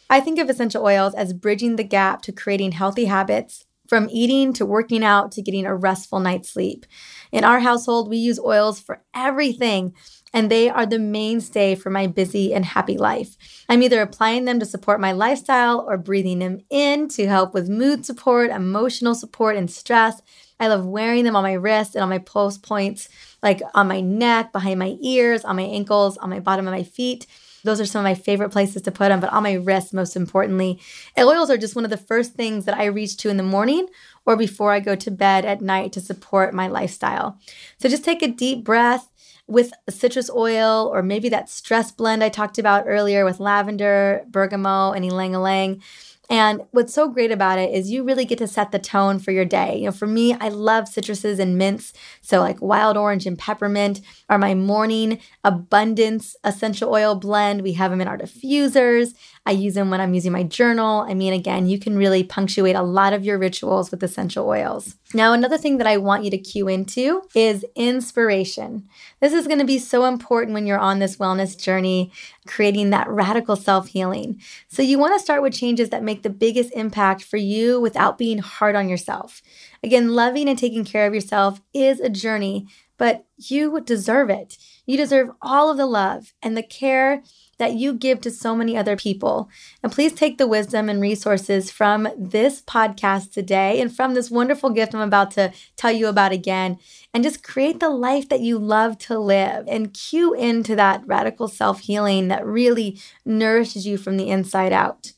I 0.08 0.20
think 0.20 0.38
of 0.38 0.48
essential 0.48 0.84
oils 0.84 1.14
as 1.14 1.32
bridging 1.32 1.76
the 1.76 1.84
gap 1.84 2.22
to 2.22 2.32
creating 2.32 2.72
healthy 2.72 3.06
habits 3.06 3.66
from 3.86 4.08
eating 4.10 4.52
to 4.54 4.66
working 4.66 5.04
out 5.04 5.32
to 5.32 5.42
getting 5.42 5.66
a 5.66 5.74
restful 5.74 6.20
night's 6.20 6.50
sleep. 6.50 6.86
In 7.30 7.44
our 7.44 7.60
household, 7.60 8.08
we 8.08 8.16
use 8.16 8.40
oils 8.40 8.80
for 8.80 9.02
everything 9.14 9.94
and 10.36 10.50
they 10.50 10.68
are 10.68 10.84
the 10.84 10.98
mainstay 10.98 11.74
for 11.74 11.88
my 11.88 12.06
busy 12.06 12.52
and 12.52 12.62
happy 12.62 12.98
life. 12.98 13.38
I'm 13.70 13.82
either 13.82 14.02
applying 14.02 14.44
them 14.44 14.60
to 14.60 14.66
support 14.66 15.00
my 15.00 15.12
lifestyle 15.12 15.86
or 15.88 15.96
breathing 15.96 16.40
them 16.40 16.60
in 16.68 17.08
to 17.08 17.26
help 17.26 17.54
with 17.54 17.70
mood 17.70 18.04
support, 18.04 18.50
emotional 18.50 19.14
support, 19.14 19.56
and 19.56 19.70
stress. 19.70 20.20
I 20.60 20.68
love 20.68 20.84
wearing 20.84 21.24
them 21.24 21.36
on 21.36 21.42
my 21.42 21.54
wrists 21.54 21.94
and 21.94 22.02
on 22.02 22.10
my 22.10 22.18
pulse 22.18 22.58
points, 22.58 23.08
like 23.42 23.62
on 23.72 23.88
my 23.88 24.02
neck, 24.02 24.52
behind 24.52 24.78
my 24.78 24.98
ears, 25.00 25.42
on 25.42 25.56
my 25.56 25.62
ankles, 25.62 26.18
on 26.18 26.28
my 26.28 26.40
bottom 26.40 26.68
of 26.68 26.74
my 26.74 26.82
feet. 26.82 27.26
Those 27.64 27.80
are 27.80 27.86
some 27.86 28.00
of 28.00 28.04
my 28.04 28.14
favorite 28.14 28.50
places 28.50 28.82
to 28.82 28.92
put 28.92 29.08
them, 29.08 29.20
but 29.20 29.32
on 29.32 29.42
my 29.42 29.54
wrists, 29.54 29.94
most 29.94 30.16
importantly. 30.16 30.78
oils 31.18 31.48
are 31.48 31.56
just 31.56 31.74
one 31.74 31.84
of 31.84 31.90
the 31.90 31.96
first 31.96 32.34
things 32.34 32.66
that 32.66 32.76
I 32.76 32.84
reach 32.84 33.16
to 33.18 33.30
in 33.30 33.38
the 33.38 33.42
morning 33.42 33.88
or 34.26 34.36
before 34.36 34.72
I 34.72 34.80
go 34.80 34.96
to 34.96 35.10
bed 35.10 35.46
at 35.46 35.62
night 35.62 35.92
to 35.92 36.00
support 36.02 36.52
my 36.52 36.68
lifestyle. 36.68 37.40
So 37.80 37.88
just 37.88 38.04
take 38.04 38.22
a 38.22 38.28
deep 38.28 38.64
breath 38.64 39.08
with 39.46 39.72
citrus 39.88 40.30
oil 40.30 40.90
or 40.92 41.02
maybe 41.02 41.28
that 41.28 41.48
stress 41.48 41.92
blend 41.92 42.24
I 42.24 42.28
talked 42.28 42.58
about 42.58 42.84
earlier 42.86 43.24
with 43.24 43.40
lavender, 43.40 44.24
bergamot, 44.28 44.96
and 44.96 45.04
ylang 45.04 45.34
ylang. 45.34 45.82
And 46.28 46.62
what's 46.72 46.92
so 46.92 47.08
great 47.08 47.30
about 47.30 47.58
it 47.58 47.72
is 47.72 47.90
you 47.90 48.02
really 48.02 48.24
get 48.24 48.38
to 48.38 48.48
set 48.48 48.72
the 48.72 48.80
tone 48.80 49.20
for 49.20 49.30
your 49.30 49.44
day. 49.44 49.78
You 49.78 49.84
know, 49.86 49.92
for 49.92 50.08
me, 50.08 50.34
I 50.34 50.48
love 50.48 50.84
citruses 50.86 51.38
and 51.38 51.56
mints. 51.56 51.92
So, 52.20 52.40
like 52.40 52.60
wild 52.60 52.96
orange 52.96 53.26
and 53.26 53.38
peppermint 53.38 54.00
are 54.28 54.38
my 54.38 54.54
morning 54.54 55.20
abundance 55.44 56.34
essential 56.42 56.92
oil 56.92 57.14
blend. 57.14 57.62
We 57.62 57.74
have 57.74 57.92
them 57.92 58.00
in 58.00 58.08
our 58.08 58.18
diffusers. 58.18 59.14
I 59.46 59.52
use 59.52 59.74
them 59.74 59.90
when 59.90 60.00
I'm 60.00 60.12
using 60.12 60.32
my 60.32 60.42
journal. 60.42 61.06
I 61.08 61.14
mean, 61.14 61.32
again, 61.32 61.68
you 61.68 61.78
can 61.78 61.96
really 61.96 62.24
punctuate 62.24 62.74
a 62.74 62.82
lot 62.82 63.12
of 63.12 63.24
your 63.24 63.38
rituals 63.38 63.92
with 63.92 64.02
essential 64.02 64.44
oils. 64.48 64.96
Now, 65.14 65.32
another 65.32 65.56
thing 65.56 65.78
that 65.78 65.86
I 65.86 65.98
want 65.98 66.24
you 66.24 66.30
to 66.32 66.38
cue 66.38 66.66
into 66.66 67.22
is 67.32 67.64
inspiration. 67.76 68.88
This 69.20 69.32
is 69.32 69.46
going 69.46 69.60
to 69.60 69.64
be 69.64 69.78
so 69.78 70.04
important 70.06 70.52
when 70.52 70.66
you're 70.66 70.80
on 70.80 70.98
this 70.98 71.18
wellness 71.18 71.56
journey, 71.56 72.10
creating 72.44 72.90
that 72.90 73.08
radical 73.08 73.54
self 73.54 73.86
healing. 73.86 74.42
So, 74.66 74.82
you 74.82 74.98
want 74.98 75.14
to 75.14 75.22
start 75.22 75.42
with 75.42 75.54
changes 75.54 75.90
that 75.90 76.02
make 76.02 76.24
the 76.24 76.30
biggest 76.30 76.72
impact 76.74 77.22
for 77.22 77.36
you 77.36 77.80
without 77.80 78.18
being 78.18 78.38
hard 78.38 78.74
on 78.74 78.88
yourself. 78.88 79.42
Again, 79.80 80.14
loving 80.16 80.48
and 80.48 80.58
taking 80.58 80.84
care 80.84 81.06
of 81.06 81.14
yourself 81.14 81.60
is 81.72 82.00
a 82.00 82.08
journey, 82.08 82.66
but 82.98 83.26
you 83.36 83.80
deserve 83.80 84.28
it. 84.28 84.58
You 84.86 84.96
deserve 84.96 85.30
all 85.40 85.70
of 85.70 85.76
the 85.76 85.86
love 85.86 86.32
and 86.42 86.56
the 86.56 86.62
care 86.62 87.22
that 87.58 87.74
you 87.74 87.92
give 87.92 88.20
to 88.20 88.30
so 88.30 88.54
many 88.54 88.76
other 88.76 88.96
people. 88.96 89.48
And 89.82 89.92
please 89.92 90.12
take 90.12 90.38
the 90.38 90.46
wisdom 90.46 90.88
and 90.88 91.00
resources 91.00 91.70
from 91.70 92.08
this 92.16 92.60
podcast 92.62 93.32
today 93.32 93.80
and 93.80 93.94
from 93.94 94.14
this 94.14 94.30
wonderful 94.30 94.70
gift 94.70 94.94
I'm 94.94 95.00
about 95.00 95.30
to 95.32 95.52
tell 95.76 95.92
you 95.92 96.06
about 96.08 96.32
again 96.32 96.78
and 97.14 97.24
just 97.24 97.42
create 97.42 97.80
the 97.80 97.90
life 97.90 98.28
that 98.28 98.40
you 98.40 98.58
love 98.58 98.98
to 98.98 99.18
live 99.18 99.66
and 99.68 99.94
cue 99.94 100.34
into 100.34 100.76
that 100.76 101.02
radical 101.06 101.48
self 101.48 101.80
healing 101.80 102.28
that 102.28 102.44
really 102.44 103.00
nourishes 103.24 103.86
you 103.86 103.96
from 103.96 104.16
the 104.16 104.28
inside 104.28 104.72
out. 104.72 105.12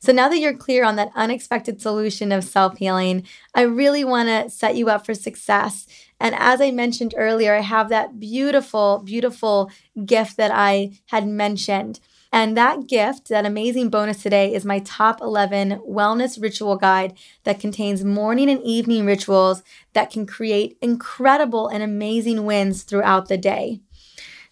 So 0.00 0.12
now 0.12 0.30
that 0.30 0.38
you're 0.38 0.56
clear 0.56 0.84
on 0.84 0.96
that 0.96 1.12
unexpected 1.14 1.82
solution 1.82 2.32
of 2.32 2.44
self 2.44 2.78
healing, 2.78 3.26
I 3.54 3.62
really 3.62 4.04
want 4.04 4.28
to 4.28 4.50
set 4.50 4.74
you 4.76 4.88
up 4.88 5.04
for 5.04 5.14
success 5.14 5.86
and 6.20 6.34
as 6.38 6.60
I 6.60 6.70
mentioned 6.70 7.14
earlier, 7.16 7.54
I 7.54 7.60
have 7.60 7.88
that 7.88 8.20
beautiful, 8.20 9.02
beautiful 9.04 9.70
gift 10.04 10.36
that 10.36 10.50
I 10.52 11.00
had 11.06 11.26
mentioned. 11.26 11.98
And 12.32 12.56
that 12.56 12.86
gift, 12.86 13.28
that 13.28 13.44
amazing 13.44 13.90
bonus 13.90 14.22
today, 14.22 14.54
is 14.54 14.64
my 14.64 14.78
top 14.80 15.20
11 15.20 15.80
wellness 15.88 16.40
ritual 16.40 16.76
guide 16.76 17.14
that 17.42 17.58
contains 17.58 18.04
morning 18.04 18.48
and 18.48 18.62
evening 18.62 19.04
rituals 19.04 19.64
that 19.94 20.10
can 20.10 20.26
create 20.26 20.78
incredible 20.80 21.66
and 21.66 21.82
amazing 21.82 22.44
wins 22.44 22.84
throughout 22.84 23.28
the 23.28 23.38
day. 23.38 23.80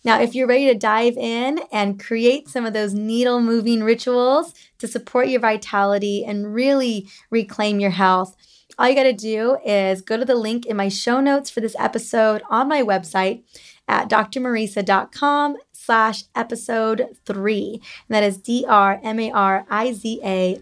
Now, 0.05 0.20
if 0.20 0.34
you're 0.34 0.47
ready 0.47 0.66
to 0.66 0.74
dive 0.74 1.16
in 1.16 1.61
and 1.70 2.03
create 2.03 2.49
some 2.49 2.64
of 2.64 2.72
those 2.72 2.95
needle 2.95 3.40
moving 3.40 3.84
rituals 3.84 4.55
to 4.78 4.88
support 4.88 5.28
your 5.28 5.40
vitality 5.40 6.24
and 6.24 6.55
really 6.55 7.09
reclaim 7.30 7.78
your 7.78 7.90
health, 7.90 8.36
all 8.79 8.89
you 8.89 8.95
got 8.95 9.03
to 9.05 9.12
do 9.12 9.59
is 9.64 10.01
go 10.03 10.16
to 10.16 10.24
the 10.24 10.35
link 10.37 10.64
in 10.66 10.76
my 10.76 10.89
show 10.89 11.20
notes 11.20 11.51
for 11.51 11.61
this 11.61 11.74
episode 11.79 12.43
on 12.49 12.68
my 12.68 12.83
website 12.83 13.43
at 13.89 14.09
drmariza.com 14.09 15.57
slash 15.72 16.24
episode 16.35 17.16
three. 17.24 17.81
And 18.09 18.14
that 18.14 18.22
is 18.22 18.39
D-R-M-A-R-I-Z-A 18.39 19.01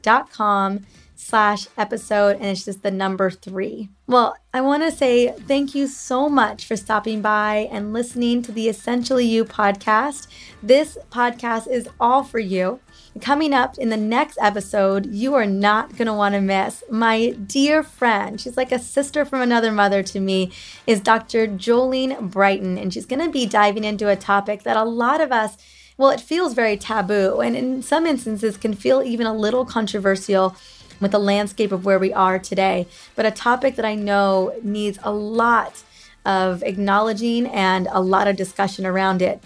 dot 0.02 0.30
com 0.30 0.86
slash 1.16 1.66
episode. 1.76 2.36
And 2.36 2.46
it's 2.46 2.64
just 2.64 2.82
the 2.82 2.90
number 2.90 3.30
three. 3.30 3.90
Well, 4.06 4.36
I 4.54 4.60
want 4.60 4.84
to 4.84 4.92
say 4.92 5.32
thank 5.32 5.74
you 5.74 5.88
so 5.88 6.28
much 6.28 6.64
for 6.64 6.76
stopping 6.76 7.20
by 7.20 7.68
and 7.72 7.92
listening 7.92 8.42
to 8.42 8.52
the 8.52 8.68
Essentially 8.68 9.26
You 9.26 9.44
podcast. 9.44 10.28
This 10.62 10.96
podcast 11.10 11.68
is 11.68 11.88
all 11.98 12.22
for 12.22 12.38
you. 12.38 12.78
Coming 13.20 13.54
up 13.54 13.78
in 13.78 13.88
the 13.88 13.96
next 13.96 14.36
episode, 14.40 15.06
you 15.06 15.34
are 15.34 15.46
not 15.46 15.96
going 15.96 16.06
to 16.06 16.12
want 16.12 16.34
to 16.34 16.40
miss 16.40 16.82
my 16.90 17.30
dear 17.30 17.82
friend. 17.82 18.40
She's 18.40 18.56
like 18.56 18.72
a 18.72 18.78
sister 18.78 19.24
from 19.24 19.40
another 19.40 19.72
mother 19.72 20.02
to 20.02 20.20
me, 20.20 20.52
is 20.86 21.00
Dr. 21.00 21.46
Jolene 21.46 22.30
Brighten. 22.30 22.76
And 22.76 22.92
she's 22.92 23.06
going 23.06 23.24
to 23.24 23.30
be 23.30 23.46
diving 23.46 23.84
into 23.84 24.08
a 24.08 24.16
topic 24.16 24.64
that 24.64 24.76
a 24.76 24.84
lot 24.84 25.20
of 25.20 25.32
us, 25.32 25.56
well, 25.96 26.10
it 26.10 26.20
feels 26.20 26.52
very 26.52 26.76
taboo 26.76 27.40
and 27.40 27.56
in 27.56 27.82
some 27.82 28.06
instances 28.06 28.56
can 28.56 28.74
feel 28.74 29.02
even 29.02 29.26
a 29.26 29.34
little 29.34 29.64
controversial 29.64 30.56
with 31.00 31.12
the 31.12 31.18
landscape 31.18 31.72
of 31.72 31.84
where 31.84 31.98
we 31.98 32.12
are 32.12 32.38
today, 32.38 32.86
but 33.14 33.26
a 33.26 33.30
topic 33.30 33.76
that 33.76 33.84
I 33.84 33.94
know 33.94 34.54
needs 34.62 34.98
a 35.02 35.12
lot 35.12 35.82
of 36.24 36.62
acknowledging 36.62 37.46
and 37.46 37.86
a 37.92 38.00
lot 38.00 38.26
of 38.26 38.36
discussion 38.36 38.84
around 38.84 39.22
it 39.22 39.42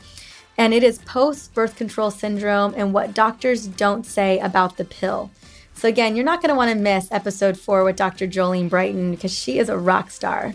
and 0.60 0.74
it 0.74 0.84
is 0.84 0.98
post 0.98 1.54
birth 1.54 1.74
control 1.74 2.10
syndrome 2.10 2.74
and 2.76 2.92
what 2.92 3.14
doctors 3.14 3.66
don't 3.66 4.04
say 4.04 4.38
about 4.40 4.76
the 4.76 4.84
pill. 4.84 5.30
So, 5.72 5.88
again, 5.88 6.14
you're 6.14 6.24
not 6.24 6.42
going 6.42 6.50
to 6.50 6.54
want 6.54 6.70
to 6.70 6.76
miss 6.76 7.10
episode 7.10 7.58
four 7.58 7.82
with 7.82 7.96
Dr. 7.96 8.26
Jolene 8.26 8.68
Brighten 8.68 9.10
because 9.10 9.32
she 9.32 9.58
is 9.58 9.70
a 9.70 9.78
rock 9.78 10.10
star. 10.10 10.52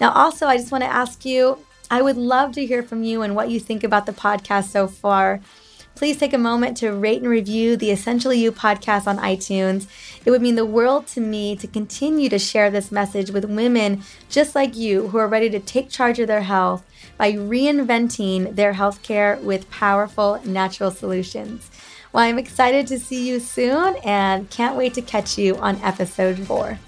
Now, 0.00 0.10
also, 0.10 0.48
I 0.48 0.56
just 0.56 0.72
want 0.72 0.82
to 0.82 0.90
ask 0.90 1.24
you 1.24 1.56
I 1.88 2.02
would 2.02 2.16
love 2.16 2.50
to 2.54 2.66
hear 2.66 2.82
from 2.82 3.04
you 3.04 3.22
and 3.22 3.36
what 3.36 3.48
you 3.48 3.60
think 3.60 3.84
about 3.84 4.06
the 4.06 4.12
podcast 4.12 4.70
so 4.70 4.88
far. 4.88 5.40
Please 5.98 6.16
take 6.16 6.32
a 6.32 6.38
moment 6.38 6.76
to 6.76 6.92
rate 6.92 7.22
and 7.22 7.28
review 7.28 7.76
the 7.76 7.90
Essentially 7.90 8.38
You 8.38 8.52
podcast 8.52 9.08
on 9.08 9.18
iTunes. 9.18 9.88
It 10.24 10.30
would 10.30 10.40
mean 10.40 10.54
the 10.54 10.64
world 10.64 11.08
to 11.08 11.20
me 11.20 11.56
to 11.56 11.66
continue 11.66 12.28
to 12.28 12.38
share 12.38 12.70
this 12.70 12.92
message 12.92 13.32
with 13.32 13.44
women 13.44 14.04
just 14.28 14.54
like 14.54 14.76
you 14.76 15.08
who 15.08 15.18
are 15.18 15.26
ready 15.26 15.50
to 15.50 15.58
take 15.58 15.90
charge 15.90 16.20
of 16.20 16.28
their 16.28 16.42
health 16.42 16.84
by 17.16 17.32
reinventing 17.32 18.54
their 18.54 18.74
healthcare 18.74 19.42
with 19.42 19.68
powerful 19.72 20.40
natural 20.44 20.92
solutions. 20.92 21.68
Well, 22.12 22.22
I'm 22.22 22.38
excited 22.38 22.86
to 22.86 23.00
see 23.00 23.28
you 23.28 23.40
soon 23.40 23.96
and 24.04 24.48
can't 24.50 24.76
wait 24.76 24.94
to 24.94 25.02
catch 25.02 25.36
you 25.36 25.56
on 25.56 25.82
episode 25.82 26.38
four. 26.38 26.78